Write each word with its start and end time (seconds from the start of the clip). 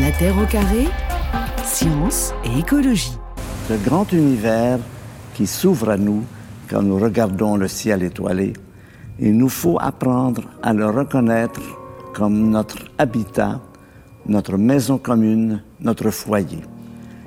La 0.00 0.12
Terre 0.12 0.38
au 0.38 0.46
carré, 0.46 0.86
science 1.64 2.32
et 2.44 2.60
écologie. 2.60 3.18
Ce 3.68 3.74
grand 3.74 4.12
univers 4.12 4.78
qui 5.34 5.44
s'ouvre 5.46 5.90
à 5.90 5.96
nous 5.96 6.22
quand 6.70 6.82
nous 6.82 6.98
regardons 6.98 7.56
le 7.56 7.66
ciel 7.66 8.04
étoilé, 8.04 8.52
il 9.18 9.36
nous 9.36 9.48
faut 9.48 9.76
apprendre 9.80 10.42
à 10.62 10.72
le 10.72 10.86
reconnaître 10.86 11.60
comme 12.14 12.50
notre 12.50 12.78
habitat, 12.98 13.60
notre 14.26 14.56
maison 14.56 14.98
commune, 14.98 15.62
notre 15.80 16.10
foyer. 16.10 16.60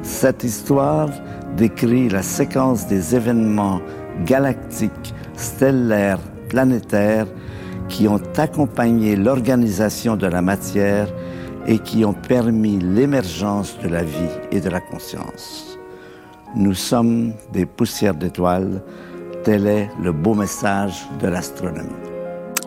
Cette 0.02 0.46
histoire 0.46 1.10
décrit 1.58 2.08
la 2.08 2.24
séquence 2.24 2.88
des 2.88 3.16
événements 3.16 3.82
galactiques, 4.26 5.14
stellaires, 5.36 6.20
planétaires 6.48 7.28
qui 7.90 8.08
ont 8.08 8.22
accompagné 8.38 9.18
l'organisation 9.18 10.16
de 10.16 10.28
la 10.28 10.42
matière 10.42 11.10
et 11.68 11.80
qui 11.80 12.04
ont 12.05 12.14
permis 12.14 12.80
l'émergence 12.80 13.78
de 13.80 13.88
la 13.88 14.04
vie 14.04 14.38
et 14.51 14.61
de 14.61 14.70
la 14.70 14.82
conscience. 14.82 15.78
Nous 16.56 16.74
sommes 16.74 17.34
des 17.54 17.65
poussières 17.65 18.15
d'étoiles, 18.15 18.82
tel 19.43 19.68
est 19.68 19.89
le 20.01 20.11
beau 20.11 20.34
message 20.34 21.07
de 21.21 21.28
l'astronomie. 21.28 22.11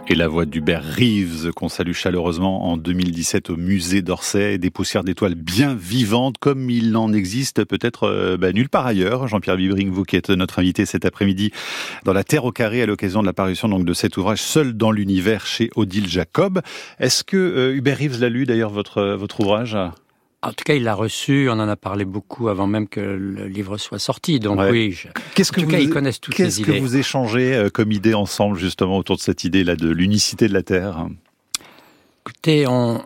Et 0.06 0.14
la 0.14 0.28
voix 0.28 0.44
d'Hubert 0.44 0.84
Reeves, 0.84 1.52
qu'on 1.52 1.70
salue 1.70 1.92
chaleureusement 1.92 2.70
en 2.70 2.76
2017 2.76 3.48
au 3.48 3.56
musée 3.56 4.02
d'Orsay, 4.02 4.58
des 4.58 4.68
poussières 4.68 5.02
d'étoiles 5.02 5.34
bien 5.34 5.74
vivantes, 5.74 6.36
comme 6.36 6.68
il 6.68 6.90
n'en 6.90 7.10
existe 7.10 7.64
peut-être 7.64 8.04
euh, 8.04 8.36
bah, 8.36 8.52
nulle 8.52 8.68
part 8.68 8.84
ailleurs. 8.84 9.28
Jean-Pierre 9.28 9.56
Vibring, 9.56 9.90
vous 9.90 10.02
qui 10.02 10.16
êtes 10.16 10.28
notre 10.28 10.58
invité 10.58 10.84
cet 10.84 11.06
après-midi 11.06 11.52
dans 12.04 12.12
La 12.12 12.22
Terre 12.22 12.44
au 12.44 12.52
carré 12.52 12.82
à 12.82 12.86
l'occasion 12.86 13.22
de 13.22 13.26
l'apparition 13.26 13.66
donc 13.70 13.86
de 13.86 13.94
cet 13.94 14.18
ouvrage 14.18 14.42
Seul 14.42 14.74
dans 14.74 14.90
l'univers 14.90 15.46
chez 15.46 15.70
Odile 15.74 16.06
Jacob. 16.06 16.60
Est-ce 16.98 17.24
que 17.24 17.38
euh, 17.38 17.74
Hubert 17.74 17.96
Reeves 17.96 18.20
l'a 18.20 18.28
lu 18.28 18.44
d'ailleurs 18.44 18.70
votre, 18.70 19.02
votre 19.14 19.40
ouvrage? 19.40 19.74
En 20.44 20.52
tout 20.52 20.64
cas, 20.64 20.74
il 20.74 20.84
l'a 20.84 20.94
reçu. 20.94 21.48
On 21.50 21.54
en 21.54 21.68
a 21.68 21.76
parlé 21.76 22.04
beaucoup 22.04 22.48
avant 22.48 22.66
même 22.66 22.88
que 22.88 23.00
le 23.00 23.46
livre 23.46 23.78
soit 23.78 23.98
sorti. 23.98 24.40
Donc 24.40 24.60
oui, 24.70 24.98
qu'est-ce 25.34 25.52
que 25.52 25.60
en 25.60 25.64
tout 25.64 25.68
vous, 25.68 25.74
cas, 25.74 25.80
ils 25.80 25.90
connaissent 25.90 26.20
toutes. 26.20 26.34
Qu'est-ce 26.34 26.60
que 26.60 26.72
vous 26.72 26.96
échangez 26.96 27.54
euh, 27.54 27.70
comme 27.70 27.92
idée 27.92 28.14
ensemble 28.14 28.58
justement 28.58 28.98
autour 28.98 29.16
de 29.16 29.22
cette 29.22 29.44
idée-là 29.44 29.76
de 29.76 29.88
l'unicité 29.88 30.48
de 30.48 30.52
la 30.52 30.62
Terre? 30.62 31.06
Écoutez, 32.22 32.66
on, 32.66 33.02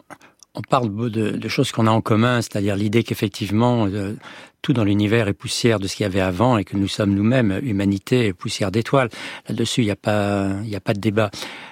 on 0.55 0.63
parle 0.63 1.11
de, 1.11 1.31
de 1.31 1.49
choses 1.49 1.73
qu'on 1.73 1.87
a 1.87 1.91
en 1.91 2.01
commun, 2.01 2.43
c'est-à-dire 2.43 2.77
l'idée 2.77 3.03
qu'effectivement 3.05 3.87
euh, 3.87 4.15
tout 4.63 4.73
dans 4.73 4.85
l'univers 4.85 5.29
est 5.29 5.35
poussière 5.35 5.79
de 5.79 5.87
ce 5.87 5.97
qu'il 5.97 6.05
y 6.05 6.07
avait 6.07 6.21
avant 6.21 6.59
et 6.59 6.65
que 6.65 6.77
nous 6.77 6.89
sommes 6.89 7.15
nous-mêmes, 7.15 7.61
humanité, 7.63 8.33
poussière 8.33 8.71
d'étoiles. 8.71 9.09
Là-dessus, 9.49 9.83
il 9.83 9.87
n'y 9.87 9.91
a 9.91 9.97
pas, 9.97 10.51
il 10.65 10.75
a 10.75 10.81
pas 10.81 10.95
de 10.95 11.01
débat. 11.01 11.31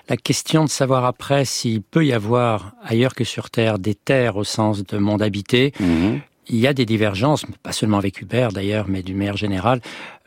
La 0.08 0.16
question 0.16 0.64
de 0.64 0.70
savoir 0.70 1.04
après 1.04 1.44
s'il 1.44 1.82
peut 1.82 2.06
y 2.06 2.12
avoir 2.12 2.72
ailleurs 2.82 3.14
que 3.14 3.24
sur 3.24 3.50
Terre 3.50 3.78
des 3.78 3.94
terres 3.94 4.36
au 4.36 4.44
sens 4.44 4.84
de 4.84 4.98
monde 4.98 5.22
habité. 5.22 5.72
Mhm. 5.80 6.20
Il 6.48 6.60
y 6.60 6.68
a 6.68 6.72
des 6.72 6.86
divergences, 6.86 7.44
pas 7.64 7.72
seulement 7.72 7.98
avec 7.98 8.20
Hubert 8.20 8.52
d'ailleurs, 8.52 8.86
mais 8.88 9.02
d'une 9.02 9.16
manière 9.16 9.36
générale. 9.36 9.80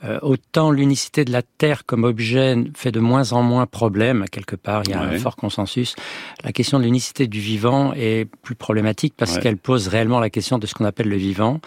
Euh, 0.04 0.20
autant 0.22 0.70
l'unicité 0.70 1.24
de 1.24 1.32
la 1.32 1.42
Terre 1.42 1.86
comme 1.86 2.04
objet 2.04 2.58
fait 2.76 2.92
de 2.92 3.00
moins 3.00 3.32
en 3.32 3.42
moins 3.42 3.66
problème, 3.66 4.26
quelque 4.30 4.58
part, 4.58 4.84
il 4.84 4.92
y 4.92 4.94
a 4.94 5.02
un 5.02 5.18
fort 5.18 5.38
consensus. 5.38 5.96
La 6.44 6.52
question 6.52 6.78
de 6.78 6.84
l'unicité 6.84 7.28
du 7.28 7.40
vivant 7.40 7.94
est 7.94 8.28
plus 8.42 8.56
problématique 8.56 9.14
parce 9.16 9.40
qu'elle 9.40 9.56
pose 9.56 9.88
réellement 9.88 10.20
la 10.20 10.30
question 10.30 10.58
de 10.58 10.68
ce 10.68 10.74
qu'on 10.74 10.86
appelle 10.86 11.08
le 11.08 11.16
vivant 11.16 11.62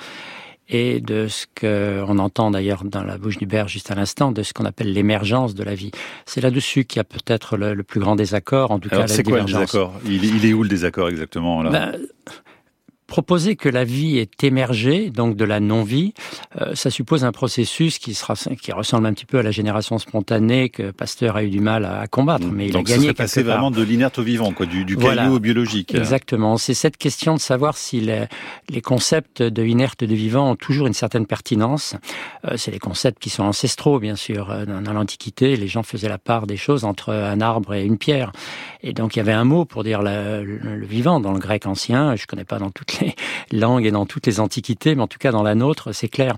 et 0.68 1.00
de 1.00 1.28
ce 1.28 1.46
qu'on 1.60 2.18
entend 2.18 2.50
d'ailleurs 2.50 2.84
dans 2.84 3.04
la 3.04 3.18
bouche 3.18 3.36
d'Hubert 3.36 3.68
juste 3.68 3.90
à 3.90 3.94
l'instant, 3.94 4.32
de 4.32 4.42
ce 4.42 4.52
qu'on 4.52 4.64
appelle 4.64 4.92
l'émergence 4.92 5.54
de 5.54 5.64
la 5.64 5.74
vie. 5.74 5.90
C'est 6.24 6.40
là-dessus 6.40 6.84
qu'il 6.84 6.98
y 6.98 7.00
a 7.00 7.04
peut-être 7.04 7.56
le, 7.56 7.82
plus 7.82 8.00
grand 8.00 8.16
désaccord, 8.16 8.70
en 8.70 8.78
tout 8.78 8.88
cas 8.88 9.00
la 9.00 9.08
C'est 9.08 9.22
quoi 9.22 9.40
le 9.40 9.44
désaccord? 9.44 9.94
Il, 10.06 10.46
est 10.46 10.52
où 10.52 10.62
le 10.62 10.68
désaccord 10.68 11.08
exactement 11.08 11.62
là? 11.62 11.70
Ben, 11.70 11.98
proposer 13.12 13.56
que 13.56 13.68
la 13.68 13.84
vie 13.84 14.16
est 14.16 14.42
émergée, 14.42 15.10
donc 15.10 15.36
de 15.36 15.44
la 15.44 15.60
non-vie, 15.60 16.14
euh, 16.58 16.74
ça 16.74 16.88
suppose 16.88 17.26
un 17.26 17.30
processus 17.30 17.98
qui, 17.98 18.14
sera, 18.14 18.32
qui 18.34 18.72
ressemble 18.72 19.06
un 19.06 19.12
petit 19.12 19.26
peu 19.26 19.36
à 19.38 19.42
la 19.42 19.50
génération 19.50 19.98
spontanée 19.98 20.70
que 20.70 20.92
Pasteur 20.92 21.36
a 21.36 21.44
eu 21.44 21.50
du 21.50 21.60
mal 21.60 21.84
à, 21.84 22.06
combattre. 22.06 22.46
Mais 22.50 22.68
il 22.68 22.76
a 22.78 22.82
gagné. 22.82 23.08
Ça 23.08 23.12
passé 23.12 23.42
vraiment 23.42 23.70
de 23.70 23.82
l'inerte 23.82 24.18
au 24.18 24.22
vivant, 24.22 24.52
quoi, 24.52 24.64
du, 24.64 24.86
du 24.86 24.96
caillou 24.96 25.34
au 25.34 25.40
biologique. 25.40 25.94
Exactement. 25.94 26.56
C'est 26.56 26.72
cette 26.72 26.96
question 26.96 27.34
de 27.34 27.40
savoir 27.40 27.76
si 27.76 28.00
les, 28.00 28.24
les 28.70 28.80
concepts 28.80 29.42
de 29.42 29.62
inerte 29.62 30.02
et 30.02 30.06
de 30.06 30.14
vivant 30.14 30.50
ont 30.50 30.56
toujours 30.56 30.86
une 30.86 30.94
certaine 30.94 31.26
pertinence. 31.26 31.94
Euh, 32.46 32.56
c'est 32.56 32.70
les 32.70 32.78
concepts 32.78 33.22
qui 33.22 33.28
sont 33.28 33.42
ancestraux, 33.42 33.98
bien 33.98 34.16
sûr. 34.16 34.50
Euh, 34.50 34.64
dans, 34.64 34.94
l'Antiquité, 34.94 35.56
les 35.56 35.68
gens 35.68 35.82
faisaient 35.82 36.08
la 36.08 36.16
part 36.16 36.46
des 36.46 36.56
choses 36.56 36.84
entre 36.84 37.12
un 37.12 37.42
arbre 37.42 37.74
et 37.74 37.84
une 37.84 37.98
pierre. 37.98 38.32
Et 38.82 38.94
donc 38.94 39.16
il 39.16 39.18
y 39.18 39.20
avait 39.20 39.32
un 39.32 39.44
mot 39.44 39.66
pour 39.66 39.84
dire 39.84 40.00
le, 40.00 40.42
le, 40.42 40.86
vivant 40.86 41.20
dans 41.20 41.32
le 41.32 41.38
grec 41.38 41.66
ancien. 41.66 42.16
Je 42.16 42.26
connais 42.26 42.44
pas 42.44 42.58
dans 42.58 42.70
toutes 42.70 42.98
les 43.00 43.01
langues 43.52 43.86
et 43.86 43.90
dans 43.90 44.06
toutes 44.06 44.26
les 44.26 44.40
antiquités, 44.40 44.94
mais 44.94 45.02
en 45.02 45.08
tout 45.08 45.18
cas 45.18 45.32
dans 45.32 45.42
la 45.42 45.54
nôtre, 45.54 45.92
c'est 45.92 46.08
clair. 46.08 46.36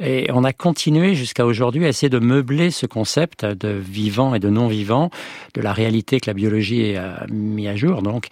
Et 0.00 0.30
on 0.32 0.44
a 0.44 0.52
continué 0.52 1.14
jusqu'à 1.14 1.44
aujourd'hui 1.44 1.84
à 1.84 1.88
essayer 1.88 2.08
de 2.08 2.18
meubler 2.18 2.70
ce 2.70 2.86
concept 2.86 3.44
de 3.44 3.68
vivant 3.68 4.34
et 4.34 4.38
de 4.38 4.48
non-vivant, 4.48 5.10
de 5.54 5.60
la 5.60 5.72
réalité 5.72 6.20
que 6.20 6.28
la 6.28 6.34
biologie 6.34 6.96
a 6.96 7.26
mis 7.30 7.68
à 7.68 7.76
jour, 7.76 8.02
donc. 8.02 8.28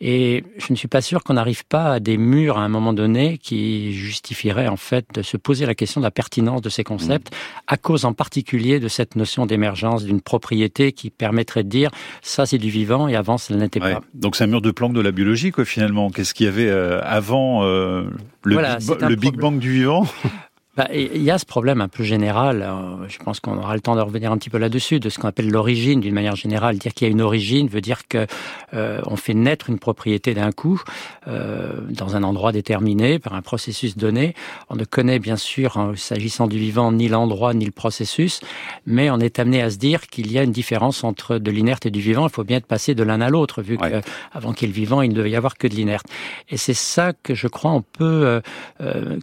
Et 0.00 0.44
je 0.56 0.72
ne 0.72 0.76
suis 0.76 0.88
pas 0.88 1.02
sûr 1.02 1.22
qu'on 1.22 1.34
n'arrive 1.34 1.66
pas 1.66 1.92
à 1.92 2.00
des 2.00 2.16
murs 2.16 2.56
à 2.56 2.62
un 2.62 2.70
moment 2.70 2.94
donné 2.94 3.36
qui 3.36 3.92
justifieraient 3.92 4.68
en 4.68 4.78
fait 4.78 5.04
de 5.12 5.20
se 5.20 5.36
poser 5.36 5.66
la 5.66 5.74
question 5.74 6.00
de 6.00 6.06
la 6.06 6.10
pertinence 6.10 6.62
de 6.62 6.70
ces 6.70 6.84
concepts, 6.84 7.34
à 7.66 7.76
cause 7.76 8.06
en 8.06 8.14
particulier 8.14 8.80
de 8.80 8.88
cette 8.88 9.14
notion 9.14 9.44
d'émergence 9.44 10.04
d'une 10.04 10.22
propriété 10.22 10.92
qui 10.92 11.10
permettrait 11.10 11.64
de 11.64 11.68
dire 11.68 11.90
ça 12.22 12.46
c'est 12.46 12.56
du 12.56 12.70
vivant 12.70 13.08
et 13.08 13.16
avant 13.16 13.36
ça 13.36 13.54
ne 13.54 13.60
l'était 13.60 13.80
pas. 13.80 14.00
Donc 14.14 14.36
c'est 14.36 14.44
un 14.44 14.46
mur 14.46 14.62
de 14.62 14.70
planque 14.70 14.94
de 14.94 15.00
la 15.02 15.12
biologie 15.12 15.50
quoi 15.50 15.66
finalement. 15.66 16.10
Qu'est-ce 16.10 16.32
qu'il 16.32 16.46
y 16.46 16.48
avait 16.48 16.70
euh, 16.70 17.00
avant 17.02 17.64
euh, 17.64 18.04
le, 18.44 18.56
le 18.56 19.16
Big 19.16 19.36
Bang 19.36 19.58
du 19.58 19.70
vivant? 19.70 20.06
bah, 20.76 20.86
il 20.94 21.20
y 21.20 21.32
a 21.32 21.38
ce 21.38 21.44
problème 21.44 21.80
un 21.80 21.88
peu 21.88 22.04
général, 22.04 22.62
euh, 22.62 23.08
je 23.08 23.18
pense 23.18 23.40
qu'on 23.40 23.58
aura 23.58 23.74
le 23.74 23.80
temps 23.80 23.96
de 23.96 24.00
revenir 24.00 24.30
un 24.30 24.38
petit 24.38 24.50
peu 24.50 24.58
là-dessus, 24.58 25.00
de 25.00 25.08
ce 25.08 25.18
qu'on 25.18 25.26
appelle 25.26 25.50
l'origine 25.50 25.98
d'une 25.98 26.14
manière 26.14 26.36
générale. 26.36 26.78
Dire 26.78 26.94
qu'il 26.94 27.08
y 27.08 27.10
a 27.10 27.12
une 27.12 27.20
origine 27.20 27.66
veut 27.66 27.80
dire 27.80 28.06
que 28.06 28.28
euh, 28.72 29.00
on 29.06 29.16
fait 29.16 29.34
naître 29.34 29.68
une 29.68 29.80
propriété 29.80 30.32
d'un 30.32 30.52
coup 30.52 30.80
euh, 31.26 31.72
dans 31.88 32.14
un 32.14 32.22
endroit 32.22 32.52
déterminé 32.52 33.18
par 33.18 33.34
un 33.34 33.42
processus 33.42 33.96
donné. 33.96 34.36
On 34.68 34.76
ne 34.76 34.84
connaît 34.84 35.18
bien 35.18 35.34
sûr, 35.34 35.76
hein, 35.76 35.94
s'agissant 35.96 36.46
du 36.46 36.58
vivant, 36.58 36.92
ni 36.92 37.08
l'endroit 37.08 37.52
ni 37.52 37.64
le 37.64 37.72
processus, 37.72 38.40
mais 38.86 39.10
on 39.10 39.18
est 39.18 39.40
amené 39.40 39.62
à 39.62 39.70
se 39.70 39.76
dire 39.76 40.06
qu'il 40.06 40.30
y 40.30 40.38
a 40.38 40.44
une 40.44 40.52
différence 40.52 41.02
entre 41.02 41.38
de 41.38 41.50
l'inerte 41.50 41.84
et 41.84 41.90
du 41.90 42.00
vivant. 42.00 42.28
Il 42.28 42.32
faut 42.32 42.44
bien 42.44 42.58
être 42.58 42.66
passé 42.66 42.94
de 42.94 43.02
l'un 43.02 43.20
à 43.20 43.28
l'autre, 43.28 43.60
vu 43.60 43.76
qu'avant 43.76 44.00
avant 44.32 44.52
qu'il 44.52 44.68
y 44.68 44.70
ait 44.70 44.74
le 44.74 44.80
vivant, 44.80 45.02
il 45.02 45.10
ne 45.10 45.14
devait 45.16 45.30
y 45.30 45.36
avoir 45.36 45.58
que 45.58 45.66
de 45.66 45.74
l'inerte. 45.74 46.06
Et 46.48 46.56
c'est 46.56 46.74
ça 46.74 47.12
que 47.12 47.34
je 47.34 47.48
crois 47.48 47.72
on 47.72 47.82
peut 47.82 48.40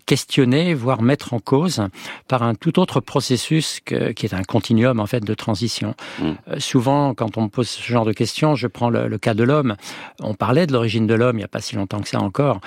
questionner, 0.05 0.73
voire 0.73 1.01
mettre 1.01 1.33
en 1.33 1.36
cause 1.39 1.81
par 2.27 2.43
un 2.43 2.55
tout 2.55 2.79
autre 2.79 2.99
processus 2.99 3.79
que, 3.83 4.11
qui 4.11 4.25
est 4.25 4.33
un 4.33 4.43
continuum 4.43 4.99
en 4.99 5.05
fait 5.05 5.23
de 5.23 5.33
transition. 5.33 5.95
Mm. 6.19 6.23
Euh, 6.23 6.59
souvent, 6.59 7.13
quand 7.13 7.37
on 7.37 7.43
me 7.43 7.47
pose 7.47 7.67
ce 7.67 7.83
genre 7.83 8.05
de 8.05 8.13
questions, 8.13 8.55
je 8.55 8.67
prends 8.67 8.89
le, 8.89 9.17
cas 9.17 9.33
de 9.33 9.43
l'homme. 9.43 9.75
On 10.21 10.33
parlait 10.33 10.67
de 10.67 10.73
l'origine 10.73 11.07
de 11.07 11.13
l'homme 11.13 11.37
il 11.37 11.39
n'y 11.39 11.43
a 11.43 11.49
pas 11.49 11.61
si 11.61 11.75
longtemps 11.75 11.99
que 11.99 12.09
ça 12.09 12.19
encore. 12.19 12.59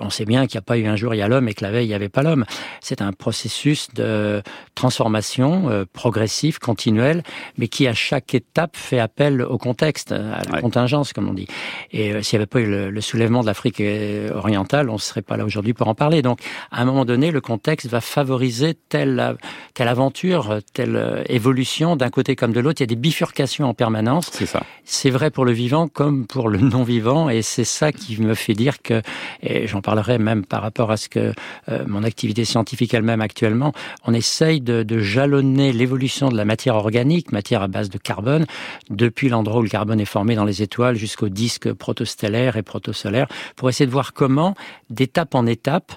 on 0.00 0.10
sait 0.10 0.24
bien 0.24 0.46
qu'il 0.46 0.56
n'y 0.56 0.62
a 0.62 0.62
pas 0.62 0.78
eu 0.78 0.86
un 0.86 0.96
jour 0.96 1.14
il 1.14 1.18
y 1.18 1.22
a 1.22 1.28
l'homme 1.28 1.48
et 1.48 1.54
que 1.54 1.64
la 1.64 1.70
veille 1.70 1.86
il 1.86 1.88
n'y 1.88 1.94
avait 1.94 2.08
pas 2.08 2.22
l'homme. 2.22 2.44
C'est 2.80 3.02
un 3.02 3.12
processus 3.12 3.88
de 3.94 4.42
transformation 4.74 5.68
euh, 5.70 5.84
progressive, 5.92 6.58
continuelle, 6.58 7.22
mais 7.58 7.68
qui 7.68 7.86
à 7.86 7.94
chaque 7.94 8.34
étape 8.34 8.76
fait 8.76 8.98
appel 8.98 9.42
au 9.42 9.58
contexte, 9.58 10.12
à 10.12 10.42
la 10.50 10.60
contingence 10.60 11.12
comme 11.12 11.28
on 11.28 11.34
dit. 11.34 11.46
Et 11.92 12.12
euh, 12.12 12.22
s'il 12.22 12.38
n'y 12.38 12.42
avait 12.42 12.46
pas 12.46 12.60
eu 12.60 12.66
le, 12.66 12.90
le 12.90 13.00
soulèvement 13.00 13.40
de 13.40 13.46
l'Afrique 13.46 13.82
orientale, 14.34 14.90
on 14.90 14.94
ne 14.94 14.98
serait 14.98 15.22
pas 15.22 15.36
là 15.36 15.44
aujourd'hui 15.44 15.74
pour 15.74 15.88
en 15.88 15.94
parler. 15.94 16.22
Donc, 16.22 16.40
à 16.70 16.82
un 16.82 16.84
moment 16.84 17.04
donné, 17.04 17.30
le 17.30 17.40
contexte 17.40 17.55
contexte 17.56 17.88
va 17.88 18.02
favoriser 18.02 18.74
telle, 18.74 19.38
telle 19.72 19.88
aventure, 19.88 20.58
telle 20.74 21.24
évolution 21.30 21.96
d'un 21.96 22.10
côté 22.10 22.36
comme 22.36 22.52
de 22.52 22.60
l'autre. 22.60 22.82
Il 22.82 22.82
y 22.82 22.90
a 22.90 22.94
des 22.94 22.96
bifurcations 22.96 23.66
en 23.66 23.72
permanence. 23.72 24.28
C'est 24.30 24.44
ça. 24.44 24.62
C'est 24.84 25.08
vrai 25.08 25.30
pour 25.30 25.46
le 25.46 25.52
vivant 25.52 25.88
comme 25.88 26.26
pour 26.26 26.50
le 26.50 26.58
non-vivant 26.58 27.30
et 27.30 27.40
c'est 27.40 27.64
ça 27.64 27.92
qui 27.92 28.20
me 28.20 28.34
fait 28.34 28.52
dire 28.52 28.82
que, 28.82 29.00
et 29.42 29.66
j'en 29.66 29.80
parlerai 29.80 30.18
même 30.18 30.44
par 30.44 30.60
rapport 30.60 30.90
à 30.90 30.98
ce 30.98 31.08
que 31.08 31.32
euh, 31.70 31.84
mon 31.86 32.02
activité 32.02 32.44
scientifique 32.44 32.92
elle-même 32.92 33.22
actuellement, 33.22 33.72
on 34.04 34.12
essaye 34.12 34.60
de, 34.60 34.82
de 34.82 34.98
jalonner 34.98 35.72
l'évolution 35.72 36.28
de 36.28 36.36
la 36.36 36.44
matière 36.44 36.74
organique, 36.74 37.32
matière 37.32 37.62
à 37.62 37.68
base 37.68 37.88
de 37.88 37.96
carbone, 37.96 38.44
depuis 38.90 39.30
l'endroit 39.30 39.60
où 39.60 39.62
le 39.62 39.70
carbone 39.70 39.98
est 40.00 40.04
formé 40.04 40.34
dans 40.34 40.44
les 40.44 40.60
étoiles 40.60 40.96
jusqu'au 40.96 41.30
disque 41.30 41.72
protostellaire 41.72 42.58
et 42.58 42.62
protosolaire, 42.62 43.28
pour 43.56 43.70
essayer 43.70 43.86
de 43.86 43.92
voir 43.92 44.12
comment, 44.12 44.54
d'étape 44.90 45.34
en 45.34 45.46
étape, 45.46 45.92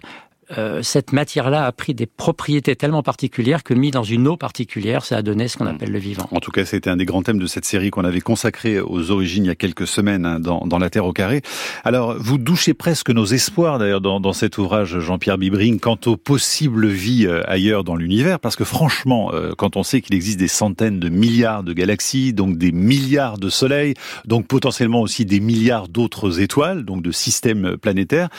euh, 0.58 0.82
cette 0.82 1.14
matière-là 1.14 1.66
a 1.66 1.72
pris 1.72 1.94
des 1.94 2.06
propriétés 2.06 2.76
tellement 2.76 3.04
particulières 3.04 3.64
que 3.64 3.74
mis 3.74 3.92
dans 3.92 4.04
une 4.04 4.28
eau 4.28 4.38
particulière, 4.38 5.06
ça 5.06 5.18
a 5.18 5.22
donné 5.22 5.48
ce 5.48 5.58
qu'on 5.58 5.66
hmm. 5.66 5.68
appelle 5.68 5.92
le 5.92 6.00
vivant. 6.00 6.28
En 6.32 6.40
tout 6.40 6.52
cas, 6.52 6.66
c'était 6.66 6.90
un 6.90 6.98
des 6.98 7.06
grands 7.06 7.24
thèmes 7.24 7.40
de 7.40 7.48
cette 7.48 7.66
série 7.66 7.92
qu'on 7.92 8.04
avait 8.04 8.22
consacrée 8.22 8.80
aux 8.80 9.12
origines 9.12 9.46
il 9.46 9.48
y 9.48 9.52
a 9.52 9.56
quelques 9.56 9.88
semaines 9.88 10.26
hein, 10.26 10.40
dans, 10.40 10.66
dans, 10.66 10.80
La 10.80 10.90
Terre 10.90 11.06
au 11.06 11.14
carré. 11.14 11.42
Alors, 11.84 12.16
vous 12.18 12.38
douchez 12.38 12.74
presque 12.74 13.10
nos 13.10 13.26
espoirs 13.26 13.80
d'ailleurs 13.80 14.02
dans, 14.02 14.20
dans, 14.20 14.34
cet 14.34 14.58
ouvrage, 14.58 15.00
Jean-Pierre 15.00 15.38
Bibring, 15.38 15.80
quant 15.80 15.98
aux 16.06 16.18
possibles 16.18 16.88
vies 16.88 17.28
euh, 17.28 17.42
ailleurs 17.50 17.84
dans 17.84 17.96
l'univers, 17.96 18.40
parce 18.40 18.56
que 18.56 18.64
franchement, 18.64 19.32
euh, 19.34 19.54
quand 19.58 19.76
on 19.76 19.84
sait 19.84 20.02
qu'il 20.02 20.16
existe 20.16 20.40
des 20.40 20.48
centaines 20.48 21.00
de 21.00 21.10
milliards 21.10 21.64
de 21.64 21.74
galaxies, 21.74 22.34
donc 22.34 22.58
des 22.58 22.72
milliards 22.72 23.38
de 23.38 23.50
soleils, 23.50 23.94
donc 24.26 24.48
potentiellement 24.48 25.02
aussi 25.02 25.26
des 25.26 25.40
milliards 25.40 25.88
d'autres 25.88 26.40
étoiles, 26.42 26.86
donc 26.86 27.04
de 27.04 27.12
systèmes 27.12 27.78
planétaires, 27.78 28.30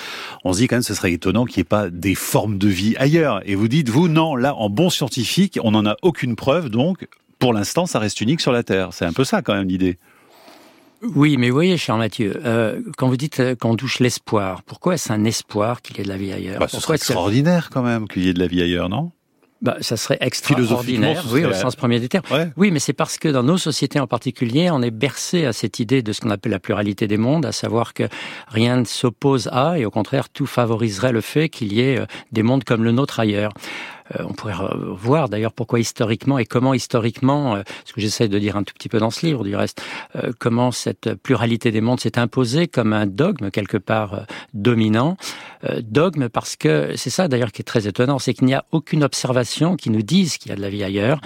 on 0.44 0.52
se 0.52 0.58
dit 0.58 0.68
quand 0.68 0.76
même 0.76 0.82
ce 0.82 0.94
serait 0.94 1.12
étonnant 1.12 1.44
qu'il 1.44 1.58
n'y 1.58 1.62
ait 1.62 1.64
pas 1.64 1.90
des 2.00 2.14
formes 2.14 2.58
de 2.58 2.68
vie 2.68 2.96
ailleurs. 2.96 3.40
Et 3.44 3.54
vous 3.54 3.68
dites, 3.68 3.88
vous, 3.88 4.08
non, 4.08 4.34
là, 4.34 4.54
en 4.56 4.68
bon 4.70 4.90
scientifique, 4.90 5.58
on 5.62 5.70
n'en 5.72 5.86
a 5.86 5.96
aucune 6.02 6.34
preuve, 6.34 6.68
donc 6.68 7.06
pour 7.38 7.52
l'instant, 7.52 7.86
ça 7.86 7.98
reste 7.98 8.20
unique 8.20 8.40
sur 8.40 8.52
la 8.52 8.62
Terre. 8.62 8.88
C'est 8.92 9.04
un 9.04 9.12
peu 9.12 9.24
ça 9.24 9.42
quand 9.42 9.54
même 9.54 9.68
l'idée. 9.68 9.98
Oui, 11.02 11.38
mais 11.38 11.48
vous 11.48 11.54
voyez, 11.54 11.78
cher 11.78 11.96
Mathieu, 11.96 12.38
euh, 12.44 12.82
quand 12.98 13.08
vous 13.08 13.16
dites 13.16 13.40
euh, 13.40 13.54
qu'on 13.54 13.74
douche 13.74 14.00
l'espoir, 14.00 14.62
pourquoi 14.62 14.94
est-ce 14.94 15.10
un 15.10 15.24
espoir 15.24 15.80
qu'il 15.80 15.96
y 15.96 16.00
ait 16.00 16.04
de 16.04 16.10
la 16.10 16.18
vie 16.18 16.32
ailleurs? 16.32 16.58
Bah, 16.60 16.68
Ce 16.68 16.78
serait 16.78 16.96
extraordinaire 16.96 17.70
quand 17.70 17.82
même 17.82 18.06
qu'il 18.06 18.24
y 18.24 18.28
ait 18.28 18.34
de 18.34 18.38
la 18.38 18.46
vie 18.46 18.60
ailleurs, 18.60 18.90
non? 18.90 19.10
Bah, 19.62 19.76
ça 19.80 19.96
serait 19.96 20.18
extraordinaire, 20.20 21.24
oui, 21.30 21.44
au 21.44 21.52
sens 21.52 21.76
premier 21.76 22.00
des 22.00 22.08
termes. 22.08 22.24
Oui, 22.56 22.70
mais 22.70 22.78
c'est 22.78 22.92
parce 22.94 23.18
que 23.18 23.28
dans 23.28 23.42
nos 23.42 23.58
sociétés 23.58 24.00
en 24.00 24.06
particulier, 24.06 24.70
on 24.70 24.80
est 24.80 24.90
bercé 24.90 25.44
à 25.44 25.52
cette 25.52 25.80
idée 25.80 26.02
de 26.02 26.12
ce 26.12 26.20
qu'on 26.20 26.30
appelle 26.30 26.52
la 26.52 26.58
pluralité 26.58 27.06
des 27.06 27.18
mondes, 27.18 27.44
à 27.44 27.52
savoir 27.52 27.92
que 27.92 28.04
rien 28.48 28.78
ne 28.78 28.84
s'oppose 28.84 29.48
à, 29.52 29.78
et 29.78 29.84
au 29.84 29.90
contraire, 29.90 30.28
tout 30.30 30.46
favoriserait 30.46 31.12
le 31.12 31.20
fait 31.20 31.48
qu'il 31.48 31.72
y 31.72 31.80
ait 31.80 31.98
euh, 31.98 32.06
des 32.32 32.42
mondes 32.42 32.64
comme 32.64 32.84
le 32.84 32.92
nôtre 32.92 33.20
ailleurs. 33.20 33.52
Euh, 34.18 34.24
on 34.28 34.32
pourrait 34.32 34.54
voir 34.92 35.28
d'ailleurs 35.28 35.52
pourquoi 35.52 35.80
historiquement 35.80 36.38
et 36.38 36.46
comment 36.46 36.74
historiquement, 36.74 37.56
euh, 37.56 37.62
ce 37.84 37.92
que 37.92 38.00
j'essaie 38.00 38.28
de 38.28 38.38
dire 38.38 38.56
un 38.56 38.62
tout 38.62 38.74
petit 38.74 38.88
peu 38.88 38.98
dans 38.98 39.10
ce 39.10 39.26
livre 39.26 39.44
du 39.44 39.54
reste, 39.54 39.82
euh, 40.16 40.32
comment 40.38 40.72
cette 40.72 41.14
pluralité 41.14 41.70
des 41.70 41.80
mondes 41.80 42.00
s'est 42.00 42.18
imposée 42.18 42.66
comme 42.66 42.92
un 42.92 43.06
dogme 43.06 43.50
quelque 43.50 43.76
part 43.76 44.26
dominant. 44.54 45.16
Dogme 45.82 46.28
parce 46.30 46.56
que 46.56 46.94
c'est 46.96 47.10
ça 47.10 47.28
d'ailleurs 47.28 47.52
qui 47.52 47.60
est 47.60 47.64
très 47.64 47.86
étonnant, 47.86 48.18
c'est 48.18 48.32
qu'il 48.32 48.46
n'y 48.46 48.54
a 48.54 48.64
aucune 48.72 49.04
observation 49.04 49.76
qui 49.76 49.90
nous 49.90 50.00
dise 50.00 50.38
qu'il 50.38 50.48
y 50.48 50.52
a 50.52 50.56
de 50.56 50.62
la 50.62 50.70
vie 50.70 50.82
ailleurs, 50.82 51.20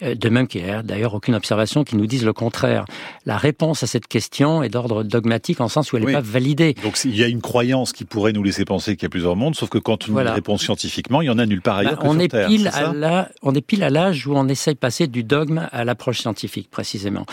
de 0.00 0.28
même 0.30 0.46
qu'il 0.46 0.64
n'y 0.64 0.70
a 0.70 0.82
d'ailleurs 0.82 1.12
aucune 1.12 1.34
observation 1.34 1.84
qui 1.84 1.96
nous 1.96 2.06
dise 2.06 2.24
le 2.24 2.32
contraire. 2.32 2.86
La 3.26 3.36
réponse 3.36 3.82
à 3.82 3.86
cette 3.86 4.06
question 4.06 4.62
est 4.62 4.70
d'ordre 4.70 5.02
dogmatique 5.02 5.60
en 5.60 5.68
sens 5.68 5.92
où 5.92 5.98
elle 5.98 6.04
n'est 6.04 6.12
pas 6.12 6.22
validée. 6.22 6.74
Donc 6.82 6.98
il 7.04 7.14
y 7.14 7.22
a 7.22 7.28
une 7.28 7.42
croyance 7.42 7.92
qui 7.92 8.04
pourrait 8.04 8.32
nous 8.32 8.42
laisser 8.42 8.64
penser 8.64 8.96
qu'il 8.96 9.02
y 9.02 9.06
a 9.06 9.10
plusieurs 9.10 9.36
mondes, 9.36 9.54
sauf 9.54 9.68
que 9.68 9.78
quand 9.78 10.08
on 10.08 10.14
répond 10.14 10.56
scientifiquement, 10.56 11.20
il 11.20 11.26
y 11.26 11.30
en 11.30 11.38
a 11.38 11.44
nulle 11.44 11.60
part 11.60 11.76
ailleurs. 11.76 11.96
Bah, 11.96 12.08
est 12.24 12.46
pile 12.46 12.68
à 12.68 13.28
on 13.42 13.54
est 13.54 13.60
pile 13.60 13.82
à 13.82 13.90
l'âge 13.90 14.26
où 14.26 14.34
on 14.34 14.48
essaye 14.48 14.74
de 14.74 14.78
passer 14.78 15.06
du 15.06 15.22
dogme 15.24 15.68
à 15.70 15.84
l'approche 15.84 16.20
scientifique, 16.20 16.70
précisément. 16.70 17.26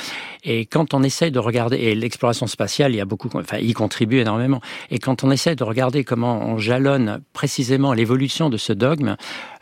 Et 0.43 0.65
quand 0.65 0.93
on 0.93 1.03
essaye 1.03 1.31
de 1.31 1.39
regarder, 1.39 1.77
et 1.77 1.95
l'exploration 1.95 2.47
spatiale, 2.47 2.93
il 2.93 2.97
y 2.97 3.01
a 3.01 3.05
beaucoup, 3.05 3.29
enfin, 3.33 3.57
y 3.57 3.73
contribue 3.73 4.19
énormément. 4.19 4.61
Et 4.89 4.99
quand 4.99 5.23
on 5.23 5.31
essaye 5.31 5.55
de 5.55 5.63
regarder 5.63 6.03
comment 6.03 6.39
on 6.41 6.57
jalonne 6.57 7.21
précisément 7.33 7.93
l'évolution 7.93 8.49
de 8.49 8.57
ce 8.57 8.73
dogme, 8.73 9.15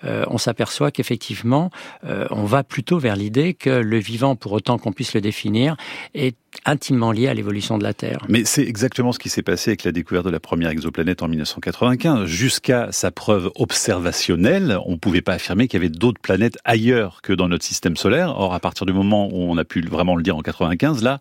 euh, 0.06 0.26
on 0.28 0.38
s'aperçoit 0.38 0.92
qu'effectivement, 0.92 1.70
euh, 2.06 2.28
on 2.32 2.46
va 2.46 2.64
plutôt 2.64 3.00
vers 3.00 3.16
l'idée 3.16 3.54
que 3.54 3.70
le 3.70 3.98
vivant, 3.98 4.36
pour 4.36 4.54
autant 4.54 4.78
qu'on 4.78 4.94
puisse 4.94 5.14
le 5.14 5.22
définir, 5.22 5.76
est 6.14 6.36
intimement 6.66 7.12
lié 7.12 7.28
à 7.28 7.34
l'évolution 7.34 7.78
de 7.78 7.84
la 7.84 7.94
Terre. 7.94 8.26
Mais 8.28 8.44
c'est 8.46 8.64
exactement 8.64 9.12
ce 9.12 9.20
qui 9.20 9.30
s'est 9.30 9.44
passé 9.44 9.72
avec 9.72 9.84
la 9.84 9.92
découverte 9.92 10.26
de 10.26 10.32
la 10.32 10.40
première 10.40 10.70
exoplanète 10.70 11.22
en 11.22 11.28
1995. 11.28 12.26
Jusqu'à 12.26 12.92
sa 12.92 13.12
preuve 13.12 13.52
observationnelle, 13.56 14.78
on 14.86 14.94
ne 14.94 14.98
pouvait 14.98 15.22
pas 15.22 15.34
affirmer 15.34 15.68
qu'il 15.68 15.80
y 15.80 15.82
avait 15.84 15.94
d'autres 15.94 16.22
planètes 16.22 16.58
ailleurs 16.66 17.22
que 17.22 17.34
dans 17.34 17.48
notre 17.48 17.64
système 17.64 17.96
solaire. 17.96 18.36
Or, 18.38 18.54
à 18.54 18.60
partir 18.60 18.86
du 18.86 18.94
moment 18.94 19.28
où 19.28 19.50
on 19.50 19.58
a 19.58 19.64
pu 19.64 19.82
vraiment 19.82 20.16
le 20.16 20.24
dire 20.24 20.36
en 20.36 20.42
95, 20.42 21.04
là, 21.04 21.20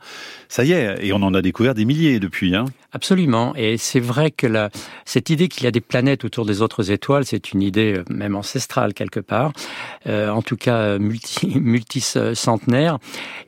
ça 0.48 0.64
y 0.64 0.72
est, 0.72 1.04
et 1.04 1.12
on 1.12 1.22
en 1.22 1.34
a 1.34 1.42
découvert 1.42 1.74
des 1.74 1.84
milliers 1.84 2.20
depuis. 2.20 2.54
Hein. 2.54 2.66
Absolument. 2.92 3.54
Et 3.54 3.76
c'est 3.76 4.00
vrai 4.00 4.30
que 4.30 4.46
la, 4.46 4.70
cette 5.04 5.30
idée 5.30 5.48
qu'il 5.48 5.64
y 5.64 5.66
a 5.66 5.70
des 5.70 5.80
planètes 5.80 6.24
autour 6.24 6.46
des 6.46 6.62
autres 6.62 6.90
étoiles, 6.90 7.24
c'est 7.24 7.52
une 7.52 7.62
idée 7.62 7.98
euh, 7.98 8.04
même 8.08 8.34
ancestrale 8.34 8.94
quelque 8.94 9.20
part, 9.20 9.52
euh, 10.06 10.30
en 10.30 10.42
tout 10.42 10.56
cas 10.56 10.98
multi, 10.98 11.46
multicentenaire. 11.60 12.98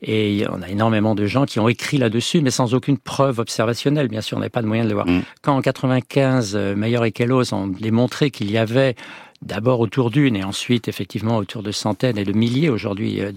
Et 0.03 0.45
on 0.49 0.61
a 0.61 0.69
énormément 0.69 1.15
de 1.15 1.25
gens 1.25 1.45
qui 1.45 1.59
ont 1.59 1.67
écrit 1.71 1.97
là-dessus, 1.97 2.41
mais 2.41 2.51
sans 2.51 2.73
aucune 2.73 2.97
preuve 2.97 3.39
observationnelle. 3.39 4.07
Bien 4.07 4.21
sûr, 4.21 4.37
on 4.37 4.39
n'avait 4.39 4.49
pas 4.49 4.61
de 4.61 4.67
moyen 4.67 4.83
de 4.83 4.89
le 4.89 4.95
voir. 4.95 5.07
Mm. 5.07 5.21
Quand 5.41 5.55
en 5.55 5.61
95, 5.61 6.55
euh, 6.55 6.75
Meyer 6.75 6.99
et 7.05 7.11
Kellos 7.11 7.53
ont 7.53 7.67
démontré 7.67 8.29
qu'il 8.29 8.51
y 8.51 8.57
avait 8.57 8.95
d'abord 9.41 9.79
autour 9.79 10.11
d'une 10.11 10.35
et 10.35 10.43
ensuite 10.43 10.87
effectivement 10.87 11.37
autour 11.37 11.63
de 11.63 11.71
centaines 11.71 12.17
et 12.17 12.25
de 12.25 12.33
milliers 12.33 12.69
aujourd'hui 12.69 13.21
euh, 13.21 13.31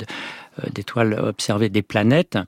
d'étoiles 0.72 1.14
observées 1.14 1.68
des 1.68 1.82
planètes, 1.82 2.38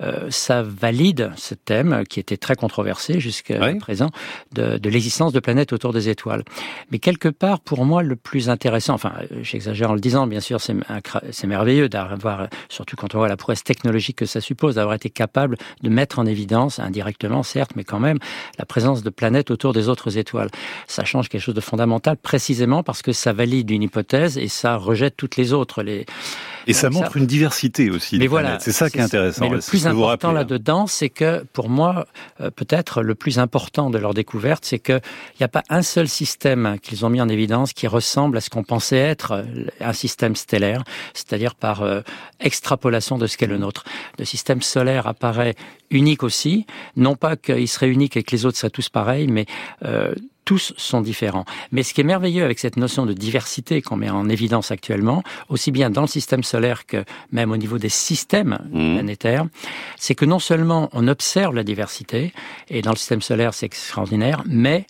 euh, 0.00 0.28
ça 0.30 0.62
valide 0.62 1.32
ce 1.36 1.54
thème 1.54 2.04
qui 2.08 2.20
était 2.20 2.36
très 2.36 2.54
controversé 2.54 3.20
jusqu'à 3.20 3.74
présent 3.78 4.10
de, 4.52 4.78
de 4.78 4.90
l'existence 4.90 5.32
de 5.32 5.40
planètes 5.40 5.72
autour 5.72 5.92
des 5.92 6.08
étoiles. 6.08 6.44
Mais 6.90 6.98
quelque 6.98 7.28
part, 7.28 7.60
pour 7.60 7.84
moi, 7.84 8.02
le 8.02 8.16
plus 8.16 8.48
intéressant, 8.48 8.94
enfin, 8.94 9.12
j'exagère 9.42 9.90
en 9.90 9.94
le 9.94 10.00
disant, 10.00 10.26
bien 10.26 10.40
sûr, 10.40 10.60
c'est 10.60 11.46
merveilleux 11.46 11.88
d'avoir, 11.88 12.48
surtout 12.68 12.96
quand 12.96 13.14
on 13.14 13.18
voit 13.18 13.28
la 13.28 13.36
prouesse 13.36 13.64
technologique 13.64 14.16
que 14.18 14.26
ça 14.26 14.40
suppose, 14.40 14.76
d'avoir 14.76 14.94
été 14.94 15.10
capable 15.10 15.56
de 15.82 15.88
mettre 15.88 16.18
en 16.18 16.26
évidence, 16.26 16.78
indirectement 16.78 17.42
certes, 17.42 17.72
mais 17.76 17.84
quand 17.84 18.00
même, 18.00 18.18
la 18.58 18.64
présence 18.64 19.02
de 19.02 19.10
planètes 19.10 19.50
autour 19.50 19.72
des 19.72 19.88
autres 19.88 20.18
étoiles. 20.18 20.50
Ça 20.86 21.04
change 21.04 21.28
quelque 21.28 21.42
chose 21.42 21.54
de 21.54 21.60
fondamental, 21.60 22.16
précisément 22.16 22.82
parce 22.82 23.02
que 23.02 23.12
ça 23.12 23.32
valide 23.32 23.70
une 23.70 23.82
hypothèse 23.82 24.38
et 24.38 24.48
ça 24.48 24.76
rejette 24.76 25.16
toutes 25.16 25.36
les 25.36 25.52
autres. 25.52 25.82
Les, 25.82 26.06
et 26.66 26.72
ça 26.72 26.90
montre 26.90 27.16
une 27.16 27.26
diversité 27.26 27.55
aussi. 27.90 28.18
Mais 28.18 28.26
voilà, 28.26 28.58
c'est 28.60 28.72
ça 28.72 28.90
qui 28.90 28.98
est 28.98 29.02
intéressant. 29.02 29.48
Mais 29.48 29.56
le 29.56 29.60
plus 29.60 29.86
important 29.86 30.30
hein. 30.30 30.32
là-dedans, 30.32 30.86
c'est 30.86 31.08
que 31.08 31.44
pour 31.52 31.68
moi, 31.68 32.06
euh, 32.40 32.50
peut-être 32.50 33.02
le 33.02 33.14
plus 33.14 33.38
important 33.38 33.90
de 33.90 33.98
leur 33.98 34.14
découverte, 34.14 34.64
c'est 34.64 34.78
qu'il 34.78 35.00
n'y 35.40 35.44
a 35.44 35.48
pas 35.48 35.62
un 35.68 35.82
seul 35.82 36.08
système 36.08 36.78
qu'ils 36.82 37.04
ont 37.04 37.10
mis 37.10 37.20
en 37.20 37.28
évidence 37.28 37.72
qui 37.72 37.86
ressemble 37.86 38.36
à 38.36 38.40
ce 38.40 38.50
qu'on 38.50 38.64
pensait 38.64 38.98
être 38.98 39.32
euh, 39.32 39.44
un 39.80 39.92
système 39.92 40.36
stellaire, 40.36 40.82
c'est-à-dire 41.14 41.54
par 41.54 41.82
euh, 41.82 42.00
extrapolation 42.40 43.18
de 43.18 43.26
ce 43.26 43.36
qu'est 43.36 43.46
le 43.46 43.58
nôtre. 43.58 43.84
Le 44.18 44.24
système 44.24 44.62
solaire 44.62 45.06
apparaît 45.06 45.54
unique 45.90 46.22
aussi, 46.22 46.66
non 46.96 47.16
pas 47.16 47.36
qu'il 47.36 47.68
serait 47.68 47.88
unique 47.88 48.16
et 48.16 48.22
que 48.22 48.32
les 48.32 48.46
autres 48.46 48.58
seraient 48.58 48.70
tous 48.70 48.88
pareils, 48.88 49.28
mais 49.28 49.46
tous 50.46 50.72
sont 50.78 51.02
différents. 51.02 51.44
Mais 51.72 51.82
ce 51.82 51.92
qui 51.92 52.00
est 52.00 52.04
merveilleux 52.04 52.44
avec 52.44 52.58
cette 52.58 52.78
notion 52.78 53.04
de 53.04 53.12
diversité 53.12 53.82
qu'on 53.82 53.96
met 53.96 54.08
en 54.08 54.30
évidence 54.30 54.70
actuellement, 54.70 55.22
aussi 55.50 55.72
bien 55.72 55.90
dans 55.90 56.02
le 56.02 56.06
système 56.06 56.42
solaire 56.42 56.86
que 56.86 57.04
même 57.32 57.50
au 57.50 57.58
niveau 57.58 57.76
des 57.76 57.90
systèmes 57.90 58.58
mmh. 58.72 58.94
planétaires, 58.94 59.46
c'est 59.98 60.14
que 60.14 60.24
non 60.24 60.38
seulement 60.38 60.88
on 60.92 61.08
observe 61.08 61.54
la 61.54 61.64
diversité, 61.64 62.32
et 62.70 62.80
dans 62.80 62.92
le 62.92 62.96
système 62.96 63.20
solaire 63.20 63.52
c'est 63.52 63.66
extraordinaire, 63.66 64.42
mais 64.46 64.86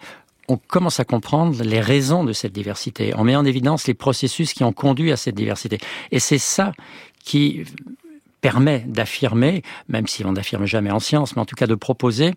on 0.47 0.59
commence 0.59 1.01
à 1.01 1.05
comprendre 1.05 1.61
les 1.65 1.81
raisons 1.81 2.23
de 2.23 2.33
cette 2.33 2.53
diversité. 2.53 3.13
On 3.17 3.25
met 3.25 3.35
en 3.35 3.45
évidence 3.45 3.89
les 3.89 3.95
processus 3.95 4.53
qui 4.53 4.63
ont 4.63 4.73
conduit 4.73 5.11
à 5.11 5.17
cette 5.17 5.35
diversité. 5.35 5.79
Et 6.13 6.21
c'est 6.21 6.39
ça 6.39 6.73
qui 7.25 7.65
permet 8.41 8.85
d'affirmer, 8.87 9.63
même 9.89 10.07
si 10.07 10.25
on 10.25 10.33
n'affirme 10.33 10.67
jamais 10.67 10.93
en 10.93 11.01
science, 11.01 11.35
mais 11.35 11.43
en 11.43 11.47
tout 11.47 11.57
cas 11.57 11.67
de 11.67 11.75
proposer 11.75 12.35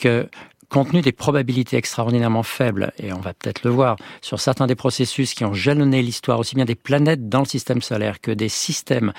que 0.00 0.28
compte 0.72 0.90
tenu 0.90 1.02
des 1.02 1.12
probabilités 1.12 1.76
extraordinairement 1.76 2.42
faibles, 2.42 2.92
et 2.98 3.12
on 3.12 3.20
va 3.20 3.34
peut-être 3.34 3.62
le 3.62 3.70
voir, 3.70 3.96
sur 4.22 4.40
certains 4.40 4.66
des 4.66 4.74
processus 4.74 5.34
qui 5.34 5.44
ont 5.44 5.52
jalonné 5.52 6.02
l'histoire 6.02 6.38
aussi 6.38 6.54
bien 6.54 6.64
des 6.64 6.74
planètes 6.74 7.28
dans 7.28 7.40
le 7.40 7.44
système 7.44 7.82
solaire 7.82 8.20
que 8.20 8.30
des 8.30 8.48
systèmes 8.48 9.12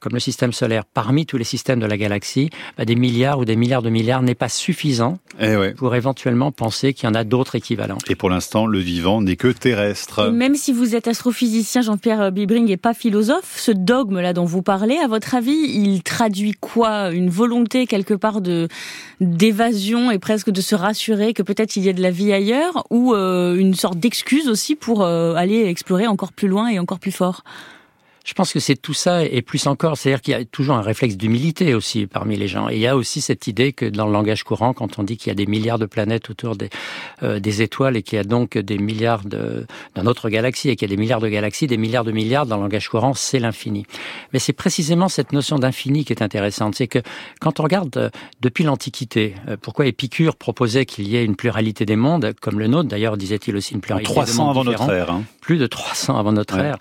comme 0.00 0.14
le 0.14 0.20
système 0.20 0.52
solaire, 0.52 0.84
parmi 0.84 1.26
tous 1.26 1.36
les 1.36 1.44
systèmes 1.44 1.78
de 1.78 1.86
la 1.86 1.96
galaxie, 1.96 2.50
bah, 2.76 2.84
des 2.84 2.96
milliards 2.96 3.38
ou 3.38 3.44
des 3.44 3.56
milliards 3.56 3.82
de 3.82 3.90
milliards 3.90 4.22
n'est 4.22 4.34
pas 4.34 4.48
suffisant 4.48 5.18
eh 5.38 5.56
pour 5.76 5.94
éventuellement 5.94 6.52
penser 6.52 6.94
qu'il 6.94 7.08
y 7.08 7.12
en 7.12 7.14
a 7.14 7.24
d'autres 7.24 7.54
équivalents. 7.54 7.98
Et 8.08 8.14
pour 8.14 8.30
l'instant, 8.30 8.66
le 8.66 8.78
vivant 8.78 9.20
n'est 9.20 9.36
que 9.36 9.48
terrestre. 9.48 10.30
même 10.30 10.54
si 10.54 10.72
vous 10.72 10.96
êtes 10.96 11.06
astrophysicien, 11.06 11.82
Jean-Pierre 11.82 12.32
Bibring, 12.32 12.70
et 12.70 12.76
pas 12.76 12.94
philosophe, 12.94 13.54
ce 13.56 13.70
dogme-là 13.72 14.32
dont 14.32 14.46
vous 14.46 14.62
parlez, 14.62 14.96
à 14.96 15.06
votre 15.06 15.34
avis, 15.34 15.52
il 15.52 16.02
traduit 16.02 16.52
quoi? 16.52 17.10
Une 17.12 17.30
volonté 17.30 17.86
quelque 17.86 18.14
part 18.14 18.40
de 18.40 18.68
d'évasion 19.20 20.10
et 20.10 20.18
presque 20.18 20.50
de 20.50 20.62
se 20.62 20.74
rassurer 20.74 21.34
que 21.34 21.42
peut-être 21.42 21.76
il 21.76 21.84
y 21.84 21.90
a 21.90 21.92
de 21.92 22.00
la 22.00 22.10
vie 22.10 22.32
ailleurs, 22.32 22.84
ou 22.90 23.14
euh, 23.14 23.54
une 23.54 23.74
sorte 23.74 23.98
d'excuse 23.98 24.48
aussi 24.48 24.76
pour 24.76 25.02
euh, 25.02 25.34
aller 25.34 25.66
explorer 25.66 26.06
encore 26.06 26.32
plus 26.32 26.48
loin 26.48 26.68
et 26.68 26.78
encore 26.78 26.98
plus 26.98 27.12
fort? 27.12 27.44
Je 28.30 28.34
pense 28.34 28.52
que 28.52 28.60
c'est 28.60 28.76
tout 28.76 28.94
ça 28.94 29.24
et 29.24 29.42
plus 29.42 29.66
encore. 29.66 29.96
C'est-à-dire 29.98 30.20
qu'il 30.20 30.30
y 30.30 30.36
a 30.36 30.44
toujours 30.44 30.76
un 30.76 30.82
réflexe 30.82 31.16
d'humilité 31.16 31.74
aussi 31.74 32.06
parmi 32.06 32.36
les 32.36 32.46
gens. 32.46 32.68
Et 32.68 32.74
il 32.74 32.80
y 32.80 32.86
a 32.86 32.94
aussi 32.94 33.20
cette 33.20 33.48
idée 33.48 33.72
que 33.72 33.84
dans 33.84 34.06
le 34.06 34.12
langage 34.12 34.44
courant, 34.44 34.72
quand 34.72 35.00
on 35.00 35.02
dit 35.02 35.16
qu'il 35.16 35.30
y 35.30 35.32
a 35.32 35.34
des 35.34 35.46
milliards 35.46 35.80
de 35.80 35.86
planètes 35.86 36.30
autour 36.30 36.54
des, 36.54 36.70
euh, 37.24 37.40
des 37.40 37.60
étoiles 37.60 37.96
et 37.96 38.02
qu'il 38.04 38.18
y 38.18 38.20
a 38.20 38.22
donc 38.22 38.56
des 38.56 38.78
milliards 38.78 39.24
de, 39.24 39.66
dans 39.96 40.04
notre 40.04 40.28
galaxie 40.28 40.68
et 40.68 40.76
qu'il 40.76 40.88
y 40.88 40.92
a 40.92 40.94
des 40.94 41.00
milliards 41.00 41.18
de 41.18 41.26
galaxies, 41.26 41.66
des 41.66 41.76
milliards 41.76 42.04
de 42.04 42.12
milliards 42.12 42.46
dans 42.46 42.54
le 42.54 42.62
langage 42.62 42.88
courant, 42.88 43.14
c'est 43.14 43.40
l'infini. 43.40 43.84
Mais 44.32 44.38
c'est 44.38 44.52
précisément 44.52 45.08
cette 45.08 45.32
notion 45.32 45.58
d'infini 45.58 46.04
qui 46.04 46.12
est 46.12 46.22
intéressante. 46.22 46.76
C'est 46.76 46.86
que 46.86 47.00
quand 47.40 47.58
on 47.58 47.64
regarde 47.64 47.96
euh, 47.96 48.10
depuis 48.42 48.62
l'Antiquité, 48.62 49.34
euh, 49.48 49.56
pourquoi 49.60 49.86
Épicure 49.86 50.36
proposait 50.36 50.86
qu'il 50.86 51.08
y 51.08 51.16
ait 51.16 51.24
une 51.24 51.34
pluralité 51.34 51.84
des 51.84 51.96
mondes, 51.96 52.32
comme 52.40 52.60
le 52.60 52.68
nôtre 52.68 52.88
d'ailleurs, 52.88 53.16
disait-il 53.16 53.56
aussi 53.56 53.74
une 53.74 53.80
pluralité 53.80 54.12
300 54.12 54.32
des 54.32 54.38
mondes 54.38 54.50
avant 54.50 54.64
notre 54.64 54.92
ère. 54.92 55.10
Hein. 55.10 55.24
Plus 55.40 55.58
de 55.58 55.66
300 55.66 56.16
avant 56.16 56.30
notre 56.30 56.56
ère 56.56 56.78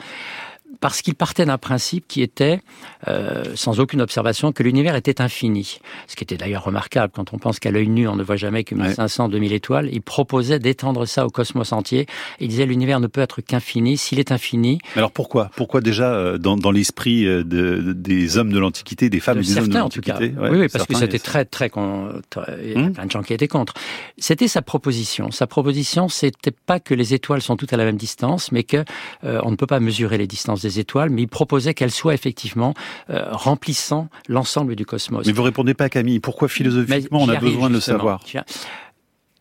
parce 0.82 1.02
qu'il 1.02 1.16
partait 1.16 1.46
d'un 1.46 1.58
principe 1.58 2.08
qui 2.08 2.22
était, 2.22 2.62
euh, 3.08 3.44
sans 3.56 3.80
aucune 3.80 4.02
observation, 4.02 4.52
que 4.52 4.64
l'univers 4.64 4.96
était 4.96 5.22
infini. 5.22 5.80
Ce 6.08 6.16
qui 6.16 6.24
était 6.24 6.38
d'ailleurs 6.38 6.64
remarquable 6.64 7.12
quand 7.16 7.34
on 7.34 7.38
pense 7.38 7.60
qu'à 7.60 7.72
l'œil 7.72 7.90
nu, 7.90 8.08
on 8.08 8.16
ne 8.16 8.24
voit 8.24 8.36
jamais 8.36 8.64
que 8.64 8.76
1500, 8.76 9.30
2000 9.30 9.54
étoiles. 9.54 9.90
Il 9.92 10.02
proposait 10.02 10.60
d'étendre 10.60 11.06
ça 11.06 11.26
au 11.26 11.30
cosmos 11.30 11.72
entier. 11.72 12.06
Il 12.40 12.48
disait 12.48 12.66
l'univers 12.66 13.00
ne 13.00 13.08
peut 13.08 13.22
être 13.22 13.42
qu'infini. 13.42 13.98
S'il 13.98 14.20
est 14.20 14.32
infini... 14.32 14.80
Alors 14.96 15.12
pourquoi? 15.12 15.50
Pourquoi 15.56 15.82
déjà 15.82 16.14
euh, 16.14 16.38
dans, 16.38 16.56
dans 16.56 16.72
l'esprit 16.72 17.26
euh, 17.26 17.44
de, 17.44 17.94
des 17.94 18.38
hommes 18.38 18.52
de 18.52 18.60
l'Antiquité, 18.60 19.10
des 19.10 19.20
femmes 19.20 19.38
de 19.38 19.42
et 19.42 19.46
des 19.46 19.54
certains, 19.54 19.68
hommes 19.68 19.74
de 19.74 19.80
en 19.80 19.90
tout 19.90 20.02
cas. 20.02 20.18
Oui, 20.20 20.30
oui, 20.52 20.68
parce 20.70 20.86
que 20.86 20.96
c'était 20.96 21.20
très, 21.20 21.46
très... 21.46 21.70
Con... 21.70 22.10
Il 22.64 22.72
y 22.72 22.76
a 22.76 22.80
Hum. 22.80 22.94
plein 22.94 23.06
de 23.06 23.12
gens 23.12 23.22
qui 23.24 23.34
étaient 23.34 23.48
contre. 23.48 23.74
C'était 24.18 24.48
sa 24.48 24.62
proposition. 24.62 25.32
Sa 25.32 25.48
proposition, 25.48 26.08
c'était 26.10 26.52
pas 26.52 26.80
que 26.80 26.94
les 26.94 27.14
étoiles 27.14 27.42
sont 27.42 27.58
toutes 27.58 27.74
à 27.74 27.78
la 27.78 27.86
même 27.86 27.98
distance, 27.98 28.52
mais 28.52 28.64
que 28.64 28.84
euh, 29.24 29.42
on 29.44 29.52
ne 29.52 29.56
peut 29.56 29.68
pas 29.68 29.80
mesurer 29.80 30.18
les 30.18 30.28
distances 30.28 30.59
des 30.62 30.80
étoiles, 30.80 31.10
mais 31.10 31.24
il 31.24 31.28
proposait 31.28 31.74
qu'elles 31.74 31.92
soient 31.92 32.14
effectivement 32.14 32.74
euh, 33.10 33.26
remplissant 33.32 34.10
l'ensemble 34.28 34.76
du 34.76 34.86
cosmos. 34.86 35.26
Mais 35.26 35.34
vous 35.34 35.44
répondez 35.44 35.74
pas 35.74 35.90
Camille, 35.90 36.20
pourquoi 36.20 36.48
philosophiquement 36.48 37.22
on 37.22 37.30
a 37.30 37.36
besoin 37.38 37.70
de 37.70 37.76
le 37.76 37.80
savoir? 37.80 38.22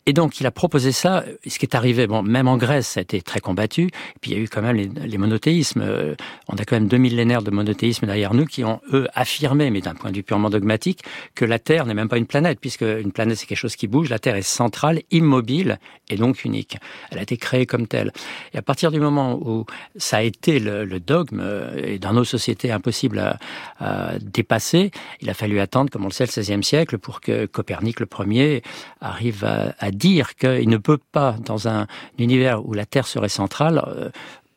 Et 0.09 0.13
donc, 0.13 0.39
il 0.39 0.47
a 0.47 0.51
proposé 0.51 0.91
ça. 0.91 1.23
Ce 1.45 1.59
qui 1.59 1.67
est 1.67 1.75
arrivé, 1.75 2.07
bon, 2.07 2.23
même 2.23 2.47
en 2.47 2.57
Grèce, 2.57 2.87
ça 2.87 2.99
a 2.99 3.03
été 3.03 3.21
très 3.21 3.39
combattu. 3.39 3.91
Puis, 4.21 4.31
il 4.31 4.37
y 4.37 4.39
a 4.39 4.43
eu 4.43 4.47
quand 4.49 4.63
même 4.63 4.75
les, 4.75 4.87
les 4.87 5.17
monothéismes. 5.19 5.81
Euh, 5.81 6.15
On 6.47 6.55
a 6.55 6.65
quand 6.65 6.77
même 6.77 6.87
deux 6.87 6.97
millénaires 6.97 7.43
de 7.43 7.51
monothéisme 7.51 8.07
derrière 8.07 8.33
nous 8.33 8.47
qui 8.47 8.63
ont, 8.63 8.81
eux, 8.91 9.07
affirmé, 9.13 9.69
mais 9.69 9.81
d'un 9.81 9.93
point 9.93 10.09
de 10.09 10.15
vue 10.15 10.23
purement 10.23 10.49
dogmatique, 10.49 11.03
que 11.35 11.45
la 11.45 11.59
Terre 11.59 11.85
n'est 11.85 11.93
même 11.93 12.09
pas 12.09 12.17
une 12.17 12.25
planète, 12.25 12.59
puisque 12.59 12.81
une 12.81 13.11
planète, 13.11 13.37
c'est 13.37 13.45
quelque 13.45 13.59
chose 13.59 13.75
qui 13.75 13.85
bouge. 13.85 14.09
La 14.09 14.17
Terre 14.17 14.35
est 14.35 14.41
centrale, 14.41 15.03
immobile 15.11 15.77
et 16.09 16.15
donc 16.15 16.43
unique. 16.43 16.77
Elle 17.11 17.19
a 17.19 17.21
été 17.21 17.37
créée 17.37 17.67
comme 17.67 17.85
telle. 17.85 18.11
Et 18.55 18.57
à 18.57 18.63
partir 18.63 18.89
du 18.89 18.99
moment 18.99 19.35
où 19.39 19.67
ça 19.95 20.17
a 20.17 20.21
été 20.23 20.57
le, 20.59 20.85
le 20.85 20.99
dogme, 20.99 21.39
euh, 21.39 21.69
et 21.85 21.99
dans 21.99 22.13
nos 22.13 22.23
sociétés 22.23 22.71
impossible 22.71 23.19
à, 23.19 23.37
à 23.79 24.17
dépasser, 24.17 24.89
il 25.21 25.29
a 25.29 25.35
fallu 25.35 25.59
attendre, 25.59 25.91
comme 25.91 26.03
on 26.05 26.07
le 26.07 26.13
sait, 26.13 26.25
le 26.25 26.41
XVIe 26.41 26.63
siècle 26.63 26.97
pour 26.97 27.21
que 27.21 27.45
Copernic, 27.45 27.99
le 27.99 28.07
premier, 28.07 28.63
arrive 29.01 29.45
à, 29.45 29.75
à 29.77 29.91
dire 29.99 30.35
qu'il 30.35 30.69
ne 30.69 30.77
peut 30.77 30.97
pas, 31.11 31.35
dans 31.45 31.67
un 31.67 31.85
univers 32.17 32.65
où 32.65 32.73
la 32.73 32.85
Terre 32.85 33.05
serait 33.05 33.29
centrale, 33.29 33.83
euh, 33.85 34.09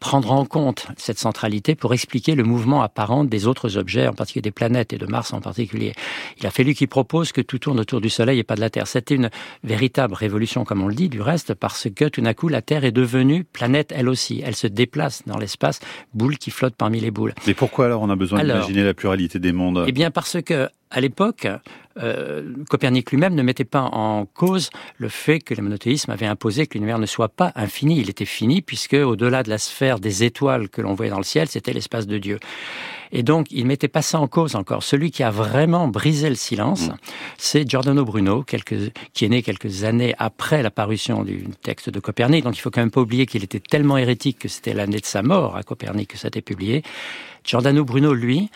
prendre 0.03 0.33
en 0.33 0.45
compte 0.45 0.89
cette 0.97 1.21
centralité 1.21 1.77
pour 1.77 1.95
expliquer 1.95 2.35
le 2.35 2.43
mouvement 2.43 2.83
apparent 2.83 3.23
des 3.23 3.47
autres 3.47 3.79
objets, 3.79 4.09
en 4.09 4.13
particulier 4.13 4.43
des 4.43 4.51
planètes 4.51 4.93
et 4.93 4.99
de 4.99 5.07
Mars 5.07 5.33
en 5.33 5.41
particulier. 5.41 5.95
Il 6.41 6.47
a 6.47 6.51
fallu 6.51 6.75
qu'il 6.75 6.89
propose 6.89 7.31
que 7.31 7.41
tout 7.41 7.61
tourne 7.61 7.79
autour 7.79 8.01
du 8.01 8.11
Soleil 8.11 8.41
et 8.41 8.43
pas 8.43 8.57
de 8.57 8.61
la 8.61 8.69
Terre. 8.69 8.89
C'était 8.89 9.15
une 9.15 9.31
véritable 9.63 10.15
révolution, 10.15 10.65
comme 10.65 10.83
on 10.83 10.89
le 10.89 10.97
dit, 10.97 11.09
du 11.09 11.21
reste, 11.21 11.55
parce 11.55 11.87
que 11.95 12.07
tout 12.07 12.21
d'un 12.21 12.35
coup, 12.35 12.49
la 12.49 12.63
Terre 12.63 12.85
est 12.85 12.91
devenue 12.91 13.45
planète 13.45 13.93
elle 13.95 14.09
aussi. 14.09 14.43
Elle 14.45 14.57
se 14.57 14.67
déplace 14.67 15.23
dans 15.27 15.39
l'espace, 15.39 15.79
boule 16.15 16.37
qui 16.37 16.51
flotte 16.51 16.75
parmi 16.75 16.99
les 16.99 17.13
boules. 17.13 17.35
Mais 17.47 17.55
pourquoi 17.55 17.87
alors 17.87 18.03
on 18.03 18.11
a 18.11 18.17
besoin 18.17 18.43
d'imaginer 18.43 18.83
la 18.83 18.95
pluralité 18.95 19.39
des 19.39 19.53
mondes? 19.53 19.85
Eh 19.87 19.93
bien, 19.93 20.11
parce 20.11 20.43
que 20.43 20.69
à 20.91 21.01
l'époque, 21.01 21.47
Copernic 22.69 23.11
lui-même 23.11 23.35
ne 23.35 23.43
mettait 23.43 23.65
pas 23.65 23.83
en 23.83 24.27
cause 24.27 24.71
le 24.97 25.09
fait 25.09 25.41
que 25.41 25.55
le 25.55 25.63
monothéisme 25.63 26.11
avait 26.11 26.27
imposé 26.27 26.67
que 26.67 26.75
l'univers 26.75 26.99
ne 26.99 27.07
soit 27.07 27.29
pas 27.29 27.53
infini. 27.55 27.99
Il 28.01 28.11
était 28.11 28.25
fini 28.25 28.63
puisque, 28.63 28.95
au-delà 28.95 29.43
de 29.43 29.51
la 29.51 29.59
sphère 29.59 30.01
des 30.01 30.25
étoiles 30.25 30.69
que 30.69 30.81
l'on 30.81 30.95
voyait 30.95 31.11
dans 31.11 31.19
le 31.19 31.25
ciel, 31.25 31.49
c'était 31.49 31.73
l'espace 31.73 32.07
de 32.07 32.19
Dieu. 32.19 32.39
Et 33.13 33.23
donc, 33.23 33.47
il 33.51 33.67
mettait 33.67 33.89
pas 33.89 34.01
ça 34.01 34.19
en 34.19 34.27
cause 34.27 34.57
encore. 34.57 34.83
Celui 34.83 35.11
qui 35.11 35.23
a 35.23 35.31
vraiment 35.31 35.87
brisé 35.87 36.31
le 36.31 36.35
silence, 36.35 36.89
c'est 37.37 37.69
Giordano 37.69 38.07
Bruno, 38.07 38.43
quelques, 38.43 38.91
qui 39.13 39.27
est 39.27 39.29
né 39.29 39.43
quelques 39.43 39.85
années 39.85 40.15
après 40.19 40.63
la 40.63 40.71
parution 40.71 41.23
du 41.23 41.45
texte 41.63 41.91
de 41.91 42.01
Copernic. 42.01 42.43
Donc, 42.45 42.57
il 42.57 42.61
faut 42.61 42.71
quand 42.71 42.81
même 42.81 42.91
pas 42.91 43.03
oublier 43.03 43.27
qu'il 43.27 43.45
était 43.45 43.61
tellement 43.61 43.99
hérétique 43.99 44.39
que 44.39 44.49
c'était 44.49 44.73
l'année 44.73 44.99
de 44.99 45.05
sa 45.05 45.23
mort 45.23 45.57
à 45.57 45.63
Copernic 45.63 46.09
que 46.09 46.19
ça 46.19 46.27
a 46.27 46.31
été 46.31 46.41
publié. 46.41 46.83
Giordano 47.45 47.85
Bruno, 47.85 48.15
lui, 48.15 48.49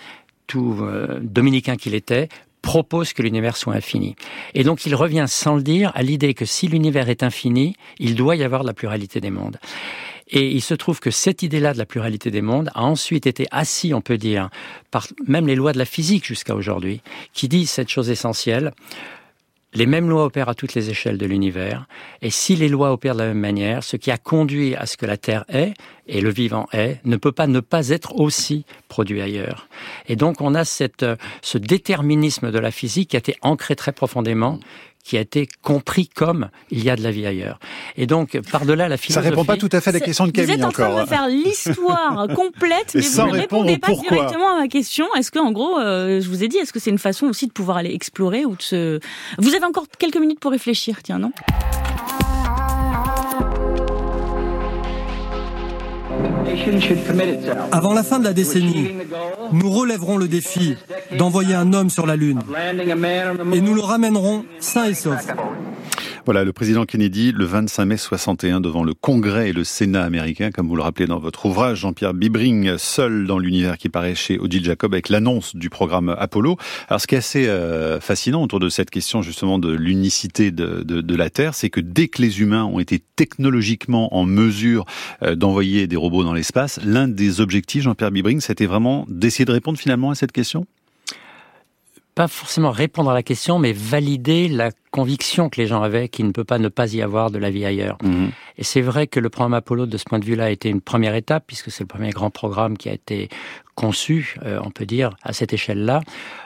tout 0.47 0.79
euh, 0.81 1.19
dominicain 1.21 1.77
qu'il 1.77 1.95
était, 1.95 2.31
propose 2.67 3.13
que 3.13 3.23
l'univers 3.23 3.57
soit 3.57 3.75
infini. 3.75 4.17
Et 4.55 4.65
donc 4.65 4.87
il 4.87 4.95
revient 4.97 5.27
sans 5.29 5.55
le 5.55 5.63
dire 5.63 5.93
à 5.95 6.03
l'idée 6.03 6.35
que 6.35 6.45
si 6.45 6.67
l'univers 6.67 7.09
est 7.09 7.23
infini, 7.23 7.77
il 8.01 8.17
doit 8.17 8.35
y 8.35 8.43
avoir 8.43 8.65
la 8.65 8.75
pluralité 8.75 9.21
des 9.21 9.31
mondes. 9.31 9.59
Et 10.29 10.51
il 10.51 10.61
se 10.61 10.75
trouve 10.75 10.99
que 10.99 11.13
cette 11.13 11.45
idée-là 11.45 11.73
de 11.73 11.79
la 11.79 11.87
pluralité 11.87 12.33
des 12.33 12.43
mondes 12.43 12.71
a 12.75 12.83
ensuite 12.83 13.29
été 13.29 13.47
assis, 13.53 13.95
on 13.95 14.01
peut 14.01 14.19
dire, 14.19 14.51
par 14.91 15.07
même 15.29 15.47
les 15.47 15.55
lois 15.55 15.73
de 15.73 15.79
la 15.79 15.85
physique 15.85 16.27
jusqu'à 16.27 16.57
aujourd'hui, 16.57 17.03
qui 17.33 17.47
disent 17.47 17.71
cette 17.71 17.89
chose 17.89 18.11
essentielle. 18.11 18.73
Les 19.75 19.87
mêmes 19.87 20.09
lois 20.09 20.25
opèrent 20.25 20.49
à 20.49 20.55
toutes 20.55 20.75
les 20.75 20.91
échelles 20.91 21.19
de 21.19 21.27
l'univers. 21.27 21.87
Et 22.23 22.31
si 22.31 22.57
les 22.57 22.69
lois 22.69 22.93
opèrent 22.93 23.15
de 23.15 23.21
la 23.21 23.29
même 23.29 23.39
manière, 23.39 23.85
ce 23.85 23.97
qui 23.97 24.11
a 24.11 24.17
conduit 24.17 24.75
à 24.75 24.87
ce 24.87 24.97
que 24.97 25.07
la 25.07 25.17
Terre 25.17 25.45
est, 25.49 25.75
et 26.07 26.21
le 26.21 26.31
vivant 26.31 26.67
est, 26.73 27.01
ne 27.05 27.17
peut 27.17 27.33
pas 27.33 27.47
ne 27.47 27.61
pas 27.61 27.91
être 27.91 28.17
aussi 28.17 28.65
produit 28.89 29.21
ailleurs. 29.21 29.69
Et 30.09 30.17
donc 30.17 30.41
on 30.41 30.55
a 30.55 30.65
cette, 30.65 31.03
euh, 31.03 31.17
ce 31.43 31.59
déterminisme 31.59 32.53
de 32.53 32.59
la 32.59 32.71
physique 32.71 33.11
qui 33.11 33.17
a 33.17 33.19
été 33.19 33.37
ancré 33.43 33.75
très 33.77 33.93
profondément 33.93 34.61
qui 35.07 35.17
a 35.17 35.21
été 35.21 35.47
compris 35.63 36.09
comme 36.09 36.49
il 36.73 36.83
y 36.83 36.91
a 36.91 36.97
de 36.97 37.03
la 37.03 37.13
vie 37.13 37.25
ailleurs. 37.27 37.61
Et 37.97 38.09
donc, 38.09 38.37
par-delà 38.51 38.89
la 38.89 38.97
Ça 38.97 39.03
philosophie... 39.05 39.29
répond 39.29 39.45
pas 39.45 39.57
tout 39.57 39.69
à 39.71 39.81
fait 39.81 39.91
à 39.91 39.93
la 39.93 40.01
question 40.01 40.25
de 40.27 40.31
Vous 40.31 40.33
Camille 40.33 40.55
êtes 40.57 40.65
en 40.65 40.71
train 40.73 40.87
encore. 40.87 40.97
de 40.97 41.03
me 41.03 41.07
faire 41.07 41.29
l'histoire 41.29 42.27
complète, 42.35 42.93
mais 42.93 43.03
sans 43.03 43.29
vous 43.29 43.35
ne 43.37 43.41
répondez 43.41 43.79
pas 43.79 43.87
pourquoi. 43.87 44.17
directement 44.17 44.57
à 44.57 44.59
ma 44.63 44.67
question. 44.69 45.07
Est-ce 45.17 45.31
que, 45.31 45.39
en 45.39 45.53
gros, 45.53 45.79
euh, 45.79 46.21
je 46.21 46.29
vous 46.29 46.43
ai 46.43 46.49
dit, 46.49 46.57
est-ce 46.57 46.73
que 46.73 46.81
c'est 46.81 46.91
une 46.91 46.99
façon 46.99 47.27
aussi 47.27 47.47
de 47.47 47.53
pouvoir 47.53 47.77
aller 47.77 47.95
explorer 47.95 48.45
ou 48.45 48.57
de 48.57 48.63
se... 48.63 48.99
Vous 49.39 49.55
avez 49.55 49.65
encore 49.65 49.87
quelques 49.97 50.17
minutes 50.17 50.41
pour 50.41 50.51
réfléchir, 50.51 50.99
tiens, 51.05 51.21
non? 51.21 51.31
Avant 57.73 57.95
la 57.95 58.03
fin 58.03 58.19
de 58.19 58.25
la 58.25 58.33
décennie, 58.33 58.89
nous 59.53 59.71
relèverons 59.71 60.17
le 60.17 60.29
défi 60.29 60.77
d'envoyer 61.19 61.55
un 61.55 61.73
homme 61.73 61.91
sur 61.91 62.07
la 62.07 62.17
Lune. 62.17 62.41
Et 63.53 63.61
nous 63.61 63.75
le 63.75 63.81
ramènerons 63.81 64.45
sain 64.61 64.85
et 64.85 64.95
sauf. 64.95 65.27
Voilà, 66.27 66.43
le 66.43 66.53
président 66.53 66.87
Kennedy, 66.87 67.31
le 67.31 67.45
25 67.45 67.85
mai 67.85 67.97
61, 67.97 68.61
devant 68.61 68.83
le 68.83 68.95
Congrès 68.95 69.51
et 69.51 69.53
le 69.53 69.63
Sénat 69.63 70.03
américain, 70.03 70.51
comme 70.51 70.67
vous 70.67 70.75
le 70.75 70.83
rappelez 70.83 71.07
dans 71.07 71.21
votre 71.21 71.47
ouvrage, 71.47 71.79
Jean-Pierre 71.79 72.15
Bibring, 72.15 72.79
seul 72.79 73.29
dans 73.29 73.39
l'univers 73.39 73.79
qui 73.79 73.89
paraît 73.89 74.17
chez 74.17 74.37
Odile 74.37 74.65
Jacob, 74.65 74.93
avec 74.93 75.09
l'annonce 75.09 75.55
du 75.55 75.71
programme 75.71 76.17
Apollo. 76.19 76.57
Alors, 76.89 77.01
ce 77.01 77.07
qui 77.07 77.15
est 77.15 77.19
assez 77.19 77.47
euh, 77.47 78.01
fascinant 78.01 78.43
autour 78.43 78.59
de 78.59 78.69
cette 78.69 78.91
question, 78.91 79.23
justement, 79.23 79.61
de 79.61 79.73
l'unicité 79.73 80.51
de, 80.51 81.15
la 81.17 81.31
Terre, 81.31 81.55
c'est 81.55 81.71
que 81.71 81.79
dès 81.79 82.09
que 82.09 82.21
les 82.21 82.41
humains 82.41 82.65
ont 82.65 82.81
été 82.81 83.01
technologiquement 83.15 84.13
en 84.17 84.25
mesure 84.25 84.85
euh, 85.23 85.37
d'envoyer 85.37 85.87
des 85.87 85.95
robots 85.95 86.25
dans 86.25 86.35
l'espace, 86.35 86.81
l'un 86.85 87.07
des 87.07 87.41
objectifs, 87.41 87.85
Jean-Pierre 87.85 88.11
Bibring, 88.11 88.41
c'était 88.41 88.67
vraiment 88.67 89.07
d'essayer 89.09 89.45
de 89.45 89.53
répondre 89.53 89.79
finalement 89.79 90.11
à 90.11 90.17
cette 90.17 90.33
question? 90.33 90.67
Pas 92.17 92.29
forcément 92.29 92.71
répondre 92.71 93.11
à 93.11 93.15
la 93.15 93.23
question, 93.23 93.59
mais 93.59 93.73
valider 93.73 94.49
la 94.49 94.71
conviction 94.91 95.51
que 95.51 95.61
les 95.61 95.67
gens 95.67 95.83
avaient 95.83 96.09
qu'il 96.09 96.27
ne 96.27 96.33
peut 96.33 96.45
pas 96.45 96.59
ne 96.59 96.69
pas 96.69 96.93
y 96.95 97.03
avoir 97.03 97.31
de 97.31 97.39
la 97.39 97.51
vie 97.51 97.65
ailleurs. 97.65 97.99
Mhm. 98.03 98.31
Et 98.59 98.65
c'est 98.65 98.81
vrai 98.81 99.07
que 99.07 99.21
le 99.21 99.29
programme 99.29 99.55
Apollo, 99.55 99.87
de 99.87 99.97
ce 99.97 100.05
point 100.05 100.19
de 100.19 100.25
vue-là, 100.25 100.45
a 100.47 100.51
été 100.51 100.69
une 100.69 100.81
première 100.81 101.15
étape, 101.15 101.45
puisque 101.47 101.71
c'est 101.71 101.85
le 101.85 101.89
premier 101.89 102.11
grand 102.11 102.31
programme 102.31 102.77
qui 102.79 102.89
a 102.89 102.93
été 102.93 103.29
conçu, 103.75 104.37
euh, 104.47 104.59
on 104.65 104.71
peut 104.71 104.87
dire, 104.87 105.11
à 105.23 105.35
cette 105.35 105.53
échelle-là. 105.53 106.01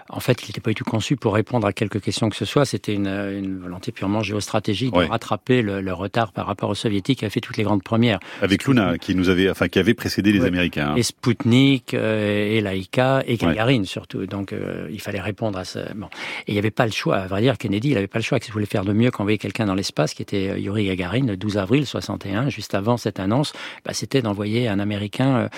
En 0.09 0.19
fait, 0.19 0.43
il 0.43 0.47
n'était 0.49 0.61
pas 0.61 0.71
du 0.71 0.75
tout 0.75 0.83
conçu 0.85 1.15
pour 1.15 1.33
répondre 1.35 1.65
à 1.65 1.73
quelques 1.73 2.01
questions 2.01 2.29
que 2.29 2.35
ce 2.35 2.45
soit. 2.45 2.65
C'était 2.65 2.93
une, 2.93 3.07
une 3.07 3.61
volonté 3.61 3.93
purement 3.93 4.25
géostratégique 4.25 4.93
de 4.93 5.05
rattraper 5.05 5.63
le, 5.63 5.81
le 5.81 5.93
retard 5.93 6.33
par 6.33 6.47
rapport 6.47 6.69
aux 6.71 6.75
soviétiques 6.75 7.21
qui 7.21 7.25
avaient 7.25 7.31
fait 7.31 7.41
toutes 7.41 7.57
les 7.57 7.63
grandes 7.63 7.85
premières. 7.85 8.19
Avec 8.43 8.65
Luna, 8.65 8.99
qui 8.99 9.15
nous 9.15 9.29
avait, 9.29 9.49
enfin, 9.49 9.69
qui 9.69 9.79
avait 9.79 9.95
précédé 9.95 10.33
les. 10.33 10.45
Américains. 10.45 10.89
hein. 10.91 10.97
Et 10.97 11.05
Sputnik, 11.05 11.95
euh, 11.95 12.57
et 12.57 12.61
Laika, 12.61 13.23
et 13.29 13.37
Gagarin 13.37 13.85
surtout. 13.85 14.27
Donc, 14.27 14.53
euh, 14.53 14.89
il 14.91 15.01
fallait 15.01 15.21
répondre 15.21 15.57
à 15.59 15.65
ce... 15.65 15.79
Bon. 15.95 16.07
Et 16.49 16.53
il 16.53 16.55
n'y 16.55 16.59
avait 16.59 16.73
pas 16.73 16.87
le 16.87 16.93
choix. 16.93 17.19
À 17.19 17.27
vrai 17.29 17.43
dire, 17.43 17.57
Kennedy, 17.59 17.91
il 17.91 17.95
n'avait 17.95 18.09
pas 18.09 18.19
le 18.19 18.25
choix. 18.25 18.41
Qu'il 18.41 18.53
voulait 18.53 18.67
faire 18.67 18.85
de 18.85 18.93
mieux 18.93 19.13
qu'envoyer 19.13 19.39
quelqu'un 19.39 19.67
dans 19.67 19.77
l'espace, 19.77 20.15
qui 20.15 20.23
était 20.23 20.49
euh, 20.49 20.59
Yuri 20.59 20.87
Gagarin, 20.87 21.27
le 21.27 21.37
12 21.37 21.59
avril 21.59 21.87
61, 22.01 22.49
juste 22.49 22.75
avant 22.75 22.97
cette 22.97 23.21
annonce, 23.21 23.53
bah, 23.85 23.93
c'était 23.95 24.23
d'envoyer 24.23 24.69
un 24.69 24.79
Américain 24.79 25.37
euh, 25.37 25.49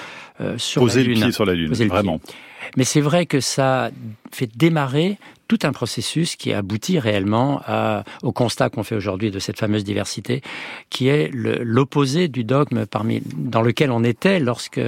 euh, 0.40 0.58
sur 0.58 0.82
Poser 0.82 1.00
la 1.00 1.06
le 1.08 1.12
Lune. 1.14 1.22
pied 1.22 1.32
sur 1.32 1.44
la 1.44 1.54
Lune, 1.54 1.68
Poser 1.68 1.84
le 1.84 1.90
vraiment. 1.90 2.20
Mais 2.76 2.84
c'est 2.84 3.00
vrai 3.00 3.26
que 3.26 3.40
ça 3.40 3.90
fait 4.32 4.49
démarrer 4.56 5.18
tout 5.49 5.58
un 5.64 5.72
processus 5.72 6.37
qui 6.37 6.52
aboutit 6.52 6.99
réellement 6.99 7.61
à, 7.66 8.04
au 8.22 8.32
constat 8.32 8.70
qu'on 8.70 8.84
fait 8.84 8.94
aujourd'hui 8.94 9.30
de 9.30 9.38
cette 9.38 9.58
fameuse 9.58 9.84
diversité, 9.84 10.40
qui 10.88 11.08
est 11.08 11.28
le- 11.32 11.62
l'opposé 11.62 12.28
du 12.28 12.44
dogme 12.44 12.87
parmi, 12.87 13.20
dans 13.37 13.61
lequel 13.62 13.90
on 13.90 14.02
était 14.04 14.38
lorsque 14.40 14.80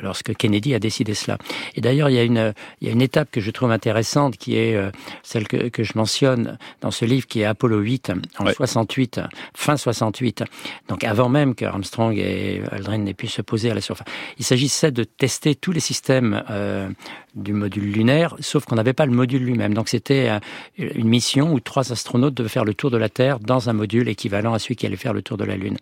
lorsque 0.00 0.34
Kennedy 0.34 0.74
a 0.74 0.78
décidé 0.78 1.14
cela. 1.14 1.38
Et 1.74 1.80
d'ailleurs, 1.80 2.10
il 2.10 2.14
y 2.14 2.18
a 2.18 2.24
une, 2.24 2.52
il 2.80 2.88
y 2.88 2.90
a 2.90 2.92
une 2.92 3.02
étape 3.02 3.30
que 3.30 3.40
je 3.40 3.50
trouve 3.50 3.70
intéressante 3.70 4.36
qui 4.36 4.56
est 4.56 4.74
euh, 4.74 4.90
celle 5.22 5.48
que, 5.48 5.68
que 5.68 5.82
je 5.82 5.92
mentionne 5.96 6.58
dans 6.80 6.90
ce 6.90 7.04
livre 7.04 7.26
qui 7.26 7.40
est 7.40 7.44
Apollo 7.44 7.78
8 7.78 8.12
en 8.38 8.52
68, 8.52 9.20
fin 9.54 9.76
68. 9.76 10.44
Donc 10.88 11.04
avant 11.04 11.28
même 11.28 11.54
que 11.54 11.64
Armstrong 11.64 12.16
et 12.16 12.62
Aldrin 12.70 12.98
n'aient 12.98 13.14
pu 13.14 13.26
se 13.26 13.42
poser 13.42 13.70
à 13.70 13.74
la 13.74 13.80
surface. 13.80 14.06
Il 14.38 14.44
s'agissait 14.44 14.90
de 14.90 15.04
tester 15.04 15.54
tous 15.54 15.72
les 15.72 15.80
systèmes 15.80 16.42
euh, 16.50 16.88
du 17.34 17.52
module 17.52 17.92
lunaire, 17.92 18.34
sauf 18.40 18.64
qu'on 18.64 18.76
n'avait 18.76 18.94
pas 18.94 19.06
le 19.06 19.12
module 19.12 19.44
lui-même. 19.44 19.74
Donc 19.74 19.88
c'était 19.88 20.28
euh, 20.30 20.88
une 20.94 21.08
mission 21.08 21.52
où 21.52 21.60
trois 21.60 21.92
astronautes 21.92 22.34
devaient 22.34 22.48
faire 22.48 22.64
le 22.64 22.74
tour 22.74 22.90
de 22.90 22.96
la 22.96 23.08
Terre 23.08 23.40
dans 23.40 23.68
un 23.68 23.72
module 23.72 24.08
équivalent 24.08 24.54
à 24.54 24.58
celui 24.58 24.76
qui 24.76 24.86
allait 24.86 24.96
faire 24.96 25.12
le 25.12 25.22
tour 25.22 25.36
de 25.36 25.44
la 25.44 25.56
Lune. 25.56 25.76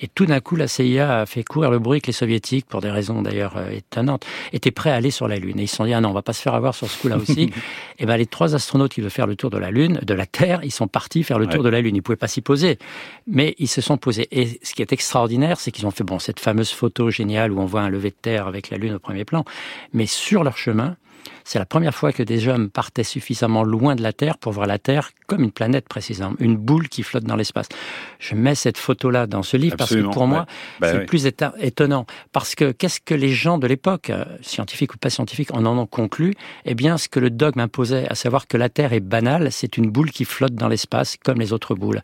Et 0.00 0.08
tout 0.08 0.26
d'un 0.26 0.40
coup, 0.40 0.56
la 0.56 0.68
CIA 0.68 1.20
a 1.20 1.26
fait 1.26 1.44
courir 1.44 1.70
le 1.70 1.78
bruit 1.78 2.00
que 2.00 2.08
les 2.08 2.12
soviétiques, 2.12 2.66
pour 2.66 2.80
des 2.80 2.90
raisons 2.90 3.22
d'ailleurs 3.22 3.56
euh, 3.58 3.70
étonnantes, 3.70 4.24
étaient 4.52 4.70
prêts 4.70 4.90
à 4.90 4.94
aller 4.94 5.10
sur 5.10 5.28
la 5.28 5.36
Lune. 5.36 5.58
Et 5.58 5.64
ils 5.64 5.68
se 5.68 5.76
sont 5.76 5.84
dit, 5.84 5.94
ah 5.94 6.00
non, 6.00 6.10
on 6.10 6.14
va 6.14 6.22
pas 6.22 6.32
se 6.32 6.42
faire 6.42 6.54
avoir 6.54 6.74
sur 6.74 6.88
ce 6.88 7.00
coup-là 7.00 7.16
aussi. 7.16 7.50
et 7.98 8.06
ben 8.06 8.16
les 8.16 8.26
trois 8.26 8.54
astronautes 8.54 8.92
qui 8.92 9.00
devaient 9.00 9.10
faire 9.10 9.26
le 9.26 9.36
tour 9.36 9.50
de 9.50 9.58
la 9.58 9.70
Lune, 9.70 10.00
de 10.02 10.14
la 10.14 10.26
Terre, 10.26 10.60
ils 10.62 10.72
sont 10.72 10.88
partis 10.88 11.22
faire 11.22 11.38
le 11.38 11.46
tour 11.46 11.62
de 11.62 11.68
la 11.68 11.80
Lune. 11.80 11.96
Ils 11.96 12.02
pouvaient 12.02 12.16
pas 12.16 12.28
s'y 12.28 12.40
poser, 12.40 12.78
mais 13.26 13.54
ils 13.58 13.68
se 13.68 13.80
sont 13.80 13.96
posés. 13.96 14.28
Et 14.30 14.58
ce 14.62 14.74
qui 14.74 14.82
est 14.82 14.92
extraordinaire, 14.92 15.60
c'est 15.60 15.70
qu'ils 15.70 15.86
ont 15.86 15.90
fait 15.90 16.04
bon 16.04 16.18
cette 16.18 16.40
fameuse 16.40 16.70
photo 16.70 17.10
géniale 17.10 17.52
où 17.52 17.60
on 17.60 17.66
voit 17.66 17.82
un 17.82 17.90
lever 17.90 18.10
de 18.10 18.16
terre 18.20 18.46
avec 18.46 18.70
la 18.70 18.78
Lune 18.78 18.94
au 18.94 18.98
premier 18.98 19.24
plan, 19.24 19.44
mais 19.92 20.06
sur 20.06 20.44
leur 20.44 20.56
chemin, 20.56 20.96
c'est 21.48 21.58
la 21.58 21.64
première 21.64 21.94
fois 21.94 22.12
que 22.12 22.22
des 22.22 22.46
hommes 22.46 22.68
partaient 22.68 23.02
suffisamment 23.02 23.62
loin 23.62 23.96
de 23.96 24.02
la 24.02 24.12
Terre 24.12 24.36
pour 24.36 24.52
voir 24.52 24.66
la 24.66 24.78
Terre 24.78 25.12
comme 25.26 25.42
une 25.42 25.50
planète 25.50 25.88
précisément, 25.88 26.34
une 26.40 26.58
boule 26.58 26.90
qui 26.90 27.02
flotte 27.02 27.24
dans 27.24 27.36
l'espace. 27.36 27.68
Je 28.18 28.34
mets 28.34 28.54
cette 28.54 28.76
photo-là 28.76 29.26
dans 29.26 29.42
ce 29.42 29.56
livre 29.56 29.78
parce 29.78 29.94
que 29.94 30.02
pour 30.12 30.26
moi, 30.26 30.44
bah 30.78 30.92
c'est 30.92 31.06
plus 31.06 31.26
étonnant. 31.26 32.04
Parce 32.32 32.54
que 32.54 32.70
qu'est-ce 32.70 33.00
que 33.00 33.14
les 33.14 33.30
gens 33.30 33.56
de 33.56 33.66
l'époque, 33.66 34.10
euh, 34.10 34.26
scientifiques 34.42 34.92
ou 34.92 34.98
pas 34.98 35.08
scientifiques, 35.08 35.54
en 35.54 35.64
en 35.64 35.78
ont 35.78 35.86
conclu? 35.86 36.34
Eh 36.66 36.74
bien, 36.74 36.98
ce 36.98 37.08
que 37.08 37.18
le 37.18 37.30
dogme 37.30 37.60
imposait, 37.60 38.06
à 38.10 38.14
savoir 38.14 38.46
que 38.46 38.58
la 38.58 38.68
Terre 38.68 38.92
est 38.92 39.00
banale, 39.00 39.50
c'est 39.50 39.78
une 39.78 39.90
boule 39.90 40.10
qui 40.10 40.26
flotte 40.26 40.54
dans 40.54 40.68
l'espace 40.68 41.16
comme 41.16 41.40
les 41.40 41.54
autres 41.54 41.74
boules. 41.74 42.02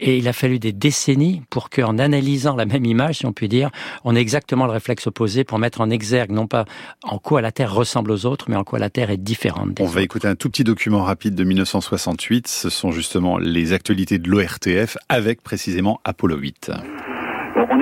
Et 0.00 0.16
il 0.16 0.28
a 0.28 0.32
fallu 0.32 0.58
des 0.58 0.72
décennies 0.72 1.42
pour 1.50 1.70
qu'en 1.70 1.98
analysant 1.98 2.56
la 2.56 2.64
même 2.64 2.84
image, 2.84 3.18
si 3.18 3.26
on 3.26 3.32
peut 3.32 3.48
dire, 3.48 3.70
on 4.04 4.16
ait 4.16 4.20
exactement 4.20 4.66
le 4.66 4.72
réflexe 4.72 5.06
opposé 5.06 5.44
pour 5.44 5.58
mettre 5.58 5.80
en 5.80 5.90
exergue 5.90 6.30
non 6.30 6.46
pas 6.46 6.64
en 7.02 7.18
quoi 7.18 7.42
la 7.42 7.52
Terre 7.52 7.72
ressemble 7.72 8.10
aux 8.10 8.26
autres, 8.26 8.46
mais 8.48 8.56
en 8.56 8.64
quoi 8.64 8.78
la 8.78 8.90
Terre 8.90 9.10
est 9.10 9.18
différente. 9.18 9.78
on 9.80 9.86
va 9.86 10.02
écouter 10.02 10.28
un 10.28 10.34
tout 10.34 10.48
petit 10.48 10.64
document 10.64 11.04
rapide 11.04 11.34
de 11.34 11.44
1968. 11.44 12.48
Ce 12.48 12.70
sont 12.70 12.92
justement 12.92 13.38
les 13.38 13.72
actualités 13.72 14.18
de 14.18 14.28
l'ORTF 14.28 14.96
avec 15.08 15.42
précisément 15.42 16.00
Apollo 16.04 16.36
8. 16.36 16.70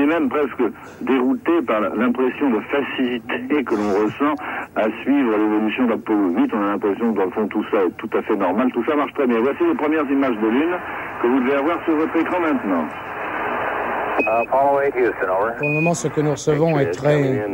Même 0.08 0.28
presque 0.30 0.62
dérouté 1.02 1.60
par 1.66 1.80
l'impression 1.80 2.48
de 2.48 2.60
facilité 2.60 3.62
que 3.64 3.74
l'on 3.74 4.04
ressent 4.04 4.34
à 4.74 4.84
suivre 5.02 5.36
l'évolution 5.36 5.84
d'Apollo 5.84 6.30
8. 6.34 6.50
On 6.54 6.62
a 6.62 6.66
l'impression 6.72 7.12
que 7.12 7.18
dans 7.18 7.24
le 7.26 7.30
fond 7.30 7.46
tout 7.48 7.64
ça 7.70 7.76
est 7.84 7.96
tout 7.98 8.08
à 8.16 8.22
fait 8.22 8.36
normal, 8.36 8.70
tout 8.72 8.84
ça 8.88 8.96
marche 8.96 9.12
très 9.12 9.26
bien. 9.26 9.38
Voici 9.40 9.64
les 9.68 9.74
premières 9.74 10.10
images 10.10 10.36
de 10.36 10.48
Lune 10.48 10.76
que 11.20 11.26
vous 11.26 11.40
devez 11.40 11.56
avoir 11.56 11.84
sur 11.84 11.94
votre 11.94 12.16
écran 12.16 12.40
maintenant. 12.40 12.88
Pour 15.58 15.68
le 15.68 15.74
moment, 15.74 15.94
ce 15.94 16.08
que 16.08 16.20
nous 16.20 16.32
recevons 16.32 16.78
est 16.78 16.90
très, 16.90 17.46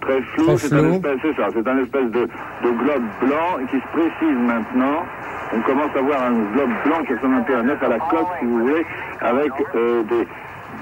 très 0.00 0.22
flou. 0.22 0.56
C'est 0.56 0.72
un 0.72 0.92
espèce, 0.92 1.18
c'est 1.22 1.36
ça, 1.36 1.48
c'est 1.52 1.68
un 1.68 1.78
espèce 1.82 2.10
de, 2.10 2.28
de, 2.64 2.70
globe 2.70 3.04
blanc 3.20 3.66
qui 3.70 3.76
se 3.76 3.86
précise 3.92 4.38
maintenant. 4.38 5.04
On 5.52 5.60
commence 5.60 5.94
à 5.94 6.00
voir 6.00 6.22
un 6.22 6.32
globe 6.54 6.70
blanc 6.84 7.04
qui 7.06 7.14
ressemble 7.14 7.34
un 7.34 7.42
peu 7.42 7.54
à 7.54 7.88
la 7.88 7.98
coque, 7.98 8.28
si 8.40 8.46
vous 8.46 8.60
voulez, 8.60 8.86
avec 9.20 9.52
euh, 9.74 10.02
des, 10.04 10.26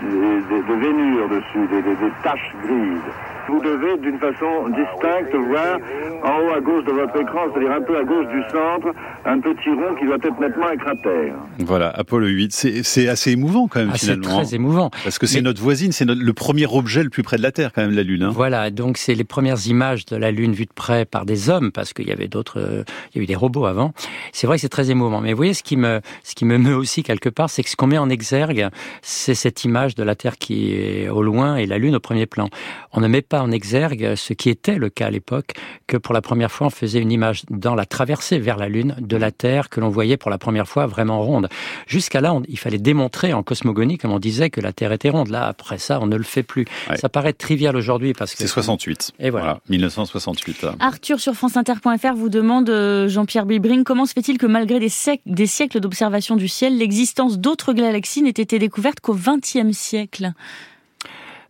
des, 0.04 0.62
des, 0.62 1.28
dessus, 1.28 1.66
des, 1.70 1.82
des 1.82 2.12
taches 2.22 2.54
grises 2.62 3.33
vous 3.48 3.60
devez 3.60 3.98
d'une 3.98 4.18
façon 4.18 4.68
distincte 4.68 5.34
voir 5.34 5.78
en 6.24 6.40
haut 6.40 6.54
à 6.56 6.60
gauche 6.60 6.84
de 6.84 6.92
votre 6.92 7.20
écran, 7.20 7.40
c'est-à-dire 7.52 7.72
un 7.72 7.82
peu 7.82 7.98
à 7.98 8.04
gauche 8.04 8.26
du 8.28 8.42
centre, 8.50 8.94
un 9.26 9.40
petit 9.40 9.70
rond 9.70 9.94
qui 9.98 10.06
doit 10.06 10.16
être 10.16 10.40
nettement 10.40 10.66
un 10.66 10.76
cratère. 10.76 11.34
Voilà, 11.58 11.90
Apollo 11.90 12.26
8, 12.26 12.52
c'est 12.82 13.08
assez 13.08 13.32
émouvant 13.32 13.68
quand 13.68 13.80
même 13.80 13.90
ah, 13.92 13.98
finalement. 13.98 14.28
C'est 14.28 14.46
très 14.46 14.54
émouvant. 14.54 14.90
Parce 15.02 15.18
que 15.18 15.26
c'est 15.26 15.42
notre 15.42 15.60
voisine, 15.60 15.92
c'est 15.92 16.06
le 16.06 16.32
premier 16.32 16.66
objet 16.66 17.02
le 17.02 17.10
plus 17.10 17.22
près 17.22 17.36
de 17.36 17.42
la 17.42 17.52
Terre 17.52 17.72
quand 17.72 17.82
même, 17.82 17.94
la 17.94 18.02
Lune. 18.02 18.22
Hein. 18.22 18.32
Voilà, 18.34 18.70
donc 18.70 18.96
c'est 18.96 19.14
les 19.14 19.24
premières 19.24 19.66
images 19.66 20.06
de 20.06 20.16
la 20.16 20.30
Lune 20.30 20.52
vues 20.52 20.66
de 20.66 20.72
près 20.74 21.04
par 21.04 21.26
des 21.26 21.50
hommes, 21.50 21.72
parce 21.72 21.92
qu'il 21.92 22.08
y 22.08 22.12
avait 22.12 22.28
d'autres, 22.28 22.60
euh, 22.60 22.84
il 23.14 23.18
y 23.18 23.20
a 23.20 23.24
eu 23.24 23.26
des 23.26 23.36
robots 23.36 23.66
avant. 23.66 23.92
C'est 24.32 24.46
vrai 24.46 24.56
que 24.56 24.62
c'est 24.62 24.68
très 24.68 24.90
émouvant. 24.90 25.20
Mais 25.20 25.32
vous 25.32 25.36
voyez, 25.36 25.54
ce 25.54 25.62
qui 25.62 25.76
me, 25.76 26.00
ce 26.22 26.34
qui 26.34 26.44
me 26.44 26.56
meut 26.58 26.76
aussi 26.76 27.02
quelque 27.02 27.28
part, 27.28 27.50
c'est 27.50 27.62
que 27.62 27.70
ce 27.70 27.76
qu'on 27.76 27.86
met 27.86 27.98
en 27.98 28.08
exergue, 28.08 28.68
c'est 29.02 29.34
cette 29.34 29.64
image 29.64 29.94
de 29.94 30.02
la 30.02 30.14
Terre 30.14 30.38
qui 30.38 30.74
est 30.74 31.08
au 31.08 31.22
loin 31.22 31.56
et 31.56 31.66
la 31.66 31.78
Lune 31.78 31.96
au 31.96 32.00
premier 32.00 32.26
plan. 32.26 32.48
On 32.92 33.00
ne 33.00 33.08
met 33.08 33.22
pas 33.22 33.33
en 33.42 33.50
exergue 33.50 34.14
ce 34.16 34.32
qui 34.32 34.50
était 34.50 34.76
le 34.76 34.90
cas 34.90 35.06
à 35.06 35.10
l'époque, 35.10 35.52
que 35.86 35.96
pour 35.96 36.14
la 36.14 36.20
première 36.20 36.50
fois 36.50 36.68
on 36.68 36.70
faisait 36.70 37.00
une 37.00 37.12
image 37.12 37.42
dans 37.50 37.74
la 37.74 37.86
traversée 37.86 38.38
vers 38.38 38.56
la 38.56 38.68
Lune 38.68 38.96
de 38.98 39.16
la 39.16 39.30
Terre 39.30 39.68
que 39.68 39.80
l'on 39.80 39.88
voyait 39.88 40.16
pour 40.16 40.30
la 40.30 40.38
première 40.38 40.68
fois 40.68 40.86
vraiment 40.86 41.22
ronde. 41.22 41.48
Jusqu'à 41.86 42.20
là, 42.20 42.34
il 42.48 42.58
fallait 42.58 42.78
démontrer 42.78 43.32
en 43.32 43.42
cosmogonie, 43.42 43.98
comme 43.98 44.12
on 44.12 44.18
disait, 44.18 44.50
que 44.50 44.60
la 44.60 44.72
Terre 44.72 44.92
était 44.92 45.10
ronde. 45.10 45.28
Là, 45.28 45.46
après 45.46 45.78
ça, 45.78 46.00
on 46.00 46.06
ne 46.06 46.16
le 46.16 46.24
fait 46.24 46.42
plus. 46.42 46.64
Ça 46.96 47.08
paraît 47.08 47.32
trivial 47.32 47.76
aujourd'hui 47.76 48.12
parce 48.12 48.32
que... 48.32 48.38
C'est 48.38 48.46
68. 48.46 49.12
Et 49.20 49.30
voilà. 49.30 49.60
1968. 49.68 50.66
Arthur 50.80 51.20
sur 51.20 51.34
franceinter.fr 51.34 52.14
vous 52.14 52.28
demande, 52.28 52.70
euh, 52.70 53.08
Jean-Pierre 53.08 53.46
Bibring, 53.46 53.84
comment 53.84 54.06
se 54.06 54.12
fait-il 54.12 54.38
que 54.38 54.46
malgré 54.46 54.78
des, 54.78 54.90
des 55.26 55.46
siècles 55.46 55.80
d'observation 55.80 56.36
du 56.36 56.48
ciel, 56.48 56.78
l'existence 56.78 57.38
d'autres 57.38 57.72
galaxies 57.72 58.22
n'ait 58.22 58.30
été 58.30 58.58
découverte 58.58 59.00
qu'au 59.00 59.14
XXe 59.14 59.72
siècle? 59.72 60.32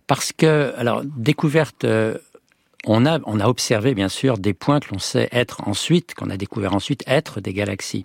Parce 0.06 0.32
que, 0.32 0.72
alors, 0.76 1.02
découverte, 1.04 1.84
euh, 1.84 2.18
on 2.86 3.06
a, 3.06 3.18
on 3.24 3.40
a 3.40 3.48
observé 3.48 3.94
bien 3.94 4.08
sûr 4.08 4.38
des 4.38 4.52
points 4.52 4.80
que 4.80 4.92
l'on 4.92 4.98
sait 4.98 5.28
être 5.32 5.66
ensuite, 5.66 6.14
qu'on 6.14 6.30
a 6.30 6.36
découvert 6.36 6.74
ensuite 6.74 7.02
être 7.06 7.40
des 7.40 7.52
galaxies. 7.52 8.02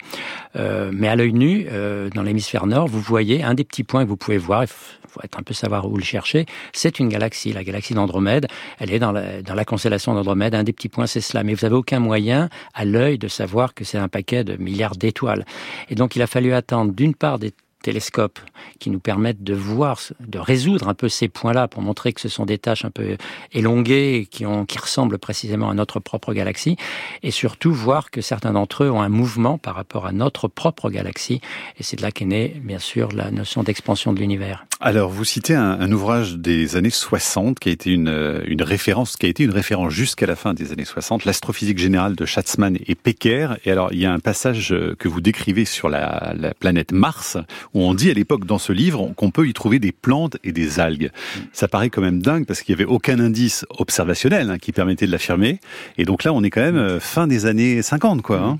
Euh, 0.55 0.91
mais 0.93 1.07
à 1.07 1.15
l'œil 1.15 1.33
nu, 1.33 1.67
euh, 1.69 2.09
dans 2.09 2.23
l'hémisphère 2.23 2.65
nord, 2.65 2.88
vous 2.88 3.01
voyez 3.01 3.43
un 3.43 3.53
des 3.53 3.63
petits 3.63 3.83
points 3.83 4.03
que 4.03 4.09
vous 4.09 4.17
pouvez 4.17 4.38
voir. 4.38 4.63
Il 4.63 4.67
faut 4.67 5.21
être 5.23 5.38
un 5.39 5.43
peu 5.43 5.53
savoir 5.53 5.89
où 5.89 5.97
le 5.97 6.03
chercher. 6.03 6.45
C'est 6.71 6.99
une 6.99 7.09
galaxie, 7.09 7.51
la 7.51 7.63
galaxie 7.63 7.93
d'Andromède. 7.93 8.47
Elle 8.79 8.93
est 8.93 8.99
dans 8.99 9.12
la, 9.12 9.41
dans 9.41 9.55
la 9.55 9.65
constellation 9.65 10.13
d'Andromède. 10.13 10.55
Un 10.55 10.63
des 10.63 10.73
petits 10.73 10.89
points, 10.89 11.07
c'est 11.07 11.21
cela. 11.21 11.43
Mais 11.43 11.53
vous 11.53 11.65
n'avez 11.65 11.75
aucun 11.75 11.99
moyen 11.99 12.49
à 12.73 12.85
l'œil 12.85 13.17
de 13.17 13.27
savoir 13.27 13.73
que 13.73 13.83
c'est 13.83 13.97
un 13.97 14.07
paquet 14.07 14.43
de 14.43 14.55
milliards 14.55 14.95
d'étoiles. 14.95 15.45
Et 15.89 15.95
donc, 15.95 16.15
il 16.15 16.21
a 16.21 16.27
fallu 16.27 16.53
attendre 16.53 16.93
d'une 16.93 17.15
part 17.15 17.39
des 17.39 17.51
télescopes 17.81 18.39
qui 18.79 18.89
nous 18.89 18.99
permettent 18.99 19.43
de 19.43 19.53
voir, 19.53 19.99
de 20.19 20.39
résoudre 20.39 20.87
un 20.87 20.93
peu 20.93 21.09
ces 21.09 21.27
points-là 21.27 21.67
pour 21.67 21.81
montrer 21.81 22.13
que 22.13 22.21
ce 22.21 22.29
sont 22.29 22.45
des 22.45 22.57
tâches 22.57 22.85
un 22.85 22.91
peu 22.91 23.17
élonguées 23.51 24.27
qui, 24.29 24.45
ressemblent 24.45 25.17
précisément 25.17 25.69
à 25.69 25.73
notre 25.73 25.99
propre 25.99 26.33
galaxie. 26.33 26.77
Et 27.23 27.31
surtout 27.31 27.73
voir 27.73 28.11
que 28.11 28.21
certains 28.21 28.53
d'entre 28.53 28.85
eux 28.85 28.91
ont 28.91 29.01
un 29.01 29.09
mouvement 29.09 29.57
par 29.57 29.75
rapport 29.75 30.05
à 30.05 30.11
notre 30.11 30.47
propre 30.47 30.89
galaxie. 30.89 31.41
Et 31.77 31.83
c'est 31.83 31.97
de 31.97 32.01
là 32.01 32.11
qu'est 32.11 32.25
née 32.25 32.59
bien 32.63 32.79
sûr 32.79 33.09
la 33.11 33.31
notion 33.31 33.63
d'expansion 33.63 34.13
de 34.13 34.19
l'univers. 34.19 34.65
Alors 34.79 35.09
vous 35.09 35.25
citez 35.25 35.55
un, 35.55 35.91
ouvrage 35.91 36.35
des 36.35 36.77
années 36.77 36.89
60 36.89 37.59
qui 37.59 37.69
a 37.69 37.71
été 37.71 37.91
une, 37.91 38.41
une 38.45 38.61
référence, 38.61 39.17
qui 39.17 39.25
a 39.25 39.29
été 39.29 39.43
une 39.43 39.51
référence 39.51 39.91
jusqu'à 39.91 40.25
la 40.25 40.37
fin 40.37 40.53
des 40.53 40.71
années 40.71 40.85
60, 40.85 41.25
l'astrophysique 41.25 41.77
générale 41.77 42.15
de 42.15 42.25
Schatzmann 42.25 42.77
et 42.85 42.95
Pecker 42.95 43.57
et 43.65 43.71
alors 43.71 43.91
il 43.91 43.99
y 43.99 44.05
a 44.05 44.13
un 44.13 44.19
passage 44.19 44.73
que 44.97 45.07
vous 45.07 45.19
décrivez 45.19 45.65
sur 45.65 45.89
la 45.89 46.33
planète 46.59 46.91
Mars 46.93 47.37
où 47.73 47.82
on 47.82 47.93
dit 47.93 48.10
à 48.10 48.13
l'époque 48.13 48.45
dans 48.45 48.58
ce 48.58 48.71
livre 48.71 49.12
qu'on 49.15 49.32
peut 49.32 49.47
y 49.47 49.53
trouver 49.53 49.79
des 49.79 49.91
plantes 49.91 50.38
et 50.43 50.51
des 50.51 50.79
algues. 50.79 51.12
Ça 51.53 51.67
paraît 51.67 51.89
quand 51.89 52.01
même 52.01 52.21
dingue 52.21 52.45
parce 52.45 52.62
qu'il 52.62 52.75
n'y 52.75 52.82
avait 52.82 52.91
aucun 52.91 53.19
indice 53.19 53.65
observationnel 53.77 54.49
hein, 54.49 54.58
qui 54.58 54.71
permettait 54.71 55.05
de 55.05 55.12
l'affirmer. 55.12 55.60
Et 55.97 56.05
donc 56.05 56.23
là, 56.23 56.34
on 56.34 56.43
est 56.43 56.49
quand 56.49 56.62
même 56.62 56.77
euh, 56.77 56.99
fin 56.99 57.27
des 57.27 57.45
années 57.45 57.82
50, 57.82 58.21
quoi. 58.21 58.39
Hein. 58.39 58.60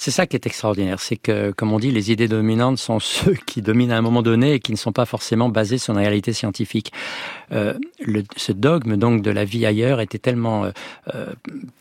C'est 0.00 0.12
ça 0.12 0.28
qui 0.28 0.36
est 0.36 0.46
extraordinaire, 0.46 1.00
c'est 1.00 1.16
que, 1.16 1.50
comme 1.50 1.72
on 1.72 1.80
dit, 1.80 1.90
les 1.90 2.12
idées 2.12 2.28
dominantes 2.28 2.78
sont 2.78 3.00
ceux 3.00 3.34
qui 3.34 3.62
dominent 3.62 3.90
à 3.90 3.98
un 3.98 4.00
moment 4.00 4.22
donné 4.22 4.54
et 4.54 4.60
qui 4.60 4.70
ne 4.70 4.76
sont 4.76 4.92
pas 4.92 5.06
forcément 5.06 5.48
basés 5.48 5.76
sur 5.76 5.92
une 5.92 5.98
réalité 5.98 6.32
scientifique. 6.32 6.92
Euh, 7.50 7.74
le, 8.00 8.22
ce 8.36 8.52
dogme 8.52 8.96
donc 8.96 9.22
de 9.22 9.30
la 9.30 9.44
vie 9.44 9.66
ailleurs 9.66 10.00
était 10.00 10.18
tellement 10.18 10.64
euh, 10.64 10.70
euh 11.14 11.26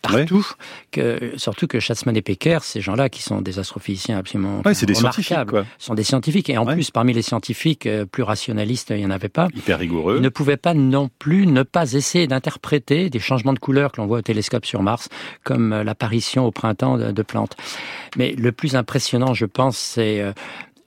partout 0.02 0.48
que, 0.92 1.34
surtout 1.36 1.68
que 1.68 1.80
Schatzmann 1.80 2.16
et 2.16 2.22
Pecker, 2.22 2.60
ces 2.64 2.82
gens-là 2.82 3.10
qui 3.10 3.22
sont 3.22 3.42
des 3.42 3.60
astrophysiciens 3.60 4.18
absolument 4.18 4.62
ouais, 4.66 4.74
des 4.74 4.94
remarquables, 4.94 5.52
quoi. 5.52 5.66
sont 5.78 5.94
des 5.94 6.04
scientifiques 6.04 6.50
et 6.50 6.58
en 6.58 6.66
plus 6.66 6.90
parmi 6.90 7.14
les 7.14 7.22
scientifiques 7.22 7.86
euh, 7.86 8.06
plus 8.06 8.24
rationalistes, 8.24 8.92
il 8.92 9.02
y 9.02 9.06
en 9.06 9.12
avait 9.12 9.30
pas. 9.30 9.48
Hyper 9.56 9.78
rigoureux. 9.78 10.16
Ils 10.18 10.24
ne 10.24 10.30
pouvaient 10.30 10.58
pas 10.58 10.74
non 10.74 11.10
plus 11.20 11.46
ne 11.46 11.62
pas 11.62 11.94
essayer 11.94 12.26
d'interpréter 12.26 13.10
des 13.10 13.20
changements 13.20 13.54
de 13.54 13.60
couleur 13.60 13.92
que 13.92 14.02
l'on 14.02 14.08
voit 14.08 14.20
au 14.20 14.24
télescope 14.24 14.66
sur 14.66 14.82
Mars, 14.82 15.10
comme 15.44 15.74
euh, 15.74 15.84
l'apparition 15.84 16.46
au 16.46 16.52
printemps 16.52 16.98
de, 16.98 17.12
de 17.12 17.22
plantes. 17.22 17.56
Mais 18.16 18.34
le 18.34 18.52
plus 18.52 18.76
impressionnant, 18.76 19.34
je 19.34 19.46
pense, 19.46 19.78
c'est 19.78 20.22
euh, 20.22 20.34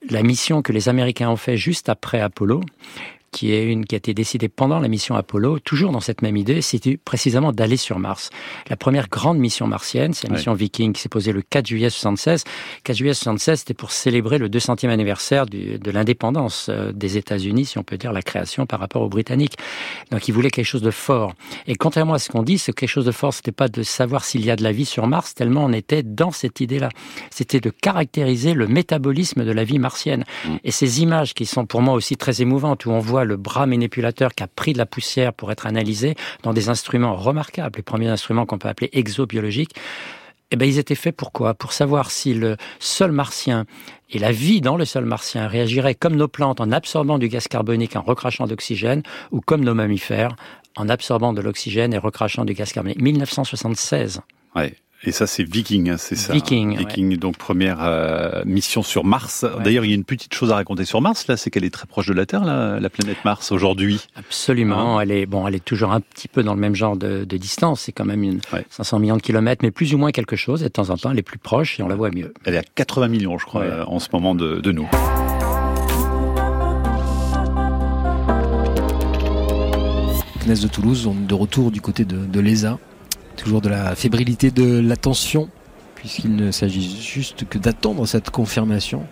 la 0.08 0.22
mission 0.22 0.62
que 0.62 0.72
les 0.72 0.88
Américains 0.88 1.28
ont 1.28 1.36
fait 1.36 1.56
juste 1.56 1.88
après 1.88 2.20
Apollo, 2.20 2.62
qui 3.32 3.52
est 3.52 3.64
une 3.64 3.86
qui 3.86 3.94
a 3.94 3.98
été 3.98 4.14
décidée 4.14 4.48
pendant 4.48 4.80
la 4.80 4.88
mission 4.88 5.14
Apollo, 5.14 5.60
toujours 5.60 5.92
dans 5.92 6.00
cette 6.00 6.22
même 6.22 6.36
idée, 6.36 6.62
c'était 6.62 6.96
précisément 6.96 7.52
d'aller 7.52 7.76
sur 7.76 7.98
Mars. 7.98 8.30
La 8.68 8.76
première 8.76 9.08
grande 9.08 9.38
mission 9.38 9.66
martienne, 9.66 10.12
c'est 10.14 10.28
la 10.28 10.34
mission 10.34 10.52
Viking 10.54 10.92
qui 10.92 11.00
s'est 11.00 11.08
posée 11.08 11.32
le 11.32 11.42
4 11.42 11.66
juillet 11.66 11.90
76. 11.90 12.44
4 12.84 12.96
juillet 12.96 13.14
76, 13.14 13.60
c'était 13.60 13.74
pour 13.74 13.92
célébrer 13.92 14.38
le 14.38 14.48
200e 14.48 14.88
anniversaire 14.88 15.46
de 15.46 15.90
l'indépendance 15.90 16.68
euh, 16.68 16.92
des 16.92 17.16
États-Unis, 17.16 17.66
si 17.66 17.78
on 17.78 17.82
peut 17.82 17.98
dire 17.98 18.12
la 18.12 18.22
création 18.22 18.66
par 18.66 18.80
rapport 18.80 19.02
aux 19.02 19.08
Britanniques. 19.08 19.56
Donc 20.10 20.28
ils 20.28 20.32
voulaient 20.32 20.50
quelque 20.50 20.66
chose 20.66 20.82
de 20.82 20.90
fort. 20.90 21.34
Et 21.66 21.76
contrairement 21.76 22.14
à 22.14 22.18
ce 22.18 22.30
qu'on 22.30 22.42
dit, 22.42 22.58
ce 22.58 22.72
quelque 22.72 22.88
chose 22.88 23.04
de 23.04 23.12
fort, 23.12 23.32
c'était 23.32 23.52
pas 23.52 23.68
de 23.68 23.82
savoir 23.82 24.24
s'il 24.24 24.44
y 24.44 24.50
a 24.50 24.56
de 24.56 24.62
la 24.62 24.72
vie 24.72 24.84
sur 24.84 25.06
Mars, 25.06 25.34
tellement 25.34 25.64
on 25.64 25.72
était 25.72 26.02
dans 26.02 26.30
cette 26.30 26.60
idée-là. 26.60 26.88
C'était 27.30 27.60
de 27.60 27.70
caractériser 27.70 28.54
le 28.54 28.66
métabolisme 28.66 29.44
de 29.44 29.52
la 29.52 29.64
vie 29.64 29.78
martienne. 29.78 30.24
Mm. 30.44 30.56
Et 30.64 30.70
ces 30.70 31.02
images 31.02 31.34
qui 31.34 31.46
sont 31.46 31.66
pour 31.66 31.82
moi 31.82 31.94
aussi 31.94 32.16
très 32.16 32.42
émouvantes, 32.42 32.86
où 32.86 32.90
on 32.90 32.98
voit 32.98 33.19
le 33.24 33.36
bras 33.36 33.66
manipulateur 33.66 34.34
qui 34.34 34.42
a 34.42 34.46
pris 34.46 34.72
de 34.72 34.78
la 34.78 34.86
poussière 34.86 35.32
pour 35.32 35.52
être 35.52 35.66
analysé 35.66 36.14
dans 36.42 36.52
des 36.52 36.68
instruments 36.68 37.16
remarquables, 37.16 37.76
les 37.76 37.82
premiers 37.82 38.08
instruments 38.08 38.46
qu'on 38.46 38.58
peut 38.58 38.68
appeler 38.68 38.90
exobiologiques, 38.92 39.74
eh 40.50 40.56
ben, 40.56 40.66
ils 40.66 40.78
étaient 40.78 40.96
faits 40.96 41.16
pour 41.16 41.30
quoi? 41.30 41.54
Pour 41.54 41.72
savoir 41.72 42.10
si 42.10 42.34
le 42.34 42.56
sol 42.80 43.12
martien 43.12 43.66
et 44.10 44.18
la 44.18 44.32
vie 44.32 44.60
dans 44.60 44.76
le 44.76 44.84
sol 44.84 45.04
martien 45.04 45.46
réagirait 45.46 45.94
comme 45.94 46.16
nos 46.16 46.26
plantes 46.26 46.60
en 46.60 46.72
absorbant 46.72 47.18
du 47.18 47.28
gaz 47.28 47.46
carbonique 47.46 47.94
en 47.94 48.02
recrachant 48.02 48.46
d'oxygène, 48.46 49.02
ou 49.30 49.40
comme 49.40 49.64
nos 49.64 49.74
mammifères 49.74 50.34
en 50.76 50.88
absorbant 50.88 51.32
de 51.32 51.40
l'oxygène 51.40 51.92
et 51.94 51.98
recrachant 51.98 52.44
du 52.44 52.54
gaz 52.54 52.72
carbonique. 52.72 53.00
1976. 53.00 54.20
Ouais. 54.56 54.74
Et 55.02 55.12
ça, 55.12 55.26
c'est 55.26 55.44
Viking, 55.44 55.90
hein, 55.90 55.96
c'est 55.96 56.14
ça. 56.14 56.34
Viking. 56.34 56.76
Viking, 56.76 57.16
donc 57.16 57.38
première 57.38 57.78
euh, 57.80 58.42
mission 58.44 58.82
sur 58.82 59.02
Mars. 59.04 59.46
D'ailleurs, 59.64 59.86
il 59.86 59.88
y 59.88 59.92
a 59.92 59.94
une 59.94 60.04
petite 60.04 60.34
chose 60.34 60.52
à 60.52 60.56
raconter 60.56 60.84
sur 60.84 61.00
Mars, 61.00 61.26
là, 61.26 61.38
c'est 61.38 61.50
qu'elle 61.50 61.64
est 61.64 61.72
très 61.72 61.86
proche 61.86 62.06
de 62.06 62.12
la 62.12 62.26
Terre, 62.26 62.44
la 62.44 62.90
planète 62.90 63.24
Mars, 63.24 63.50
aujourd'hui. 63.50 64.06
Absolument. 64.14 64.98
Hein 64.98 65.00
elle 65.00 65.10
est 65.10 65.24
bon, 65.24 65.48
elle 65.48 65.54
est 65.54 65.64
toujours 65.64 65.92
un 65.92 66.00
petit 66.00 66.28
peu 66.28 66.42
dans 66.42 66.54
le 66.54 66.60
même 66.60 66.74
genre 66.74 66.96
de, 66.98 67.24
de 67.24 67.36
distance. 67.38 67.80
C'est 67.82 67.92
quand 67.92 68.04
même 68.04 68.22
une 68.22 68.40
500 68.68 68.98
millions 68.98 69.16
de 69.16 69.22
kilomètres, 69.22 69.64
mais 69.64 69.70
plus 69.70 69.94
ou 69.94 69.98
moins 69.98 70.10
quelque 70.10 70.36
chose. 70.36 70.62
Et 70.62 70.66
de 70.66 70.70
temps 70.70 70.90
en 70.90 70.98
temps, 70.98 71.12
elle 71.12 71.18
est 71.18 71.22
plus 71.22 71.38
proche 71.38 71.80
et 71.80 71.82
on 71.82 71.88
la 71.88 71.96
voit 71.96 72.10
mieux. 72.10 72.34
Elle 72.44 72.54
est 72.54 72.58
à 72.58 72.62
80 72.62 73.08
millions, 73.08 73.38
je 73.38 73.46
crois, 73.46 73.88
en 73.88 74.00
ce 74.00 74.08
moment 74.12 74.34
de, 74.34 74.60
de 74.60 74.72
nous. 74.72 74.88
CNES 80.40 80.62
de 80.62 80.68
Toulouse, 80.68 81.06
on 81.06 81.12
est 81.12 81.26
de 81.26 81.34
retour 81.34 81.70
du 81.70 81.80
côté 81.80 82.04
de, 82.04 82.18
de 82.26 82.40
l'ESA 82.40 82.78
toujours 83.40 83.60
de 83.60 83.68
la 83.68 83.94
fébrilité 83.94 84.50
de 84.50 84.80
l'attention, 84.80 85.48
puisqu'il 85.94 86.36
ne 86.36 86.50
s'agit 86.50 87.00
juste 87.00 87.48
que 87.48 87.58
d'attendre 87.58 88.06
cette 88.06 88.30
confirmation. 88.30 89.06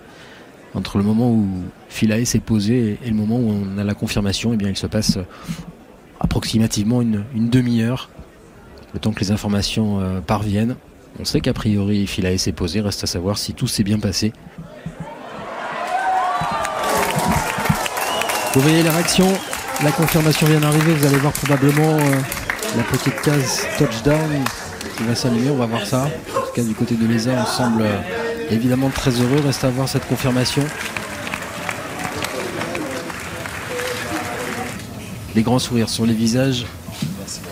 Entre 0.75 0.99
le 0.99 1.05
moment 1.05 1.31
où 1.31 1.49
Philae 1.88 2.27
s'est 2.27 2.41
posé 2.41 2.99
et 3.03 3.09
le 3.09 3.14
moment 3.14 3.37
où 3.37 3.51
on 3.51 3.79
a 3.79 3.85
la 3.85 3.95
confirmation, 3.95 4.53
eh 4.53 4.57
bien, 4.57 4.69
il 4.69 4.77
se 4.77 4.87
passe 4.87 5.19
approximativement 6.21 7.01
une, 7.01 7.25
demi-heure, 7.35 8.11
le 8.93 9.01
temps 9.01 9.12
que 9.12 9.21
les 9.21 9.31
informations 9.31 10.01
euh, 10.01 10.21
parviennent. 10.21 10.77
On 11.19 11.25
sait 11.25 11.41
qu'a 11.41 11.55
priori 11.55 12.07
Philae 12.07 12.37
s'est 12.37 12.53
posé, 12.53 12.81
reste 12.81 13.03
à 13.05 13.07
savoir 13.07 13.38
si 13.38 13.55
tout 13.55 13.67
s'est 13.67 13.83
bien 13.83 13.99
passé. 13.99 14.33
Vous 18.53 18.61
voyez 18.61 18.83
les 18.83 18.91
réactions, 18.91 19.33
la 19.83 19.93
confirmation 19.93 20.47
vient 20.47 20.61
d'arriver, 20.61 20.93
vous 20.93 21.07
allez 21.07 21.17
voir 21.17 21.33
probablement 21.33 21.97
euh, 21.97 22.21
la 22.77 22.83
petite 22.85 23.21
case 23.23 23.67
touchdown 23.79 24.45
qui 24.97 25.05
va 25.05 25.15
s'allumer, 25.15 25.51
on 25.51 25.57
va 25.57 25.67
voir 25.67 25.87
ça. 25.87 26.05
En 26.05 26.41
tout 26.47 26.53
cas 26.55 26.63
du 26.63 26.75
côté 26.75 26.95
de 26.95 27.07
l'ESA 27.07 27.31
on 27.33 27.47
semble 27.47 27.83
euh, 27.83 28.01
évidemment 28.51 28.91
très 28.91 29.11
heureux, 29.11 29.41
reste 29.45 29.65
à 29.65 29.71
voir 29.71 29.89
cette 29.89 30.07
confirmation. 30.07 30.65
Les 35.35 35.43
grands 35.43 35.59
sourires 35.59 35.89
sur 35.89 36.05
les 36.05 36.15
visages. 36.15 36.67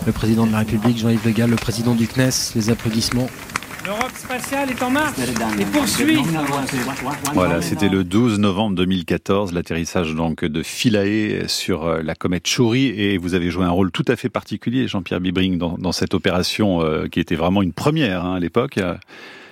Le 0.05 0.11
président 0.11 0.47
de 0.47 0.51
la 0.51 0.59
République, 0.59 0.97
Jean-Yves 0.97 1.25
Le 1.25 1.31
Gall, 1.31 1.49
le 1.49 1.55
président 1.57 1.93
du 1.93 2.07
CNES, 2.07 2.53
les 2.55 2.69
applaudissements. 2.69 3.27
L'Europe 3.87 4.11
spatiale 4.15 4.69
est 4.69 4.83
en 4.83 4.89
marche 4.89 5.17
et 5.57 5.63
poursuit. 5.63 6.19
Voilà, 7.33 7.61
c'était 7.61 7.87
le 7.87 8.03
12 8.03 8.37
novembre 8.37 8.75
2014, 8.75 9.53
l'atterrissage 9.53 10.13
donc 10.13 10.43
de 10.43 10.61
Philae 10.61 11.47
sur 11.47 11.85
euh, 11.85 12.01
la 12.03 12.13
comète 12.13 12.45
Chori 12.53 12.87
et 12.87 13.17
vous 13.17 13.33
avez 13.33 13.49
joué 13.49 13.63
un 13.63 13.69
rôle 13.69 13.91
tout 13.91 14.03
à 14.09 14.17
fait 14.17 14.27
particulier, 14.27 14.89
Jean-Pierre 14.89 15.21
Bibring, 15.21 15.57
dans, 15.57 15.91
cette 15.93 16.13
opération 16.13 16.81
euh, 16.81 17.07
qui 17.07 17.21
était 17.21 17.35
vraiment 17.35 17.61
une 17.61 17.71
première 17.71 18.25
hein, 18.25 18.35
à 18.35 18.39
l'époque. 18.41 18.77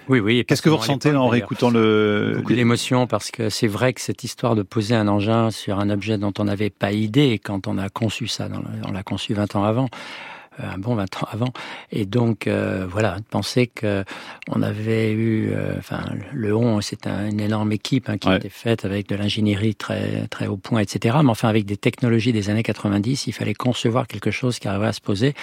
Oui, 0.09 0.19
oui. 0.19 0.43
Qu'est-ce 0.45 0.61
que 0.61 0.69
vous 0.69 0.77
ressentez 0.77 1.15
en 1.15 1.29
réécoutant 1.29 1.69
le... 1.69 2.41
Beaucoup 2.43 3.07
parce 3.07 3.31
que 3.31 3.49
c'est 3.49 3.67
vrai 3.67 3.93
que 3.93 4.01
cette 4.01 4.25
histoire 4.25 4.55
de 4.55 4.63
poser 4.63 4.95
un 4.95 5.07
engin 5.07 5.49
sur 5.49 5.79
un 5.79 5.89
objet 5.89 6.17
dont 6.17 6.33
on 6.39 6.43
n'avait 6.43 6.69
pas 6.69 6.91
idée 6.91 7.39
quand 7.41 7.67
on 7.67 7.77
a 7.77 7.87
conçu 7.87 8.27
ça, 8.27 8.49
on 8.85 8.91
l'a 8.91 9.03
conçu 9.03 9.33
20 9.33 9.55
ans 9.55 9.63
avant, 9.63 9.85
euh, 9.85 10.34
un 10.59 10.77
bon 10.77 10.95
20 10.95 11.23
ans 11.23 11.27
avant. 11.31 11.53
Et 11.91 12.05
donc, 12.05 12.47
euh, 12.47 12.85
voilà, 12.89 13.17
penser 13.29 13.67
que 13.67 14.03
on 14.49 14.61
avait 14.61 15.11
eu, 15.11 15.51
euh, 15.51 15.75
enfin, 15.77 16.03
le 16.33 16.55
ON, 16.55 16.81
c'est 16.81 17.07
une 17.07 17.39
énorme 17.39 17.71
équipe 17.71 18.09
hein, 18.09 18.17
qui 18.17 18.27
a 18.27 18.37
été 18.37 18.49
faite 18.49 18.85
avec 18.85 19.07
de 19.07 19.15
l'ingénierie 19.15 19.75
très 19.75 20.27
très 20.27 20.47
haut 20.47 20.57
point, 20.57 20.81
etc. 20.81 21.17
Mais 21.23 21.29
enfin, 21.29 21.49
avec 21.49 21.65
des 21.65 21.77
technologies 21.77 22.33
des 22.33 22.49
années 22.49 22.63
90, 22.63 23.27
il 23.27 23.33
fallait 23.33 23.53
concevoir 23.53 24.07
quelque 24.07 24.31
chose 24.31 24.59
qui 24.59 24.67
arriverait 24.67 24.89
à 24.89 24.93
se 24.93 25.01
poser. 25.01 25.33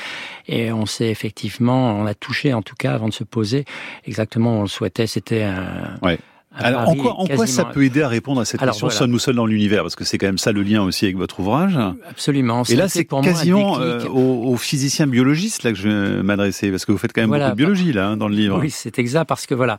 Et 0.47 0.73
on 0.73 0.87
s'est 0.87 1.11
effectivement, 1.11 1.93
on 1.93 2.07
a 2.07 2.15
touché 2.15 2.55
en 2.55 2.63
tout 2.63 2.77
cas 2.77 2.95
avant 2.95 3.09
de 3.09 3.15
se 3.15 3.25
poser 3.25 3.65
exactement 4.05 4.57
où 4.57 4.59
on 4.61 4.63
le 4.63 4.69
souhaitait. 4.69 5.07
C'était 5.07 5.43
un, 5.43 5.99
ouais. 6.03 6.19
Alors, 6.55 6.89
en 6.89 6.95
quoi, 6.95 7.19
en 7.19 7.27
quoi 7.27 7.47
ça 7.47 7.65
peut 7.65 7.85
aider 7.85 8.03
à 8.03 8.09
répondre 8.09 8.41
à 8.41 8.45
cette 8.45 8.61
question 8.61 8.87
voilà. 8.87 8.99
Sommes-nous 8.99 9.19
seuls 9.19 9.35
dans 9.35 9.47
l'univers 9.47 9.83
Parce 9.83 9.97
que 9.97 10.05
c'est 10.05 10.19
quand 10.19 10.27
même 10.27 10.39
ça 10.39 10.53
le 10.53 10.63
lien 10.63 10.83
aussi 10.83 11.05
avec 11.07 11.17
votre 11.17 11.41
ouvrage. 11.41 11.79
Absolument. 12.09 12.63
Et 12.65 12.77
là, 12.77 12.89
c'est 12.89 13.05
quasiment 13.05 13.79
euh, 13.81 14.05
aux, 14.07 14.57
physiciens 14.57 15.07
biologistes 15.07 15.63
là 15.63 15.73
que 15.73 15.79
je 15.79 15.89
vais 15.89 16.23
m'adresser, 16.23 16.71
parce 16.71 16.85
que 16.85 16.93
vous 16.93 16.99
faites 16.99 17.13
quand 17.13 17.23
même 17.23 17.31
beaucoup 17.31 17.51
de 17.51 17.57
biologie 17.57 17.93
là 17.93 18.09
hein, 18.09 18.17
dans 18.17 18.29
le 18.29 18.35
livre. 18.35 18.59
Oui, 18.61 18.71
c'est 18.71 18.99
exact, 18.99 19.27
parce 19.27 19.47
que 19.47 19.55
voilà. 19.55 19.79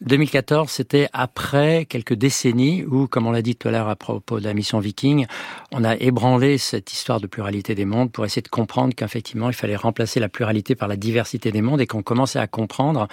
2014, 0.00 0.70
c'était 0.70 1.08
après 1.12 1.84
quelques 1.84 2.14
décennies 2.14 2.84
où, 2.84 3.08
comme 3.08 3.26
on 3.26 3.32
l'a 3.32 3.42
dit 3.42 3.56
tout 3.56 3.66
à 3.66 3.72
l'heure 3.72 3.88
à 3.88 3.96
propos 3.96 4.38
de 4.38 4.44
la 4.44 4.54
mission 4.54 4.78
Viking, 4.78 5.26
on 5.72 5.82
a 5.82 5.96
ébranlé 5.96 6.56
cette 6.56 6.92
histoire 6.92 7.20
de 7.20 7.26
pluralité 7.26 7.74
des 7.74 7.84
mondes 7.84 8.12
pour 8.12 8.24
essayer 8.24 8.42
de 8.42 8.48
comprendre 8.48 8.94
qu'effectivement, 8.94 9.50
il 9.50 9.54
fallait 9.54 9.74
remplacer 9.74 10.20
la 10.20 10.28
pluralité 10.28 10.76
par 10.76 10.86
la 10.86 10.94
diversité 10.94 11.50
des 11.50 11.62
mondes 11.62 11.80
et 11.80 11.88
qu'on 11.88 12.02
commençait 12.02 12.38
à 12.38 12.46
comprendre 12.46 13.08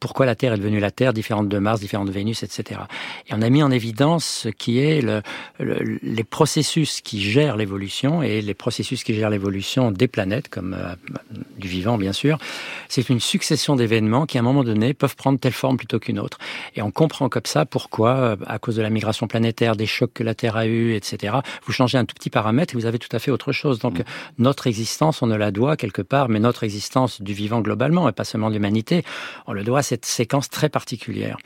pourquoi 0.00 0.26
la 0.26 0.34
Terre 0.34 0.52
est 0.52 0.58
devenue 0.58 0.80
la 0.80 0.90
Terre, 0.90 1.12
différente 1.12 1.48
de 1.48 1.58
Mars, 1.58 1.80
différente 1.80 2.06
de 2.06 2.12
Vénus, 2.12 2.42
etc. 2.42 2.80
Et 3.28 3.34
on 3.34 3.42
a 3.42 3.50
mis 3.50 3.62
en 3.62 3.70
évidence 3.70 4.24
ce 4.24 4.48
qui 4.48 4.78
est 4.78 5.00
le, 5.00 5.22
les 5.58 6.24
processus 6.24 7.00
qui 7.00 7.20
gèrent 7.20 7.56
l'évolution 7.56 8.22
et 8.22 8.40
les 8.40 8.54
processus 8.54 9.04
qui 9.04 9.14
gèrent 9.14 9.30
l'évolution 9.30 9.90
des 9.90 10.08
planètes, 10.08 10.48
comme 10.48 10.74
euh, 10.74 10.94
du 11.58 11.68
vivant 11.68 11.98
bien 11.98 12.12
sûr. 12.12 12.38
C'est 12.88 13.08
une 13.08 13.20
succession 13.20 13.76
d'événements 13.76 14.26
qui 14.26 14.38
à 14.38 14.40
un 14.40 14.44
moment 14.44 14.64
donné 14.64 14.94
peuvent 14.94 15.16
prendre 15.16 15.38
telle 15.38 15.52
forme 15.52 15.76
plutôt 15.76 15.98
qu'une 15.98 16.18
autre. 16.18 16.38
Et 16.74 16.82
on 16.82 16.90
comprend 16.90 17.28
comme 17.28 17.46
ça 17.46 17.66
pourquoi, 17.66 18.16
euh, 18.16 18.36
à 18.46 18.58
cause 18.58 18.76
de 18.76 18.82
la 18.82 18.90
migration 18.90 19.26
planétaire, 19.26 19.76
des 19.76 19.86
chocs 19.86 20.12
que 20.12 20.22
la 20.22 20.34
Terre 20.34 20.56
a 20.56 20.66
eu, 20.66 20.94
etc. 20.94 21.36
Vous 21.64 21.72
changez 21.72 21.98
un 21.98 22.04
tout 22.04 22.14
petit 22.14 22.30
paramètre 22.30 22.74
et 22.74 22.78
vous 22.78 22.86
avez 22.86 22.98
tout 22.98 23.14
à 23.14 23.18
fait 23.18 23.30
autre 23.30 23.52
chose. 23.52 23.78
Donc 23.78 24.00
mmh. 24.00 24.04
notre 24.38 24.66
existence, 24.66 25.22
on 25.22 25.26
ne 25.26 25.36
la 25.36 25.50
doit 25.50 25.76
quelque 25.76 26.02
part, 26.02 26.28
mais 26.28 26.40
notre 26.40 26.64
existence 26.64 27.22
du 27.22 27.32
vivant 27.32 27.60
globalement 27.60 28.08
et 28.08 28.12
pas 28.12 28.24
seulement 28.24 28.48
de 28.48 28.54
l'humanité, 28.54 29.04
on 29.46 29.52
le 29.52 29.62
doit 29.62 29.82
cette 29.84 30.04
séquence 30.04 30.50
très 30.50 30.68
particulière. 30.68 31.36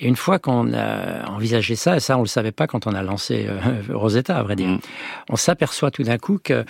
Et 0.00 0.06
une 0.06 0.16
fois 0.16 0.38
qu'on 0.38 0.74
a 0.74 1.26
envisagé 1.30 1.74
ça, 1.74 1.96
et 1.96 2.00
ça 2.00 2.18
on 2.18 2.22
le 2.22 2.28
savait 2.28 2.52
pas 2.52 2.66
quand 2.66 2.86
on 2.86 2.92
a 2.92 3.02
lancé 3.02 3.46
euh, 3.48 3.58
Rosetta, 3.94 4.36
à 4.36 4.42
vrai 4.42 4.56
dire, 4.56 4.68
mm. 4.68 4.80
on 5.30 5.36
s'aperçoit 5.36 5.90
tout 5.90 6.02
d'un 6.02 6.18
coup 6.18 6.38
que 6.42 6.64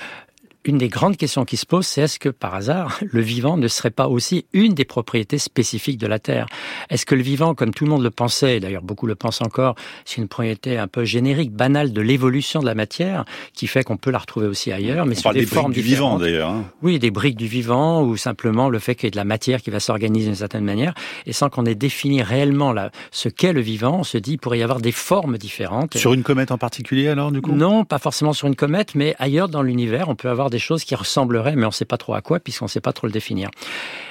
une 0.66 0.78
des 0.78 0.88
grandes 0.88 1.16
questions 1.16 1.44
qui 1.44 1.56
se 1.56 1.66
posent, 1.66 1.86
c'est 1.86 2.02
est-ce 2.02 2.18
que 2.18 2.28
par 2.28 2.54
hasard, 2.54 3.00
le 3.10 3.20
vivant 3.20 3.56
ne 3.56 3.68
serait 3.68 3.90
pas 3.90 4.08
aussi 4.08 4.46
une 4.52 4.74
des 4.74 4.84
propriétés 4.84 5.38
spécifiques 5.38 5.98
de 5.98 6.06
la 6.06 6.18
Terre? 6.18 6.46
Est-ce 6.90 7.06
que 7.06 7.14
le 7.14 7.22
vivant, 7.22 7.54
comme 7.54 7.72
tout 7.72 7.84
le 7.84 7.90
monde 7.90 8.02
le 8.02 8.10
pensait, 8.10 8.60
d'ailleurs 8.60 8.82
beaucoup 8.82 9.06
le 9.06 9.14
pensent 9.14 9.42
encore, 9.42 9.74
c'est 10.04 10.18
une 10.18 10.28
propriété 10.28 10.78
un 10.78 10.88
peu 10.88 11.04
générique, 11.04 11.52
banale 11.52 11.92
de 11.92 12.00
l'évolution 12.00 12.60
de 12.60 12.66
la 12.66 12.74
matière, 12.74 13.24
qui 13.54 13.66
fait 13.66 13.84
qu'on 13.84 13.96
peut 13.96 14.10
la 14.10 14.18
retrouver 14.18 14.46
aussi 14.46 14.72
ailleurs, 14.72 15.06
mais 15.06 15.16
On 15.18 15.30
sous 15.30 15.32
des, 15.32 15.46
formes 15.46 15.72
du 15.72 15.80
vivant 15.80 16.18
d'ailleurs. 16.18 16.50
Hein. 16.50 16.64
Oui, 16.82 16.98
des 16.98 17.10
briques 17.10 17.36
du 17.36 17.46
vivant, 17.46 18.02
ou 18.02 18.16
simplement 18.16 18.68
le 18.68 18.78
fait 18.78 18.94
qu'il 18.94 19.06
y 19.06 19.08
ait 19.08 19.10
de 19.10 19.16
la 19.16 19.24
matière 19.24 19.62
qui 19.62 19.70
va 19.70 19.80
s'organiser 19.80 20.26
d'une 20.26 20.34
certaine 20.34 20.64
manière, 20.64 20.94
et 21.26 21.32
sans 21.32 21.48
qu'on 21.48 21.64
ait 21.64 21.74
défini 21.74 22.22
réellement 22.22 22.72
là, 22.72 22.90
ce 23.10 23.28
qu'est 23.28 23.52
le 23.52 23.60
vivant, 23.60 23.98
on 24.00 24.04
se 24.04 24.18
dit 24.18 24.32
qu'il 24.32 24.38
pourrait 24.40 24.58
y 24.58 24.62
avoir 24.62 24.80
des 24.80 24.92
formes 24.92 25.38
différentes. 25.38 25.96
Sur 25.96 26.12
une 26.12 26.22
comète 26.22 26.50
en 26.50 26.58
particulier 26.58 27.08
alors, 27.08 27.32
du 27.32 27.40
coup? 27.40 27.52
Non, 27.52 27.84
pas 27.84 27.98
forcément 27.98 28.32
sur 28.32 28.48
une 28.48 28.56
comète, 28.56 28.94
mais 28.94 29.14
ailleurs 29.18 29.48
dans 29.48 29.62
l'univers, 29.62 30.08
on 30.08 30.14
peut 30.14 30.28
avoir 30.28 30.50
des 30.50 30.55
choses 30.58 30.84
qui 30.84 30.94
ressembleraient, 30.94 31.56
mais 31.56 31.64
on 31.64 31.68
ne 31.68 31.74
sait 31.74 31.84
pas 31.84 31.98
trop 31.98 32.14
à 32.14 32.20
quoi, 32.20 32.40
puisqu'on 32.40 32.66
ne 32.66 32.70
sait 32.70 32.80
pas 32.80 32.92
trop 32.92 33.06
le 33.06 33.12
définir. 33.12 33.50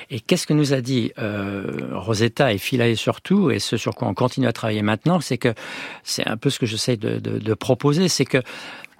Et 0.09 0.19
qu'est-ce 0.19 0.45
que 0.45 0.53
nous 0.53 0.73
a 0.73 0.81
dit 0.81 1.11
euh, 1.17 1.89
Rosetta 1.93 2.53
et 2.53 2.57
Philae 2.57 2.95
surtout, 2.95 3.49
et 3.49 3.59
ce 3.59 3.77
sur 3.77 3.95
quoi 3.95 4.07
on 4.07 4.13
continue 4.13 4.47
à 4.47 4.53
travailler 4.53 4.81
maintenant, 4.81 5.19
c'est 5.19 5.37
que 5.37 5.53
c'est 6.03 6.27
un 6.27 6.37
peu 6.37 6.49
ce 6.49 6.59
que 6.59 6.65
j'essaie 6.65 6.97
de, 6.97 7.19
de 7.19 7.53
proposer, 7.53 8.07
c'est 8.07 8.25
que 8.25 8.41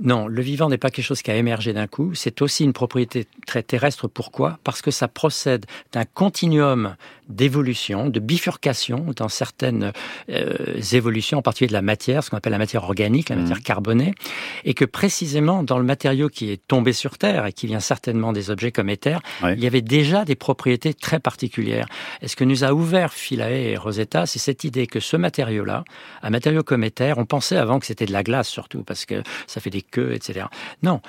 non, 0.02 0.28
le 0.28 0.42
vivant 0.42 0.70
n'est 0.70 0.78
pas 0.78 0.90
quelque 0.90 1.06
chose 1.06 1.22
qui 1.22 1.32
a 1.32 1.38
émergé 1.38 1.72
d'un 1.72 1.88
coup. 1.88 2.14
C'est 2.16 2.42
aussi 2.42 2.66
une 2.66 2.74
propriété 2.74 3.28
très 3.48 3.64
terrestre. 3.64 4.08
Pourquoi? 4.10 4.60
Parce 4.66 4.82
que 4.82 4.92
ça 4.92 5.08
procède 5.08 5.66
d'un 5.94 6.04
continuum 6.04 6.96
d'évolution, 7.30 8.10
de 8.10 8.20
bifurcation 8.20 9.08
dans 9.16 9.30
certaines 9.30 9.92
euh, 10.30 10.80
évolutions, 10.94 11.40
en 11.40 11.42
particulier 11.42 11.70
de 11.70 11.74
la 11.74 11.82
matière, 11.82 12.24
ce 12.24 12.30
qu'on 12.30 12.38
appelle 12.38 12.52
la 12.52 12.58
matière 12.58 12.84
organique, 12.84 13.30
la 13.30 13.36
matière 13.36 13.58
mmh. 13.58 13.62
carbonée, 13.62 14.14
et 14.64 14.74
que 14.74 14.86
précisément 14.86 15.64
dans 15.64 15.78
le 15.78 15.84
matériau 15.84 16.30
qui 16.30 16.52
est 16.52 16.62
tombé 16.68 16.94
sur 16.94 17.18
Terre 17.18 17.46
et 17.46 17.54
qui 17.54 17.68
vient 17.68 17.80
certainement 17.80 18.34
des 18.34 18.50
objets 18.50 18.72
comme 18.72 18.90
Éther, 18.90 19.20
il 19.44 19.64
y 19.64 19.68
avait 19.68 19.82
déjà 19.82 20.26
des 20.26 20.36
propriétés 20.36 20.94
très 20.94 21.20
particulières. 21.20 21.88
Et 22.22 22.28
ce 22.28 22.36
que 22.36 22.44
nous 22.44 22.64
a 22.64 22.74
ouvert 22.74 23.14
Philae 23.14 23.52
et 23.52 23.78
Rosetta, 23.78 24.26
c'est 24.26 24.40
cette 24.40 24.64
idée 24.64 24.88
que 24.88 25.00
ce 25.00 25.18
matériau-là, 25.18 25.84
un 26.22 26.30
matériau 26.30 26.64
comme 26.64 26.84
Éther, 26.84 27.18
on 27.18 27.26
pensait 27.26 27.58
avant 27.58 27.80
que 27.80 27.86
c'était 27.86 28.06
de 28.06 28.14
la 28.14 28.24
glace 28.24 28.48
surtout, 28.48 28.84
parce 28.84 29.06
que 29.06 29.24
ça 29.48 29.62
fait 29.62 29.70
des 29.70 29.82
queues, 29.82 30.14
etc. 30.14 30.48
Non, 30.84 31.02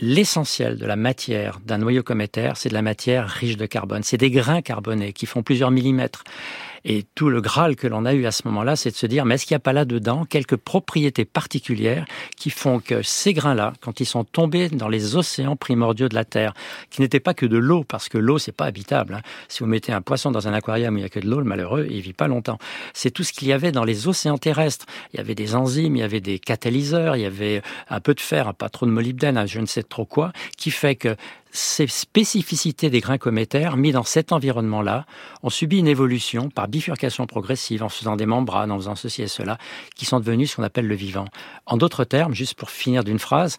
L'essentiel 0.00 0.76
de 0.76 0.86
la 0.86 0.96
matière 0.96 1.60
d'un 1.60 1.78
noyau 1.78 2.02
cométaire, 2.02 2.56
c'est 2.56 2.68
de 2.68 2.74
la 2.74 2.82
matière 2.82 3.28
riche 3.28 3.56
de 3.56 3.66
carbone. 3.66 4.02
C'est 4.02 4.16
des 4.16 4.30
grains 4.30 4.60
carbonés 4.60 5.12
qui 5.12 5.24
font 5.24 5.44
plusieurs 5.44 5.70
millimètres. 5.70 6.24
Et 6.84 7.04
tout 7.14 7.30
le 7.30 7.40
Graal 7.40 7.76
que 7.76 7.86
l'on 7.86 8.04
a 8.04 8.12
eu 8.12 8.26
à 8.26 8.30
ce 8.30 8.42
moment-là, 8.46 8.76
c'est 8.76 8.90
de 8.90 8.96
se 8.96 9.06
dire, 9.06 9.24
mais 9.24 9.36
est-ce 9.36 9.46
qu'il 9.46 9.54
n'y 9.54 9.58
a 9.58 9.60
pas 9.60 9.72
là-dedans 9.72 10.24
quelques 10.24 10.56
propriétés 10.56 11.24
particulières 11.24 12.04
qui 12.36 12.50
font 12.50 12.78
que 12.78 13.02
ces 13.02 13.32
grains-là, 13.32 13.72
quand 13.80 14.00
ils 14.00 14.06
sont 14.06 14.24
tombés 14.24 14.68
dans 14.68 14.88
les 14.88 15.16
océans 15.16 15.56
primordiaux 15.56 16.08
de 16.08 16.14
la 16.14 16.24
Terre, 16.24 16.52
qui 16.90 17.00
n'étaient 17.00 17.20
pas 17.20 17.32
que 17.34 17.46
de 17.46 17.56
l'eau, 17.56 17.84
parce 17.84 18.08
que 18.08 18.18
l'eau, 18.18 18.38
c'est 18.38 18.52
pas 18.52 18.66
habitable. 18.66 19.14
Hein. 19.14 19.22
Si 19.48 19.60
vous 19.60 19.66
mettez 19.66 19.92
un 19.92 20.02
poisson 20.02 20.30
dans 20.30 20.46
un 20.46 20.52
aquarium 20.52 20.94
où 20.94 20.98
il 20.98 21.00
n'y 21.00 21.06
a 21.06 21.10
que 21.10 21.20
de 21.20 21.28
l'eau, 21.28 21.38
le 21.38 21.44
malheureux, 21.44 21.86
il 21.90 22.00
vit 22.00 22.12
pas 22.12 22.28
longtemps. 22.28 22.58
C'est 22.92 23.10
tout 23.10 23.22
ce 23.22 23.32
qu'il 23.32 23.48
y 23.48 23.52
avait 23.52 23.72
dans 23.72 23.84
les 23.84 24.06
océans 24.06 24.38
terrestres. 24.38 24.86
Il 25.12 25.16
y 25.16 25.20
avait 25.20 25.34
des 25.34 25.54
enzymes, 25.54 25.96
il 25.96 26.00
y 26.00 26.02
avait 26.02 26.20
des 26.20 26.38
catalyseurs, 26.38 27.16
il 27.16 27.22
y 27.22 27.26
avait 27.26 27.62
un 27.88 28.00
peu 28.00 28.14
de 28.14 28.20
fer, 28.20 28.52
pas 28.54 28.68
trop 28.68 28.84
de 28.84 28.90
molybdène, 28.90 29.38
hein, 29.38 29.46
je 29.46 29.60
ne 29.60 29.66
sais 29.66 29.82
trop 29.82 30.04
quoi, 30.04 30.32
qui 30.58 30.70
fait 30.70 30.96
que 30.96 31.16
ces 31.54 31.86
spécificités 31.86 32.90
des 32.90 32.98
grains 32.98 33.16
cométaires 33.16 33.76
mis 33.76 33.92
dans 33.92 34.02
cet 34.02 34.32
environnement-là 34.32 35.06
ont 35.44 35.50
subi 35.50 35.78
une 35.78 35.86
évolution 35.86 36.50
par 36.50 36.66
bifurcation 36.66 37.26
progressive 37.28 37.84
en 37.84 37.88
faisant 37.88 38.16
des 38.16 38.26
membranes, 38.26 38.72
en 38.72 38.76
faisant 38.76 38.96
ceci 38.96 39.22
et 39.22 39.28
cela, 39.28 39.56
qui 39.94 40.04
sont 40.04 40.18
devenus 40.18 40.50
ce 40.50 40.56
qu'on 40.56 40.64
appelle 40.64 40.88
le 40.88 40.96
vivant. 40.96 41.26
En 41.66 41.76
d'autres 41.76 42.02
termes, 42.02 42.34
juste 42.34 42.54
pour 42.54 42.70
finir 42.70 43.04
d'une 43.04 43.20
phrase, 43.20 43.56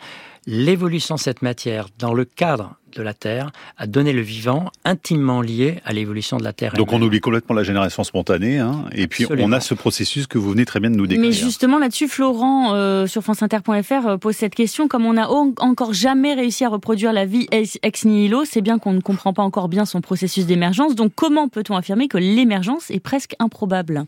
l'évolution 0.47 1.15
de 1.15 1.19
cette 1.19 1.41
matière 1.41 1.87
dans 1.97 2.13
le 2.13 2.25
cadre 2.25 2.75
de 2.95 3.01
la 3.01 3.13
Terre 3.13 3.51
a 3.77 3.87
donné 3.87 4.13
le 4.13 4.21
vivant 4.21 4.71
intimement 4.85 5.41
lié 5.41 5.81
à 5.83 5.91
l'évolution 5.91 6.37
de 6.37 6.43
la 6.43 6.53
Terre. 6.53 6.73
Donc 6.73 6.93
on 6.93 7.01
oublie 7.01 7.19
complètement 7.19 7.55
la 7.55 7.63
génération 7.63 8.03
spontanée, 8.03 8.59
hein, 8.59 8.85
et 8.93 9.07
puis 9.07 9.25
on 9.29 9.51
a 9.51 9.59
ce 9.59 9.73
processus 9.73 10.27
que 10.27 10.37
vous 10.37 10.51
venez 10.51 10.65
très 10.65 10.79
bien 10.79 10.89
de 10.89 10.95
nous 10.95 11.07
décrire. 11.07 11.27
Mais 11.27 11.33
justement 11.33 11.77
là-dessus, 11.77 12.07
Florent 12.07 12.73
euh, 12.73 13.05
sur 13.05 13.21
franceinter.fr 13.21 14.07
euh, 14.07 14.17
pose 14.17 14.35
cette 14.35 14.55
question 14.55 14.87
comme 14.87 15.05
on 15.05 15.13
n'a 15.13 15.29
encore 15.29 15.93
jamais 15.93 16.33
réussi 16.33 16.63
à 16.63 16.69
reproduire 16.69 17.11
la 17.11 17.25
vie 17.25 17.47
ex 17.51 18.05
nihilo, 18.05 18.45
c'est 18.45 18.61
bien 18.61 18.79
qu'on 18.79 18.93
ne 18.93 19.01
comprend 19.01 19.33
pas 19.33 19.43
encore 19.43 19.67
bien 19.67 19.85
son 19.85 20.01
processus 20.01 20.45
d'émergence. 20.45 20.95
Donc 20.95 21.11
comment 21.15 21.49
peut-on 21.49 21.75
affirmer 21.75 22.07
que 22.07 22.17
l'émergence 22.17 22.89
est 22.91 22.99
presque 22.99 23.35
improbable? 23.39 24.05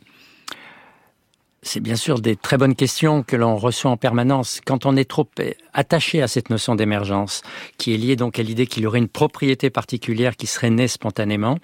C'est 1.68 1.82
bien 1.82 1.98
sûr 1.98 2.20
des 2.20 2.36
très 2.36 2.58
bonnes 2.58 2.76
questions 2.76 3.24
que 3.24 3.36
l'on 3.36 3.58
reçoit 3.58 3.92
en 3.92 3.98
permanence. 3.98 4.62
Quand 4.66 4.86
on 4.86 4.96
est 4.96 5.10
trop 5.10 5.28
attaché 5.74 6.22
à 6.22 6.28
cette 6.28 6.50
notion 6.50 6.76
d'émergence, 6.76 7.42
qui 7.78 7.94
est 7.94 7.98
liée 7.98 8.16
donc 8.16 8.40
à 8.40 8.44
l'idée 8.44 8.68
qu'il 8.68 8.84
y 8.84 8.86
aurait 8.88 9.00
une 9.00 9.10
propriété 9.10 9.70
particulière 9.70 10.36
qui 10.38 10.48
serait 10.48 10.70
née 10.70 10.88
spontanément, 10.88 11.58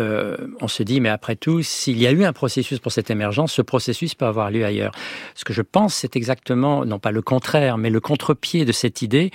euh, 0.00 0.36
on 0.60 0.68
se 0.68 0.82
dit, 0.82 1.00
mais 1.00 1.08
après 1.08 1.36
tout, 1.36 1.62
s'il 1.62 1.98
y 1.98 2.06
a 2.06 2.10
eu 2.10 2.24
un 2.24 2.32
processus 2.32 2.78
pour 2.80 2.92
cette 2.92 3.10
émergence, 3.10 3.52
ce 3.52 3.62
processus 3.62 4.14
peut 4.14 4.26
avoir 4.26 4.50
lieu 4.50 4.64
ailleurs. 4.64 4.92
Ce 5.34 5.44
que 5.44 5.52
je 5.52 5.62
pense, 5.62 5.94
c'est 5.94 6.16
exactement, 6.16 6.84
non 6.84 6.98
pas 6.98 7.12
le 7.12 7.22
contraire, 7.22 7.78
mais 7.78 7.90
le 7.90 8.00
contre-pied 8.00 8.64
de 8.64 8.72
cette 8.72 9.02
idée. 9.02 9.30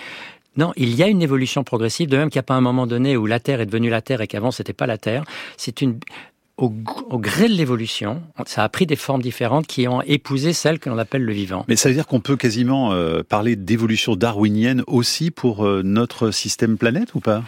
Non, 0.56 0.72
il 0.76 0.94
y 0.94 1.02
a 1.02 1.08
une 1.08 1.24
évolution 1.24 1.64
progressive, 1.64 2.10
de 2.10 2.18
même 2.18 2.30
qu'il 2.30 2.38
n'y 2.38 2.42
a 2.42 2.44
pas 2.44 2.54
un 2.54 2.62
moment 2.62 2.86
donné 2.86 3.18
où 3.18 3.26
la 3.26 3.40
Terre 3.40 3.62
est 3.62 3.66
devenue 3.66 3.90
la 3.90 4.02
Terre 4.02 4.22
et 4.22 4.28
qu'avant 4.28 4.52
c'était 4.52 4.74
pas 4.74 4.86
la 4.86 5.00
Terre. 5.00 5.24
C'est 5.58 5.82
une 5.82 6.00
au, 6.58 6.70
gré 7.20 7.48
de 7.48 7.54
l'évolution, 7.54 8.22
ça 8.46 8.64
a 8.64 8.70
pris 8.70 8.86
des 8.86 8.96
formes 8.96 9.22
différentes 9.22 9.66
qui 9.66 9.88
ont 9.88 10.02
épousé 10.04 10.54
celles 10.54 10.80
que 10.80 10.90
l'on 10.90 10.98
appelle 10.98 11.24
le 11.24 11.34
vivant. 11.34 11.66
Mais 11.68 11.76
ça 11.76 11.90
veut 11.90 11.96
dire 11.96 12.06
qu'on 12.06 12.20
peut 12.20 12.38
quasiment 12.38 12.94
euh, 12.94 13.24
parler 13.24 13.56
d'évolution 13.56 14.16
darwinienne 14.16 14.84
aussi 14.86 15.32
pour 15.32 15.66
euh, 15.66 15.82
notre 15.84 16.32
système 16.32 16.78
planète 16.78 17.16
ou 17.16 17.20
pas? 17.20 17.44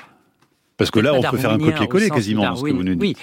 Parce 0.78 0.92
que 0.92 1.00
là, 1.00 1.14
on 1.14 1.22
peut 1.22 1.38
faire 1.38 1.52
un 1.52 1.60
copier-coller 1.60 2.10
quasiment 2.10 2.44
dans 2.44 2.56
ce 2.56 2.64
que 2.64 2.72
vous 2.72 2.84
nous 2.84 2.96
dites. 2.96 3.02
Oui. 3.02 3.16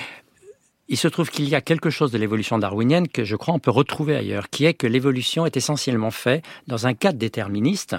Il 0.88 0.96
se 0.96 1.08
trouve 1.08 1.30
qu'il 1.30 1.48
y 1.48 1.54
a 1.54 1.60
quelque 1.60 1.90
chose 1.90 2.10
de 2.10 2.18
l'évolution 2.18 2.58
darwinienne 2.58 3.08
que 3.08 3.24
je 3.24 3.36
crois 3.36 3.54
on 3.54 3.58
peut 3.58 3.70
retrouver 3.70 4.16
ailleurs, 4.16 4.50
qui 4.50 4.66
est 4.66 4.74
que 4.74 4.86
l'évolution 4.86 5.46
est 5.46 5.56
essentiellement 5.56 6.10
faite 6.10 6.44
dans 6.66 6.86
un 6.86 6.94
cadre 6.94 7.18
déterministe 7.18 7.96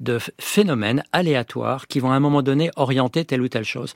de 0.00 0.18
phénomènes 0.40 1.04
aléatoires 1.12 1.86
qui 1.86 2.00
vont 2.00 2.10
à 2.10 2.14
un 2.14 2.20
moment 2.20 2.42
donné 2.42 2.70
orienter 2.76 3.24
telle 3.24 3.40
ou 3.40 3.48
telle 3.48 3.64
chose. 3.64 3.94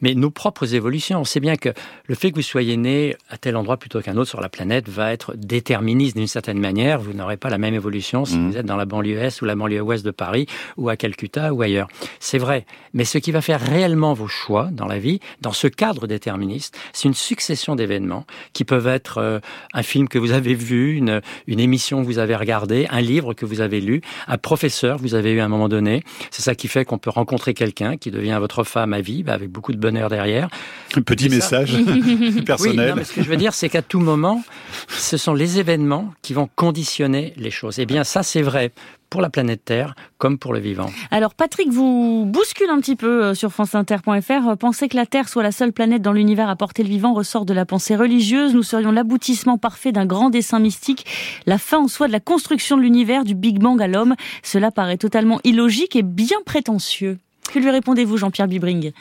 Mais 0.00 0.14
nos 0.14 0.30
propres 0.30 0.74
évolutions, 0.74 1.20
on 1.20 1.24
sait 1.24 1.40
bien 1.40 1.56
que 1.56 1.70
le 2.06 2.14
fait 2.14 2.30
que 2.30 2.36
vous 2.36 2.42
soyez 2.42 2.76
né 2.76 3.16
à 3.30 3.38
tel 3.38 3.56
endroit 3.56 3.76
plutôt 3.76 4.00
qu'un 4.00 4.16
autre 4.16 4.28
sur 4.28 4.40
la 4.40 4.48
planète 4.48 4.88
va 4.88 5.12
être 5.12 5.34
déterministe 5.36 6.16
d'une 6.16 6.26
certaine 6.26 6.58
manière. 6.58 7.00
Vous 7.00 7.12
n'aurez 7.12 7.36
pas 7.36 7.48
la 7.48 7.58
même 7.58 7.74
évolution 7.74 8.24
si 8.24 8.36
mmh. 8.36 8.50
vous 8.50 8.56
êtes 8.56 8.66
dans 8.66 8.76
la 8.76 8.84
banlieue 8.84 9.18
est 9.18 9.40
ou 9.40 9.44
la 9.44 9.54
banlieue 9.54 9.80
ouest 9.80 10.04
de 10.04 10.10
Paris 10.10 10.46
ou 10.76 10.88
à 10.88 10.96
Calcutta 10.96 11.54
ou 11.54 11.62
ailleurs. 11.62 11.88
C'est 12.18 12.38
vrai. 12.38 12.66
Mais 12.92 13.04
ce 13.04 13.18
qui 13.18 13.30
va 13.30 13.40
faire 13.40 13.60
réellement 13.60 14.14
vos 14.14 14.28
choix 14.28 14.68
dans 14.72 14.86
la 14.86 14.98
vie, 14.98 15.20
dans 15.40 15.52
ce 15.52 15.68
cadre 15.68 16.06
déterministe, 16.06 16.76
c'est 16.92 17.08
une 17.08 17.14
succession 17.14 17.76
d'événements 17.76 18.26
qui 18.52 18.64
peuvent 18.64 18.86
être 18.86 19.18
euh, 19.18 19.38
un 19.72 19.82
film 19.82 20.08
que 20.08 20.18
vous 20.18 20.32
avez 20.32 20.54
vu, 20.54 20.96
une, 20.96 21.20
une 21.46 21.60
émission 21.60 22.00
que 22.02 22.06
vous 22.06 22.18
avez 22.18 22.34
regardée, 22.34 22.86
un 22.90 23.00
livre 23.00 23.34
que 23.34 23.46
vous 23.46 23.60
avez 23.60 23.80
lu, 23.80 24.00
un 24.26 24.38
professeur 24.38 24.96
que 24.96 25.02
vous 25.02 25.14
avez 25.14 25.35
à 25.40 25.44
un 25.44 25.48
moment 25.48 25.68
donné. 25.68 26.02
C'est 26.30 26.42
ça 26.42 26.54
qui 26.54 26.68
fait 26.68 26.84
qu'on 26.84 26.98
peut 26.98 27.10
rencontrer 27.10 27.54
quelqu'un 27.54 27.96
qui 27.96 28.10
devient 28.10 28.36
votre 28.40 28.64
femme 28.64 28.92
à 28.92 29.00
vie, 29.00 29.22
bah, 29.22 29.34
avec 29.34 29.50
beaucoup 29.50 29.72
de 29.72 29.78
bonheur 29.78 30.08
derrière. 30.08 30.48
Un 30.96 31.02
petit 31.02 31.28
message 31.28 31.76
personnel. 32.46 32.94
Oui, 32.96 33.04
ce 33.04 33.12
que 33.12 33.22
je 33.22 33.28
veux 33.28 33.36
dire, 33.36 33.54
c'est 33.54 33.68
qu'à 33.68 33.82
tout 33.82 34.00
moment, 34.00 34.42
ce 34.88 35.16
sont 35.16 35.34
les 35.34 35.58
événements 35.58 36.12
qui 36.22 36.34
vont 36.34 36.48
conditionner 36.54 37.32
les 37.36 37.50
choses. 37.50 37.78
Et 37.78 37.82
eh 37.82 37.86
bien, 37.86 38.04
ça, 38.04 38.22
c'est 38.22 38.42
vrai 38.42 38.72
pour 39.10 39.20
la 39.20 39.30
planète 39.30 39.64
Terre 39.64 39.94
comme 40.18 40.38
pour 40.38 40.52
le 40.52 40.60
vivant. 40.60 40.90
Alors 41.10 41.34
Patrick 41.34 41.70
vous 41.70 42.24
bouscule 42.26 42.70
un 42.70 42.80
petit 42.80 42.96
peu 42.96 43.24
euh, 43.24 43.34
sur 43.34 43.52
franceinter.fr. 43.52 44.56
Penser 44.58 44.88
que 44.88 44.96
la 44.96 45.06
Terre 45.06 45.28
soit 45.28 45.42
la 45.42 45.52
seule 45.52 45.72
planète 45.72 46.02
dans 46.02 46.12
l'univers 46.12 46.48
à 46.48 46.56
porter 46.56 46.82
le 46.82 46.88
vivant 46.88 47.12
ressort 47.12 47.44
de 47.44 47.54
la 47.54 47.66
pensée 47.66 47.96
religieuse. 47.96 48.54
Nous 48.54 48.62
serions 48.62 48.92
l'aboutissement 48.92 49.58
parfait 49.58 49.92
d'un 49.92 50.06
grand 50.06 50.30
dessin 50.30 50.58
mystique, 50.58 51.06
la 51.46 51.58
fin 51.58 51.78
en 51.78 51.88
soi 51.88 52.06
de 52.06 52.12
la 52.12 52.20
construction 52.20 52.76
de 52.76 52.82
l'univers, 52.82 53.24
du 53.24 53.34
Big 53.34 53.58
Bang 53.58 53.80
à 53.80 53.86
l'homme. 53.86 54.14
Cela 54.42 54.70
paraît 54.70 54.98
totalement 54.98 55.40
illogique 55.44 55.96
et 55.96 56.02
bien 56.02 56.38
prétentieux. 56.44 57.18
Que 57.52 57.58
lui 57.58 57.70
répondez-vous 57.70 58.16
Jean-Pierre 58.16 58.48
Bibring? 58.48 58.92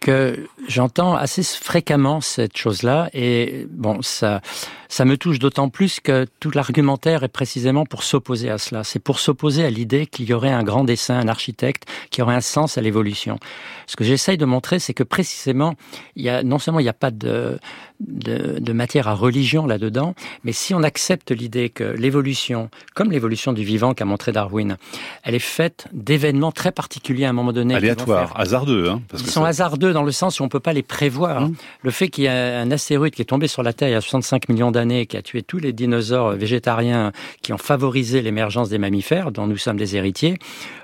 Que 0.00 0.46
j'entends 0.68 1.14
assez 1.14 1.42
fréquemment 1.42 2.20
cette 2.20 2.56
chose-là 2.56 3.10
et 3.12 3.66
bon 3.70 4.02
ça 4.02 4.40
ça 4.88 5.04
me 5.04 5.16
touche 5.16 5.38
d'autant 5.38 5.68
plus 5.68 6.00
que 6.00 6.26
tout 6.40 6.50
l'argumentaire 6.50 7.22
est 7.22 7.28
précisément 7.28 7.84
pour 7.84 8.02
s'opposer 8.02 8.50
à 8.50 8.58
cela. 8.58 8.84
C'est 8.84 8.98
pour 8.98 9.20
s'opposer 9.20 9.64
à 9.64 9.70
l'idée 9.70 10.06
qu'il 10.06 10.26
y 10.26 10.32
aurait 10.32 10.50
un 10.50 10.62
grand 10.62 10.84
dessin, 10.84 11.18
un 11.18 11.28
architecte 11.28 11.84
qui 12.10 12.22
aurait 12.22 12.34
un 12.34 12.40
sens 12.40 12.78
à 12.78 12.80
l'évolution. 12.80 13.38
Ce 13.86 13.96
que 13.96 14.04
j'essaye 14.04 14.38
de 14.38 14.46
montrer, 14.46 14.78
c'est 14.78 14.94
que 14.94 15.02
précisément, 15.02 15.74
il 16.16 16.24
y 16.24 16.30
a, 16.30 16.42
non 16.42 16.58
seulement 16.58 16.80
il 16.80 16.84
n'y 16.84 16.88
a 16.88 16.94
pas 16.94 17.10
de, 17.10 17.58
de, 18.00 18.58
de, 18.58 18.72
matière 18.72 19.08
à 19.08 19.14
religion 19.14 19.66
là-dedans, 19.66 20.14
mais 20.44 20.52
si 20.52 20.72
on 20.72 20.82
accepte 20.82 21.30
l'idée 21.32 21.68
que 21.68 21.84
l'évolution, 21.84 22.70
comme 22.94 23.10
l'évolution 23.10 23.52
du 23.52 23.64
vivant 23.64 23.92
qu'a 23.92 24.04
montré 24.04 24.32
Darwin, 24.32 24.78
elle 25.22 25.34
est 25.34 25.38
faite 25.38 25.86
d'événements 25.92 26.52
très 26.52 26.72
particuliers 26.72 27.26
à 27.26 27.30
un 27.30 27.34
moment 27.34 27.52
donné. 27.52 27.74
Aléatoires, 27.74 28.32
hasardeux. 28.38 28.88
Hein, 28.88 29.02
parce 29.08 29.22
Ils 29.22 29.30
sont 29.30 29.44
hasardeux 29.44 29.77
dans 29.78 30.02
le 30.02 30.12
sens 30.12 30.40
où 30.40 30.42
on 30.42 30.46
ne 30.46 30.50
peut 30.50 30.60
pas 30.60 30.72
les 30.72 30.82
prévoir. 30.82 31.42
Mmh. 31.42 31.54
Le 31.82 31.90
fait 31.90 32.08
qu'il 32.08 32.24
y 32.24 32.26
ait 32.26 32.30
un 32.30 32.70
astéroïde 32.70 33.14
qui 33.14 33.22
est 33.22 33.26
tombé 33.26 33.48
sur 33.48 33.62
la 33.62 33.72
Terre 33.72 33.88
il 33.88 33.92
y 33.92 33.94
a 33.94 34.00
65 34.00 34.48
millions 34.48 34.70
d'années, 34.70 35.06
qui 35.06 35.16
a 35.16 35.22
tué 35.22 35.42
tous 35.42 35.58
les 35.58 35.72
dinosaures 35.72 36.32
végétariens 36.32 37.12
qui 37.42 37.52
ont 37.52 37.58
favorisé 37.58 38.22
l'émergence 38.22 38.68
des 38.68 38.78
mammifères, 38.78 39.32
dont 39.32 39.46
nous 39.46 39.56
sommes 39.56 39.76
des 39.76 39.96
héritiers, 39.96 40.38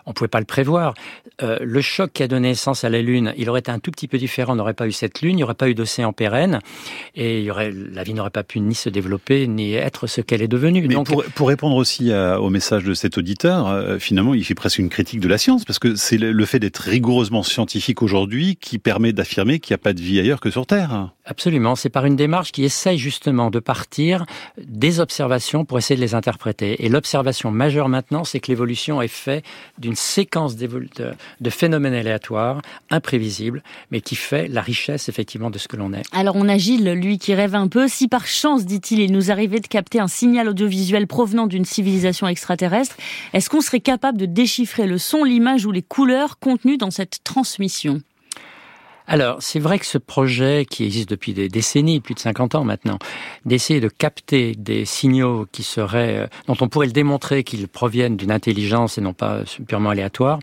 on 0.07 0.11
ne 0.11 0.15
pouvait 0.15 0.29
pas 0.29 0.41
le 0.41 0.45
prévoir. 0.45 0.95
Euh, 1.43 1.59
le 1.63 1.81
choc 1.81 2.13
qui 2.13 2.23
a 2.23 2.29
donné 2.29 2.49
naissance 2.49 2.85
à 2.85 2.91
la 2.91 3.01
Lune, 3.01 3.33
il 3.39 3.49
aurait 3.49 3.61
été 3.61 3.71
un 3.71 3.79
tout 3.79 3.91
petit 3.91 4.07
peu 4.07 4.19
différent, 4.19 4.53
on 4.53 4.57
n'aurait 4.57 4.75
pas 4.75 4.87
eu 4.87 4.93
cette 4.93 5.23
Lune, 5.23 5.33
il 5.33 5.37
n'y 5.37 5.43
aurait 5.43 5.55
pas 5.55 5.69
eu 5.69 5.75
d'océan 5.75 6.13
pérenne, 6.13 6.61
et 7.15 7.39
il 7.39 7.45
y 7.45 7.51
aurait, 7.51 7.73
la 7.73 8.03
vie 8.03 8.13
n'aurait 8.13 8.31
pas 8.31 8.43
pu 8.43 8.61
ni 8.61 8.75
se 8.75 8.91
développer, 8.91 9.47
ni 9.47 9.73
être 9.75 10.07
ce 10.07 10.21
qu'elle 10.21 10.43
est 10.43 10.49
devenue. 10.49 10.87
Mais 10.87 10.95
pour, 10.95 11.25
pour, 11.35 11.49
répondre 11.49 11.77
aussi 11.77 12.13
au 12.13 12.51
message 12.51 12.85
de 12.85 12.93
cet 12.93 13.17
auditeur, 13.17 13.67
euh, 13.69 13.99
finalement, 13.99 14.35
il 14.35 14.45
fait 14.45 14.55
presque 14.55 14.79
une 14.79 14.89
critique 14.89 15.21
de 15.21 15.29
la 15.29 15.39
science, 15.39 15.65
parce 15.65 15.79
que 15.79 15.95
c'est 15.95 16.19
le, 16.19 16.45
fait 16.45 16.59
d'être 16.59 16.79
rigoureusement 16.79 17.43
scientifique 17.43 18.03
aujourd'hui 18.03 18.57
qui 18.57 18.79
permet 18.85 19.13
d'affirmer 19.13 19.59
qu'il 19.59 19.73
n'y 19.73 19.81
a 19.81 19.83
pas 19.83 19.95
de 19.95 20.01
vie 20.01 20.21
ailleurs 20.21 20.41
que 20.41 20.51
sur 20.51 20.67
Terre. 20.67 21.11
Absolument, 21.25 21.75
c'est 21.75 21.89
par 21.89 22.05
une 22.05 22.17
démarche 22.17 22.53
qui 22.53 22.65
essaye 22.65 22.99
justement 22.99 23.51
de 23.51 23.59
partir 23.59 24.27
des 24.59 25.01
observations 25.01 25.65
pour 25.65 25.79
essayer 25.79 25.97
de 25.97 26.03
les 26.03 26.15
interpréter. 26.15 26.85
Et 26.85 26.91
l'observation 26.91 27.51
majeure 27.51 27.89
maintenant, 27.89 28.25
c'est 28.25 28.41
que 28.41 28.49
l'évolution 28.49 29.01
est 29.01 29.09
faite 29.09 29.43
d'une 29.79 29.97
séquence 29.97 30.55
de, 30.55 30.69
de, 31.41 31.51
phénomènes 31.51 31.95
aléatoires, 31.95 32.61
imprévisibles, 32.91 33.63
mais 33.91 34.03
qui 34.03 34.17
fait 34.17 34.49
la 34.49 34.61
richesse 34.61 35.09
effectivement 35.09 35.51
de 35.51 35.59
ce 35.59 35.67
que 35.67 35.77
l'on 35.77 35.95
est. 35.95 36.03
Alors 36.13 36.37
on 36.37 36.47
a 36.49 36.59
Gilles, 36.59 36.93
lui 36.93 37.19
qui 37.19 37.35
rêve 37.35 37.55
un 37.55 37.69
peu. 37.69 37.89
Si 37.89 38.07
par 38.07 38.27
chance, 38.27 38.67
dit-il, 38.67 39.01
il 39.01 39.13
nous 39.13 39.31
arrivait 39.31 39.61
de 39.61 39.67
capter 39.67 40.01
un 40.01 40.09
signal 40.09 40.47
audiovisuel 40.47 41.07
provenant 41.07 41.47
d'une 41.47 41.65
civilisation 41.65 42.29
extraterrestre, 42.29 42.97
est-ce 43.33 43.49
qu'on 43.49 43.63
serait 43.63 43.81
capable 43.81 44.19
de 44.19 44.27
déchiffrer 44.27 44.87
le 44.87 44.99
son, 44.99 45.25
l'image 45.25 45.65
ou 45.65 45.73
les 45.73 45.83
couleurs 45.83 46.39
contenues 46.39 46.77
dans 46.77 46.91
cette 46.91 47.25
transmission? 47.25 48.03
Alors, 49.07 49.37
c'est 49.41 49.59
vrai 49.59 49.79
que 49.79 49.85
ce 49.85 49.99
projet 49.99 50.65
qui 50.69 50.85
existe 50.85 51.11
depuis 51.11 51.35
des 51.35 51.49
décennies, 51.49 52.01
plus 52.01 52.15
de 52.15 52.21
50 52.21 52.55
ans 52.55 52.65
maintenant, 52.65 52.99
d'essayer 53.45 53.81
de 53.81 53.89
capter 53.89 54.55
des 54.55 54.87
signaux 54.87 55.47
qui 55.53 55.63
seraient, 55.63 56.21
euh, 56.21 56.27
dont 56.47 56.57
on 56.61 56.69
pourrait 56.69 56.87
le 56.87 56.93
démontrer 56.93 57.45
qu'ils 57.45 57.69
proviennent 57.69 58.17
d'une 58.17 58.31
intelligence 58.31 58.97
et 58.97 59.03
non 59.03 59.13
pas 59.13 59.43
purement 59.67 59.91
aléatoire, 59.91 60.39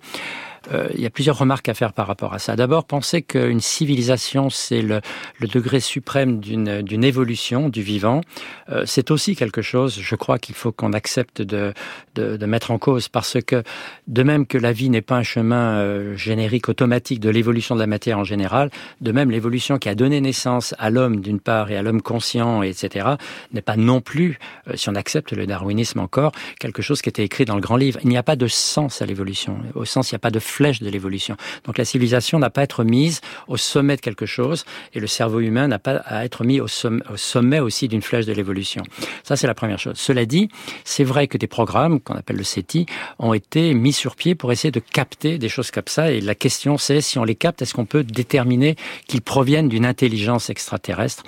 euh, 0.72 0.90
il 0.94 1.02
y 1.02 1.06
a 1.06 1.10
plusieurs 1.10 1.38
remarques 1.38 1.70
à 1.70 1.74
faire 1.74 1.94
par 1.94 2.08
rapport 2.08 2.34
à 2.34 2.40
ça. 2.40 2.56
D'abord, 2.56 2.86
penser 2.86 3.22
qu'une 3.22 3.62
civilisation, 3.62 4.50
c'est 4.50 4.82
le, 4.82 5.02
le, 5.40 5.48
degré 5.48 5.80
suprême 5.80 6.40
d'une 6.40 7.04
évolution 7.04 7.70
du 7.70 7.82
vivant, 7.82 8.22
euh, 8.70 8.84
c'est 8.86 9.12
aussi 9.12 9.36
quelque 9.36 9.62
chose, 9.62 10.00
je 10.00 10.16
crois 10.16 10.40
qu'il 10.40 10.56
faut 10.56 10.72
qu'on 10.72 10.94
accepte 10.94 11.42
de, 11.42 11.74
de, 12.16 12.38
de, 12.38 12.46
mettre 12.46 12.72
en 12.72 12.78
cause, 12.78 13.10
parce 13.10 13.38
que 13.46 13.64
de 14.08 14.24
même 14.24 14.46
que 14.46 14.58
la 14.58 14.72
vie 14.72 14.90
n'est 14.90 15.02
pas 15.02 15.18
un 15.18 15.24
chemin 15.24 15.76
euh, 15.76 16.16
générique, 16.16 16.70
automatique 16.70 17.20
de 17.20 17.30
l'évolution 17.30 17.76
de 17.76 17.80
la 17.80 17.88
matière 17.88 18.20
en 18.20 18.24
général, 18.24 18.70
de 19.02 19.12
même 19.12 19.32
l'évolution 19.32 19.78
qui 19.78 19.90
a 19.90 19.96
donné 19.96 20.22
naissance 20.22 20.76
à 20.78 20.90
l'homme 20.90 21.22
d'une 21.22 21.40
part 21.40 21.72
et 21.72 21.78
à 21.78 21.82
l'homme 21.82 22.02
conscient, 22.02 22.62
etc., 22.62 23.10
n'est 23.54 23.62
pas 23.62 23.78
non 23.78 24.02
plus, 24.02 24.40
euh, 24.68 24.74
si 24.76 24.90
on 24.90 24.96
accepte 24.96 25.32
le 25.32 25.46
darwinisme 25.46 26.00
encore, 26.00 26.32
quelque 26.60 26.82
chose 26.82 27.02
qui 27.02 27.10
était 27.10 27.24
écrit 27.24 27.46
dans 27.46 27.56
le 27.56 27.62
grand 27.62 27.78
livre. 27.78 28.00
Il 28.04 28.10
n'y 28.10 28.18
a 28.18 28.24
pas 28.24 28.36
de 28.36 28.48
sens 28.48 29.02
à 29.02 29.06
l'évolution. 29.06 29.58
Au 29.76 29.86
sens, 29.86 30.12
il 30.12 30.16
n'y 30.16 30.18
a 30.18 30.20
pas 30.20 30.32
de 30.32 30.40
flèche 30.52 30.82
de 30.82 30.90
l'évolution. 30.90 31.36
Donc 31.66 31.78
la 31.78 31.86
civilisation 31.86 32.38
n'a 32.40 32.50
pas 32.50 32.62
à 32.62 32.64
être 32.66 32.84
mise 32.84 33.22
au 33.48 33.58
sommet 33.58 33.96
de 33.96 34.02
quelque 34.02 34.26
chose 34.26 34.66
et 34.94 35.00
le 35.00 35.08
cerveau 35.08 35.40
humain 35.40 35.68
n'a 35.68 35.80
pas 35.80 35.98
à 36.06 36.26
être 36.26 36.44
mis 36.44 36.60
au 36.60 36.68
sommet, 36.68 37.60
aussi 37.60 37.88
d'une 37.88 38.02
flèche 38.02 38.26
de 38.26 38.34
l'évolution. 38.34 38.84
Ça, 39.24 39.36
c'est 39.36 39.48
la 39.48 39.54
première 39.54 39.80
chose. 39.80 39.96
Cela 39.98 40.26
dit, 40.26 40.50
c'est 40.84 41.04
vrai 41.04 41.28
que 41.28 41.38
des 41.38 41.48
programmes 41.48 42.00
qu'on 42.00 42.16
appelle 42.16 42.38
le 42.38 42.44
SETI 42.44 42.86
ont 43.20 43.34
été 43.34 43.74
mis 43.74 43.94
sur 43.94 44.16
pied 44.16 44.36
pour 44.36 44.52
essayer 44.52 44.72
de 44.72 44.80
capter 44.80 45.38
des 45.38 45.50
choses 45.50 45.72
comme 45.72 45.88
ça. 45.88 46.12
Et 46.12 46.22
la 46.22 46.36
question, 46.36 46.78
c'est 46.78 47.02
si 47.02 47.18
on 47.18 47.24
les 47.24 47.36
capte, 47.36 47.62
est-ce 47.62 47.74
qu'on 47.74 47.86
peut 47.86 48.04
déterminer 48.04 48.76
qu'ils 49.08 49.22
proviennent 49.22 49.70
d'une 49.70 49.86
intelligence 49.86 50.50
extraterrestre? 50.50 51.24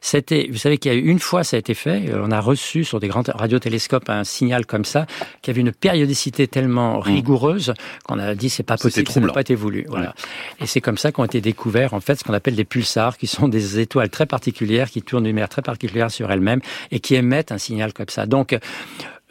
C'était, 0.00 0.48
vous 0.50 0.56
savez 0.56 0.78
qu'il 0.78 0.92
y 0.92 0.94
a 0.94 0.98
eu 0.98 1.06
une 1.06 1.18
fois, 1.18 1.44
ça 1.44 1.56
a 1.56 1.60
été 1.60 1.74
fait. 1.74 2.08
Euh, 2.08 2.24
on 2.24 2.30
a 2.30 2.40
reçu 2.40 2.84
sur 2.84 3.00
des 3.00 3.08
grands 3.08 3.22
radiotélescopes 3.26 4.08
un 4.08 4.24
signal 4.24 4.64
comme 4.64 4.84
ça, 4.84 5.06
qui 5.42 5.50
avait 5.50 5.60
une 5.60 5.72
périodicité 5.72 6.46
tellement 6.46 6.98
mmh. 6.98 7.02
rigoureuse 7.02 7.74
qu'on 8.04 8.18
a 8.18 8.34
dit 8.34 8.48
c'est 8.60 8.64
pas 8.64 8.76
possible, 8.76 9.08
ça 9.08 9.20
n'a 9.20 9.32
pas 9.32 9.40
été 9.40 9.54
voulu. 9.54 9.86
Voilà. 9.88 10.14
Et 10.60 10.66
c'est 10.66 10.82
comme 10.82 10.98
ça 10.98 11.12
qu'ont 11.12 11.24
été 11.24 11.40
découverts 11.40 11.94
en 11.94 12.00
fait 12.00 12.16
ce 12.16 12.24
qu'on 12.24 12.34
appelle 12.34 12.56
des 12.56 12.64
pulsars, 12.64 13.16
qui 13.16 13.26
sont 13.26 13.48
des 13.48 13.80
étoiles 13.80 14.10
très 14.10 14.26
particulières 14.26 14.90
qui 14.90 15.00
tournent 15.00 15.24
d'une 15.24 15.34
manière 15.34 15.48
très 15.48 15.62
particulière 15.62 16.10
sur 16.10 16.30
elles-mêmes 16.30 16.60
et 16.90 17.00
qui 17.00 17.14
émettent 17.14 17.52
un 17.52 17.58
signal 17.58 17.94
comme 17.94 18.08
ça. 18.08 18.26
Donc 18.26 18.58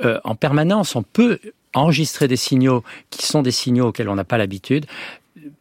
euh, 0.04 0.20
en 0.24 0.34
permanence, 0.34 0.96
on 0.96 1.04
peut 1.04 1.40
enregistrer 1.76 2.28
des 2.28 2.38
signaux 2.38 2.84
qui 3.12 3.28
sont 3.28 3.44
des 3.44 3.52
signaux 3.52 3.90
auxquels 3.90 4.10
on 4.10 4.16
n'a 4.16 4.24
pas 4.24 4.40
l'habitude, 4.40 4.88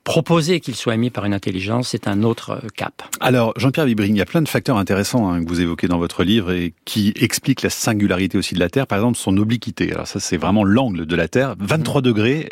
proposer 0.04 0.61
qu'il 0.61 0.74
soit 0.74 0.94
émis 0.94 1.11
par 1.11 1.24
une 1.24 1.35
intelligence, 1.35 1.88
c'est 1.88 2.09
un 2.09 2.22
autre 2.22 2.50
euh, 2.50 2.68
cap. 2.74 3.02
Alors, 3.20 3.52
Jean-Pierre 3.57 3.87
Vibring, 3.87 4.14
il 4.14 4.18
y 4.18 4.22
a 4.22 4.26
plein 4.26 4.42
de 4.42 4.48
facteurs 4.48 4.76
intéressants 4.76 5.31
hein, 5.31 5.42
que 5.42 5.48
vous 5.48 5.61
évoquez 5.61 5.88
dans 5.88 5.98
votre 5.98 6.24
livre 6.24 6.50
et 6.52 6.72
qui 6.85 7.12
expliquent 7.16 7.62
la 7.62 7.70
singularité 7.70 8.38
aussi 8.38 8.54
de 8.54 8.61
la 8.61 8.70
Terre. 8.70 8.87
Par 8.87 8.98
exemple, 8.98 9.18
son 9.18 9.37
obliquité. 9.37 9.92
Alors 9.92 10.07
ça, 10.07 10.20
c'est 10.20 10.37
vraiment 10.37 10.64
l'angle 10.64 11.07
de 11.07 11.16
la 11.16 11.28
Terre. 11.28 11.54
23 11.59 12.02
degrés, 12.02 12.48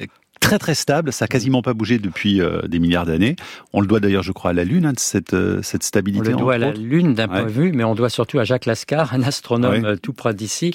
très 0.46 0.58
très 0.58 0.74
stable, 0.74 1.12
ça 1.12 1.24
a 1.24 1.28
quasiment 1.28 1.60
pas 1.60 1.74
bougé 1.74 1.98
depuis 1.98 2.40
euh, 2.40 2.62
des 2.68 2.78
milliards 2.78 3.04
d'années. 3.04 3.34
On 3.72 3.80
le 3.80 3.88
doit 3.88 3.98
d'ailleurs, 3.98 4.22
je 4.22 4.30
crois, 4.30 4.52
à 4.52 4.54
la 4.54 4.62
Lune, 4.64 4.86
hein, 4.86 4.92
cette, 4.96 5.34
euh, 5.34 5.60
cette 5.62 5.82
stabilité. 5.82 6.28
On 6.28 6.36
le 6.36 6.36
doit 6.36 6.54
à 6.54 6.58
la 6.58 6.70
Lune 6.70 7.14
d'un 7.14 7.26
point 7.26 7.42
de 7.42 7.50
vue, 7.50 7.72
mais 7.72 7.82
on 7.82 7.96
doit 7.96 8.10
surtout 8.10 8.38
à 8.38 8.44
Jacques 8.44 8.66
Lascar, 8.66 9.12
un 9.12 9.22
astronome 9.22 9.84
euh, 9.84 9.96
tout 9.96 10.12
près 10.12 10.34
d'ici, 10.34 10.72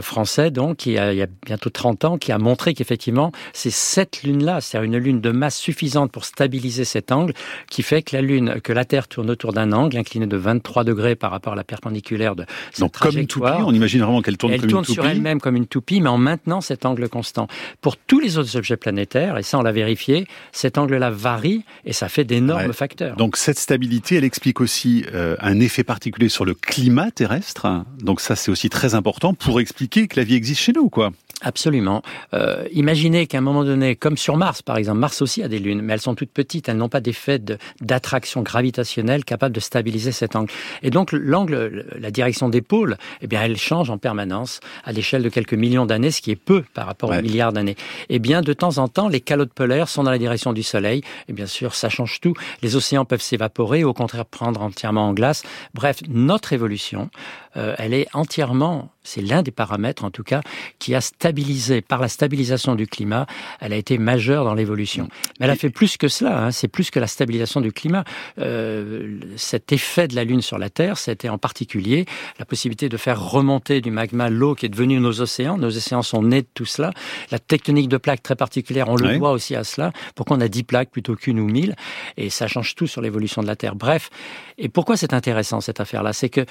français 0.00 0.50
donc, 0.50 0.78
qui 0.78 0.98
a, 0.98 1.12
il 1.12 1.18
y 1.18 1.22
a 1.22 1.28
bientôt 1.46 1.70
30 1.70 2.04
ans, 2.04 2.18
qui 2.18 2.32
a 2.32 2.38
montré 2.38 2.74
qu'effectivement, 2.74 3.30
c'est 3.52 3.70
cette 3.70 4.22
Lune-là, 4.22 4.60
c'est-à-dire 4.60 4.86
une 4.86 4.98
Lune 4.98 5.20
de 5.20 5.30
masse 5.30 5.56
suffisante 5.56 6.10
pour 6.10 6.24
stabiliser 6.24 6.84
cet 6.84 7.12
angle, 7.12 7.34
qui 7.70 7.82
fait 7.82 8.02
que 8.02 8.16
la 8.16 8.22
Lune, 8.22 8.60
que 8.62 8.72
la 8.72 8.84
Terre 8.84 9.06
tourne 9.06 9.30
autour 9.30 9.52
d'un 9.52 9.72
angle 9.72 9.96
incliné 9.96 10.26
de 10.26 10.36
23 10.36 10.82
degrés 10.82 11.14
par 11.14 11.30
rapport 11.30 11.52
à 11.52 11.56
la 11.56 11.64
perpendiculaire 11.64 12.34
de 12.34 12.44
cette 12.72 12.80
donc, 12.80 12.96
comme 12.98 13.16
une 13.16 13.26
toupie, 13.26 13.62
on 13.64 13.72
imagine 13.72 14.02
vraiment 14.02 14.22
qu'elle 14.22 14.36
tourne 14.36 14.54
comme 14.56 14.64
une 14.64 14.70
tourne 14.70 14.84
sur 14.84 15.06
elle-même 15.06 15.40
comme 15.40 15.56
une 15.56 15.66
toupie, 15.66 16.00
mais 16.00 16.08
en 16.08 16.18
maintenant 16.18 16.60
cet 16.60 16.84
angle 16.84 17.08
constant. 17.08 17.46
Pour 17.80 17.96
tous 17.96 18.18
les 18.18 18.38
autres 18.38 18.56
objets 18.56 18.76
planétaires, 18.76 19.03
et 19.12 19.42
ça 19.42 19.58
on 19.58 19.62
l'a 19.62 19.72
vérifié, 19.72 20.26
cet 20.52 20.78
angle-là 20.78 21.10
varie 21.10 21.64
et 21.84 21.92
ça 21.92 22.08
fait 22.08 22.24
d'énormes 22.24 22.72
facteurs. 22.72 23.16
Donc 23.16 23.36
cette 23.36 23.58
stabilité, 23.58 24.16
elle 24.16 24.24
explique 24.24 24.60
aussi 24.60 25.04
euh, 25.14 25.36
un 25.40 25.60
effet 25.60 25.84
particulier 25.84 26.28
sur 26.28 26.44
le 26.44 26.54
climat 26.54 27.10
terrestre. 27.10 27.84
Donc 27.98 28.20
ça 28.20 28.36
c'est 28.36 28.50
aussi 28.50 28.70
très 28.70 28.94
important 28.94 29.34
pour 29.34 29.60
expliquer 29.60 30.08
que 30.08 30.18
la 30.18 30.24
vie 30.24 30.34
existe 30.34 30.60
chez 30.60 30.72
nous, 30.72 30.88
quoi. 30.88 31.12
Absolument. 31.44 32.02
Euh, 32.32 32.64
imaginez 32.72 33.26
qu'à 33.26 33.38
un 33.38 33.42
moment 33.42 33.64
donné, 33.64 33.96
comme 33.96 34.16
sur 34.16 34.36
Mars 34.36 34.62
par 34.62 34.78
exemple, 34.78 34.98
Mars 34.98 35.20
aussi 35.20 35.42
a 35.42 35.48
des 35.48 35.58
lunes, 35.58 35.82
mais 35.82 35.92
elles 35.92 36.00
sont 36.00 36.14
toutes 36.14 36.30
petites, 36.30 36.68
elles 36.68 36.76
n'ont 36.76 36.88
pas 36.88 37.00
d'effet 37.00 37.38
d'attraction 37.80 38.42
gravitationnelle 38.42 39.24
capable 39.24 39.54
de 39.54 39.60
stabiliser 39.60 40.10
cet 40.12 40.36
angle. 40.36 40.50
Et 40.82 40.90
donc 40.90 41.12
l'angle, 41.12 41.86
la 41.98 42.10
direction 42.10 42.48
des 42.48 42.62
pôles, 42.62 42.96
eh 43.20 43.26
bien 43.26 43.42
elle 43.42 43.58
change 43.58 43.90
en 43.90 43.98
permanence 43.98 44.60
à 44.84 44.92
l'échelle 44.92 45.22
de 45.22 45.28
quelques 45.28 45.54
millions 45.54 45.84
d'années, 45.84 46.10
ce 46.10 46.22
qui 46.22 46.30
est 46.30 46.36
peu 46.36 46.64
par 46.72 46.86
rapport 46.86 47.10
aux 47.10 47.20
milliards 47.20 47.52
d'années. 47.52 47.76
Eh 48.08 48.18
bien 48.18 48.40
de 48.40 48.52
temps 48.52 48.78
en 48.78 48.83
temps, 48.88 49.08
les 49.08 49.20
calottes 49.20 49.52
polaires 49.52 49.88
sont 49.88 50.04
dans 50.04 50.10
la 50.10 50.18
direction 50.18 50.52
du 50.52 50.62
Soleil, 50.62 51.02
et 51.28 51.32
bien 51.32 51.46
sûr 51.46 51.74
ça 51.74 51.88
change 51.88 52.20
tout. 52.20 52.34
Les 52.62 52.76
océans 52.76 53.04
peuvent 53.04 53.22
s'évaporer, 53.22 53.84
ou 53.84 53.88
au 53.88 53.94
contraire 53.94 54.26
prendre 54.26 54.62
entièrement 54.62 55.08
en 55.08 55.12
glace. 55.12 55.42
Bref, 55.74 56.00
notre 56.08 56.52
évolution, 56.52 57.10
euh, 57.56 57.74
elle 57.78 57.94
est 57.94 58.06
entièrement 58.14 58.90
c'est 59.04 59.20
l'un 59.20 59.42
des 59.42 59.50
paramètres, 59.50 60.04
en 60.04 60.10
tout 60.10 60.24
cas, 60.24 60.40
qui 60.78 60.94
a 60.94 61.00
stabilisé, 61.00 61.82
par 61.82 62.00
la 62.00 62.08
stabilisation 62.08 62.74
du 62.74 62.86
climat, 62.86 63.26
elle 63.60 63.72
a 63.72 63.76
été 63.76 63.98
majeure 63.98 64.44
dans 64.44 64.54
l'évolution. 64.54 65.08
Mais 65.38 65.44
elle 65.44 65.50
a 65.52 65.56
fait 65.56 65.70
plus 65.70 65.96
que 65.96 66.08
cela, 66.08 66.46
hein, 66.46 66.50
c'est 66.50 66.68
plus 66.68 66.90
que 66.90 66.98
la 66.98 67.06
stabilisation 67.06 67.60
du 67.60 67.70
climat. 67.70 68.04
Euh, 68.38 69.20
cet 69.36 69.72
effet 69.72 70.08
de 70.08 70.16
la 70.16 70.24
Lune 70.24 70.40
sur 70.40 70.58
la 70.58 70.70
Terre, 70.70 70.98
c'était 70.98 71.28
en 71.28 71.38
particulier 71.38 72.06
la 72.38 72.44
possibilité 72.44 72.88
de 72.88 72.96
faire 72.96 73.20
remonter 73.20 73.80
du 73.80 73.90
magma 73.90 74.30
l'eau 74.30 74.54
qui 74.54 74.66
est 74.66 74.70
devenue 74.70 74.98
nos 74.98 75.20
océans. 75.20 75.58
Nos 75.58 75.76
océans 75.76 76.02
sont 76.02 76.22
nés 76.22 76.42
de 76.42 76.48
tout 76.54 76.64
cela. 76.64 76.92
La 77.30 77.38
tectonique 77.38 77.88
de 77.88 77.98
plaques 77.98 78.22
très 78.22 78.36
particulière, 78.36 78.88
on 78.88 78.96
le 78.96 79.18
voit 79.18 79.32
aussi 79.32 79.54
à 79.54 79.64
cela. 79.64 79.92
Pourquoi 80.14 80.36
on 80.36 80.40
a 80.40 80.48
dix 80.48 80.62
plaques 80.62 80.90
plutôt 80.90 81.14
qu'une 81.14 81.38
ou 81.38 81.46
mille? 81.46 81.76
Et 82.16 82.30
ça 82.30 82.46
change 82.46 82.74
tout 82.74 82.86
sur 82.86 83.02
l'évolution 83.02 83.42
de 83.42 83.46
la 83.46 83.56
Terre. 83.56 83.74
Bref, 83.74 84.10
et 84.56 84.68
pourquoi 84.68 84.96
c'est 84.96 85.12
intéressant 85.12 85.60
cette 85.60 85.80
affaire-là? 85.80 86.12
C'est 86.12 86.30
que 86.30 86.46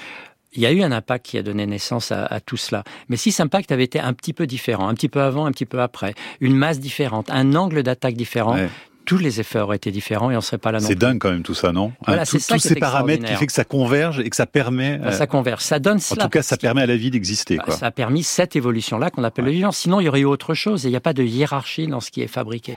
il 0.54 0.62
y 0.62 0.66
a 0.66 0.72
eu 0.72 0.82
un 0.82 0.92
impact 0.92 1.26
qui 1.26 1.38
a 1.38 1.42
donné 1.42 1.66
naissance 1.66 2.12
à, 2.12 2.40
tout 2.40 2.56
cela. 2.56 2.84
Mais 3.08 3.16
si 3.16 3.32
cet 3.32 3.44
impact 3.44 3.72
avait 3.72 3.84
été 3.84 4.00
un 4.00 4.12
petit 4.12 4.32
peu 4.32 4.46
différent, 4.46 4.88
un 4.88 4.94
petit 4.94 5.08
peu 5.08 5.20
avant, 5.20 5.46
un 5.46 5.52
petit 5.52 5.66
peu 5.66 5.80
après, 5.80 6.14
une 6.40 6.54
masse 6.54 6.80
différente, 6.80 7.30
un 7.30 7.54
angle 7.54 7.82
d'attaque 7.82 8.14
différent, 8.14 8.56
tous 9.04 9.18
les 9.18 9.40
effets 9.40 9.58
auraient 9.58 9.76
été 9.76 9.90
différents 9.90 10.30
et 10.30 10.36
on 10.36 10.40
serait 10.40 10.58
pas 10.58 10.72
là 10.72 10.80
non 10.80 10.86
C'est 10.86 10.94
dingue 10.94 11.18
quand 11.18 11.30
même 11.30 11.42
tout 11.42 11.54
ça, 11.54 11.72
non? 11.72 11.92
Voilà, 12.06 12.24
Tous 12.24 12.38
ces 12.38 12.74
paramètres 12.74 13.24
qui 13.24 13.34
fait 13.34 13.46
que 13.46 13.52
ça 13.52 13.64
converge 13.64 14.20
et 14.20 14.30
que 14.30 14.36
ça 14.36 14.46
permet. 14.46 15.00
Euh, 15.02 15.12
ça 15.12 15.26
converge, 15.26 15.62
ça 15.62 15.78
donne. 15.78 15.98
En 16.10 16.16
tout 16.16 16.28
cas, 16.28 16.42
ça 16.42 16.56
permet 16.56 16.82
à 16.82 16.86
la 16.86 16.96
vie 16.96 17.10
d'exister. 17.10 17.58
Bah, 17.58 17.72
ça 17.72 17.86
a 17.86 17.90
permis 17.90 18.22
cette 18.22 18.56
évolution-là 18.56 19.10
qu'on 19.10 19.24
appelle 19.24 19.44
le 19.44 19.50
vivant. 19.50 19.72
Sinon, 19.72 20.00
il 20.00 20.04
y 20.04 20.08
aurait 20.08 20.20
eu 20.20 20.24
autre 20.24 20.54
chose 20.54 20.86
et 20.86 20.88
il 20.88 20.92
n'y 20.92 20.96
a 20.96 21.00
pas 21.00 21.12
de 21.12 21.22
hiérarchie 21.22 21.86
dans 21.86 22.00
ce 22.00 22.10
qui 22.10 22.22
est 22.22 22.28
fabriqué. 22.28 22.76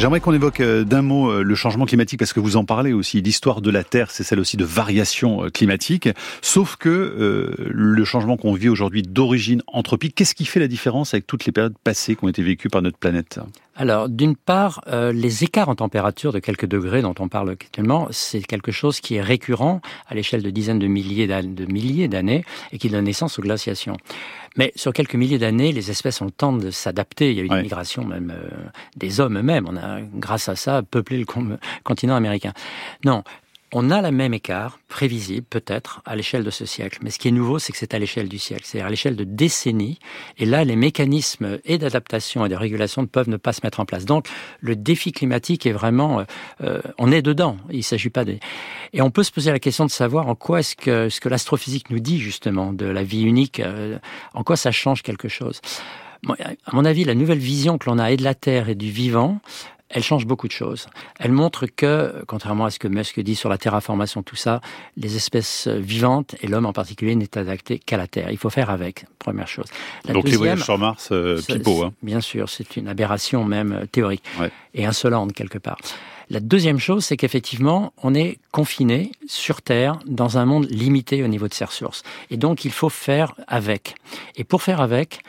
J'aimerais 0.00 0.20
qu'on 0.20 0.32
évoque 0.32 0.60
euh, 0.60 0.82
d'un 0.82 1.02
mot 1.02 1.30
euh, 1.30 1.42
le 1.42 1.54
changement 1.54 1.84
climatique 1.84 2.18
parce 2.18 2.32
que 2.32 2.40
vous 2.40 2.56
en 2.56 2.64
parlez 2.64 2.94
aussi. 2.94 3.20
L'histoire 3.20 3.60
de 3.60 3.70
la 3.70 3.84
Terre, 3.84 4.10
c'est 4.10 4.22
celle 4.22 4.40
aussi 4.40 4.56
de 4.56 4.64
variation 4.64 5.44
euh, 5.44 5.50
climatique. 5.50 6.08
Sauf 6.40 6.76
que 6.76 7.54
le 7.58 8.04
changement 8.06 8.38
qu'on 8.38 8.54
vit 8.54 8.70
aujourd'hui 8.70 9.02
d'origine 9.02 9.62
anthropique, 9.66 10.14
qu'est-ce 10.14 10.34
qui 10.34 10.46
fait 10.46 10.58
la 10.58 10.68
différence 10.68 11.12
avec 11.12 11.26
toutes 11.26 11.44
les 11.44 11.52
périodes 11.52 11.76
passées 11.84 12.16
qui 12.16 12.24
ont 12.24 12.28
été 12.28 12.42
vécues 12.42 12.70
par 12.70 12.80
notre 12.80 12.96
planète? 12.96 13.40
Alors, 13.76 14.08
d'une 14.08 14.36
part, 14.36 14.82
les 14.90 15.44
écarts 15.44 15.68
en 15.68 15.74
température 15.74 16.32
de 16.32 16.38
quelques 16.38 16.66
degrés 16.66 17.02
dont 17.02 17.14
on 17.18 17.28
parle 17.28 17.50
actuellement, 17.50 18.08
c'est 18.10 18.40
quelque 18.40 18.72
chose 18.72 19.00
qui 19.00 19.16
est 19.16 19.22
récurrent 19.22 19.80
à 20.08 20.14
l'échelle 20.14 20.42
de 20.42 20.50
dizaines 20.50 20.78
de 20.78 20.86
milliers 20.86 22.08
d'années 22.08 22.44
et 22.72 22.78
qui 22.78 22.88
donne 22.88 23.04
naissance 23.04 23.38
aux 23.38 23.42
glaciations. 23.42 23.96
Mais 24.56 24.72
sur 24.74 24.92
quelques 24.92 25.14
milliers 25.14 25.38
d'années, 25.38 25.72
les 25.72 25.90
espèces 25.90 26.20
ont 26.20 26.24
le 26.24 26.30
temps 26.30 26.52
de 26.52 26.70
s'adapter. 26.70 27.30
Il 27.30 27.36
y 27.36 27.40
a 27.40 27.42
eu 27.44 27.46
une 27.46 27.62
migration 27.62 28.04
même 28.04 28.32
euh, 28.34 28.48
des 28.96 29.20
hommes 29.20 29.38
eux-mêmes. 29.38 29.66
On 29.68 29.76
a, 29.76 30.00
grâce 30.00 30.48
à 30.48 30.56
ça, 30.56 30.82
peuplé 30.82 31.18
le 31.18 31.26
continent 31.84 32.16
américain. 32.16 32.52
Non, 33.04 33.22
on 33.72 33.90
a 33.90 34.02
le 34.02 34.10
même 34.10 34.34
écart, 34.34 34.78
prévisible 34.88 35.46
peut-être, 35.48 36.02
à 36.04 36.16
l'échelle 36.16 36.42
de 36.42 36.50
ce 36.50 36.66
siècle. 36.66 36.98
Mais 37.02 37.10
ce 37.10 37.18
qui 37.18 37.28
est 37.28 37.32
nouveau, 37.32 37.58
c'est 37.58 37.72
que 37.72 37.78
c'est 37.78 37.94
à 37.94 37.98
l'échelle 37.98 38.28
du 38.28 38.38
siècle, 38.38 38.62
c'est-à-dire 38.64 38.86
à, 38.86 38.90
l'échelle 38.90 39.16
de 39.16 39.24
décennies. 39.24 39.98
Et 40.38 40.44
là, 40.44 40.64
les 40.64 40.76
mécanismes 40.76 41.58
et 41.64 41.78
d'adaptation 41.78 42.44
et 42.44 42.48
de 42.48 42.56
régulation 42.56 43.02
ne 43.02 43.06
peuvent 43.06 43.28
ne 43.28 43.36
pas 43.36 43.52
se 43.52 43.60
mettre 43.62 43.80
en 43.80 43.84
place. 43.84 44.04
Donc, 44.04 44.26
le 44.60 44.74
défi 44.74 45.12
climatique 45.12 45.66
est 45.66 45.72
vraiment, 45.72 46.20
euh, 46.20 46.24
euh, 46.62 46.80
on 46.98 47.12
est 47.12 47.22
dedans. 47.22 47.56
Il 47.70 47.84
s'agit 47.84 48.10
pas 48.10 48.24
de. 48.24 48.38
Et 48.92 49.02
on 49.02 49.10
peut 49.10 49.22
se 49.22 49.30
poser 49.30 49.52
la 49.52 49.60
question 49.60 49.84
de 49.86 49.90
savoir 49.90 50.28
en 50.28 50.34
quoi 50.34 50.60
est-ce 50.60 50.74
que 50.74 51.08
ce 51.08 51.20
que 51.20 51.28
l'astrophysique 51.28 51.90
nous 51.90 52.00
dit 52.00 52.18
justement 52.18 52.72
de 52.72 52.86
la 52.86 53.04
vie 53.04 53.22
unique, 53.22 53.60
euh, 53.60 53.98
en 54.34 54.42
quoi 54.42 54.56
ça 54.56 54.72
change 54.72 55.02
quelque 55.02 55.28
chose. 55.28 55.60
à 56.28 56.72
mon 56.72 56.84
avis, 56.84 57.04
la 57.04 57.14
nouvelle 57.14 57.38
vision 57.38 57.78
que 57.78 57.88
l'on 57.88 57.98
a 57.98 58.10
et 58.10 58.16
de 58.16 58.24
la 58.24 58.34
Terre 58.34 58.68
et 58.68 58.74
du 58.74 58.90
vivant, 58.90 59.40
elle 59.90 60.02
change 60.02 60.26
beaucoup 60.26 60.46
de 60.46 60.52
choses. 60.52 60.86
Elle 61.18 61.32
montre 61.32 61.66
que, 61.66 62.24
contrairement 62.26 62.64
à 62.64 62.70
ce 62.70 62.78
que 62.78 62.88
Musk 62.88 63.18
dit 63.20 63.34
sur 63.34 63.48
la 63.48 63.58
terraformation, 63.58 64.22
tout 64.22 64.36
ça, 64.36 64.60
les 64.96 65.16
espèces 65.16 65.66
vivantes, 65.66 66.36
et 66.42 66.46
l'homme 66.46 66.66
en 66.66 66.72
particulier, 66.72 67.16
n'est 67.16 67.36
adapté 67.36 67.78
qu'à 67.78 67.96
la 67.96 68.06
Terre. 68.06 68.30
Il 68.30 68.38
faut 68.38 68.50
faire 68.50 68.70
avec, 68.70 69.04
première 69.18 69.48
chose. 69.48 69.66
Donc 70.06 70.28
les 70.28 70.36
voyages 70.36 70.62
sur 70.62 70.78
Mars, 70.78 71.08
euh, 71.10 71.40
pipeau. 71.42 71.84
Hein. 71.84 71.92
Bien 72.02 72.20
sûr, 72.20 72.48
c'est 72.48 72.76
une 72.76 72.88
aberration 72.88 73.44
même 73.44 73.72
euh, 73.72 73.86
théorique, 73.86 74.22
et 74.74 74.86
insolente 74.86 75.32
quelque 75.32 75.58
part. 75.58 75.78
La 76.30 76.38
deuxième 76.38 76.78
chose, 76.78 77.04
c'est 77.04 77.16
qu'effectivement, 77.16 77.92
on 78.04 78.14
est 78.14 78.38
confiné 78.52 79.10
sur 79.26 79.62
Terre 79.62 79.98
dans 80.06 80.38
un 80.38 80.44
monde 80.44 80.68
limité 80.70 81.24
au 81.24 81.26
niveau 81.26 81.48
de 81.48 81.54
ses 81.54 81.64
ressources. 81.64 82.04
Et 82.30 82.36
donc, 82.36 82.64
il 82.64 82.70
faut 82.70 82.88
faire 82.88 83.34
avec. 83.48 83.96
Et 84.36 84.44
pour 84.44 84.62
faire 84.62 84.80
avec, 84.80 85.22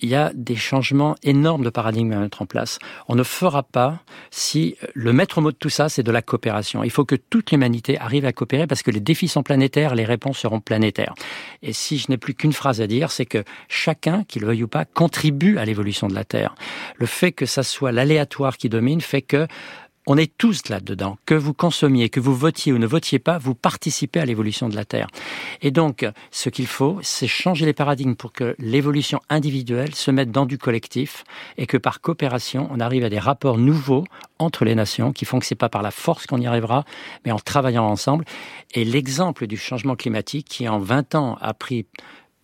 il 0.00 0.08
y 0.08 0.14
a 0.14 0.30
des 0.34 0.56
changements 0.56 1.16
énormes 1.22 1.64
de 1.64 1.70
paradigme 1.70 2.12
à 2.12 2.18
mettre 2.18 2.42
en 2.42 2.46
place. 2.46 2.78
On 3.08 3.14
ne 3.14 3.22
fera 3.22 3.62
pas 3.62 4.00
si 4.30 4.76
le 4.94 5.12
maître 5.12 5.40
mot 5.40 5.50
de 5.50 5.56
tout 5.56 5.70
ça, 5.70 5.88
c'est 5.88 6.02
de 6.02 6.12
la 6.12 6.22
coopération. 6.22 6.84
Il 6.84 6.90
faut 6.90 7.04
que 7.04 7.16
toute 7.16 7.50
l'humanité 7.50 7.98
arrive 7.98 8.24
à 8.24 8.32
coopérer 8.32 8.66
parce 8.66 8.82
que 8.82 8.90
les 8.90 9.00
défis 9.00 9.28
sont 9.28 9.42
planétaires, 9.42 9.94
les 9.94 10.04
réponses 10.04 10.38
seront 10.38 10.60
planétaires. 10.60 11.14
Et 11.62 11.72
si 11.72 11.98
je 11.98 12.06
n'ai 12.10 12.18
plus 12.18 12.34
qu'une 12.34 12.52
phrase 12.52 12.80
à 12.80 12.86
dire, 12.86 13.10
c'est 13.10 13.26
que 13.26 13.42
chacun, 13.68 14.24
qu'il 14.24 14.42
le 14.42 14.48
veuille 14.48 14.62
ou 14.62 14.68
pas, 14.68 14.84
contribue 14.84 15.58
à 15.58 15.64
l'évolution 15.64 16.06
de 16.06 16.14
la 16.14 16.24
Terre. 16.24 16.54
Le 16.96 17.06
fait 17.06 17.32
que 17.32 17.46
ça 17.46 17.62
soit 17.62 17.92
l'aléatoire 17.92 18.56
qui 18.56 18.68
domine 18.68 19.00
fait 19.00 19.22
que 19.22 19.46
on 20.08 20.16
est 20.16 20.32
tous 20.38 20.70
là-dedans. 20.70 21.18
Que 21.26 21.34
vous 21.34 21.52
consommiez, 21.52 22.08
que 22.08 22.18
vous 22.18 22.34
votiez 22.34 22.72
ou 22.72 22.78
ne 22.78 22.86
votiez 22.86 23.18
pas, 23.18 23.36
vous 23.36 23.54
participez 23.54 24.20
à 24.20 24.24
l'évolution 24.24 24.70
de 24.70 24.74
la 24.74 24.86
Terre. 24.86 25.08
Et 25.60 25.70
donc, 25.70 26.06
ce 26.30 26.48
qu'il 26.48 26.66
faut, 26.66 26.98
c'est 27.02 27.26
changer 27.26 27.66
les 27.66 27.74
paradigmes 27.74 28.14
pour 28.14 28.32
que 28.32 28.56
l'évolution 28.58 29.20
individuelle 29.28 29.94
se 29.94 30.10
mette 30.10 30.32
dans 30.32 30.46
du 30.46 30.56
collectif 30.56 31.24
et 31.58 31.66
que 31.66 31.76
par 31.76 32.00
coopération, 32.00 32.68
on 32.72 32.80
arrive 32.80 33.04
à 33.04 33.10
des 33.10 33.18
rapports 33.18 33.58
nouveaux 33.58 34.04
entre 34.38 34.64
les 34.64 34.74
nations 34.74 35.12
qui 35.12 35.26
font 35.26 35.40
que 35.40 35.46
c'est 35.46 35.54
pas 35.54 35.68
par 35.68 35.82
la 35.82 35.90
force 35.90 36.26
qu'on 36.26 36.40
y 36.40 36.46
arrivera, 36.46 36.86
mais 37.26 37.30
en 37.30 37.38
travaillant 37.38 37.84
ensemble. 37.84 38.24
Et 38.72 38.86
l'exemple 38.86 39.46
du 39.46 39.58
changement 39.58 39.94
climatique 39.94 40.48
qui 40.48 40.66
en 40.68 40.78
20 40.78 41.16
ans 41.16 41.36
a 41.42 41.52
pris 41.52 41.86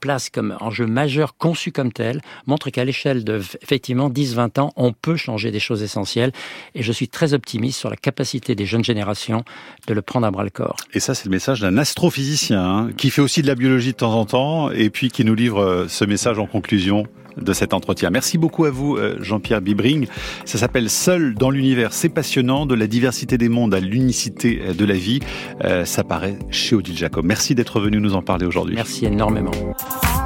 place 0.05 0.29
comme 0.29 0.55
enjeu 0.61 0.87
majeur 0.87 1.39
conçu 1.39 1.73
comme 1.73 1.91
tel 1.91 2.21
montre 2.47 2.69
qu'à 2.69 2.85
l'échelle 2.85 3.25
de 3.25 3.41
effectivement 3.63 4.11
10-20 4.11 4.61
ans, 4.61 4.73
on 4.77 4.93
peut 4.93 5.17
changer 5.17 5.51
des 5.51 5.61
choses 5.61 5.83
essentielles. 5.83 6.31
Et 6.75 6.83
je 6.83 6.93
suis 6.93 7.09
très 7.09 7.33
optimiste 7.33 7.79
sur 7.79 7.89
la 7.89 7.97
capacité 7.97 8.55
des 8.55 8.67
jeunes 8.67 8.85
générations 8.85 9.45
de 9.87 9.95
le 9.95 10.03
prendre 10.03 10.27
à 10.27 10.31
bras 10.31 10.45
le 10.45 10.51
corps. 10.51 10.77
Et 10.93 11.01
ça, 11.01 11.15
c'est 11.15 11.25
le 11.25 11.31
message 11.31 11.63
d'un 11.63 11.79
astrophysicien 11.79 12.63
hein, 12.63 12.91
qui 12.99 13.09
fait 13.09 13.23
aussi 13.23 13.41
de 13.41 13.47
la 13.47 13.55
biologie 13.55 13.93
de 13.93 13.97
temps 13.97 14.13
en 14.13 14.27
temps 14.27 14.71
et 14.71 14.91
puis 14.91 15.09
qui 15.09 15.25
nous 15.25 15.35
livre 15.35 15.63
euh, 15.63 15.89
ce 15.89 16.05
message 16.05 16.39
en 16.39 16.47
conclusion 16.47 17.07
de 17.41 17.53
cet 17.53 17.75
entretien. 17.75 18.11
Merci 18.11 18.39
beaucoup 18.39 18.65
à 18.65 18.71
vous, 18.71 18.97
euh, 18.97 19.17
Jean-Pierre 19.21 19.61
Bibring. 19.61 20.07
Ça 20.45 20.59
s'appelle 20.59 20.91
Seul 20.91 21.35
dans 21.35 21.51
l'univers. 21.51 21.93
C'est 21.93 22.09
passionnant, 22.09 22.67
de 22.67 22.75
la 22.75 22.87
diversité 22.87 23.39
des 23.39 23.49
mondes 23.49 23.75
à 23.75 23.81
l'unicité 23.81 24.63
euh, 24.63 24.75
de 24.75 24.85
la 24.85 24.95
vie. 24.95 25.21
Euh, 25.65 25.85
ça 25.85 26.05
paraît 26.05 26.39
chez 26.51 26.77
Odile 26.77 26.97
Jacob. 26.97 27.25
Merci 27.25 27.55
d'être 27.55 27.81
venu 27.81 28.01
nous 28.01 28.15
en 28.15 28.23
parler 28.23 28.47
aujourd'hui. 28.47 28.75
Merci 28.75 29.07
énormément. 29.07 29.53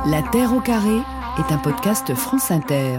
La 0.07 0.23
Terre 0.23 0.53
au 0.55 0.61
carré 0.61 0.99
est 1.39 1.53
un 1.53 1.59
podcast 1.59 2.15
France 2.15 2.51
Inter. 2.51 2.99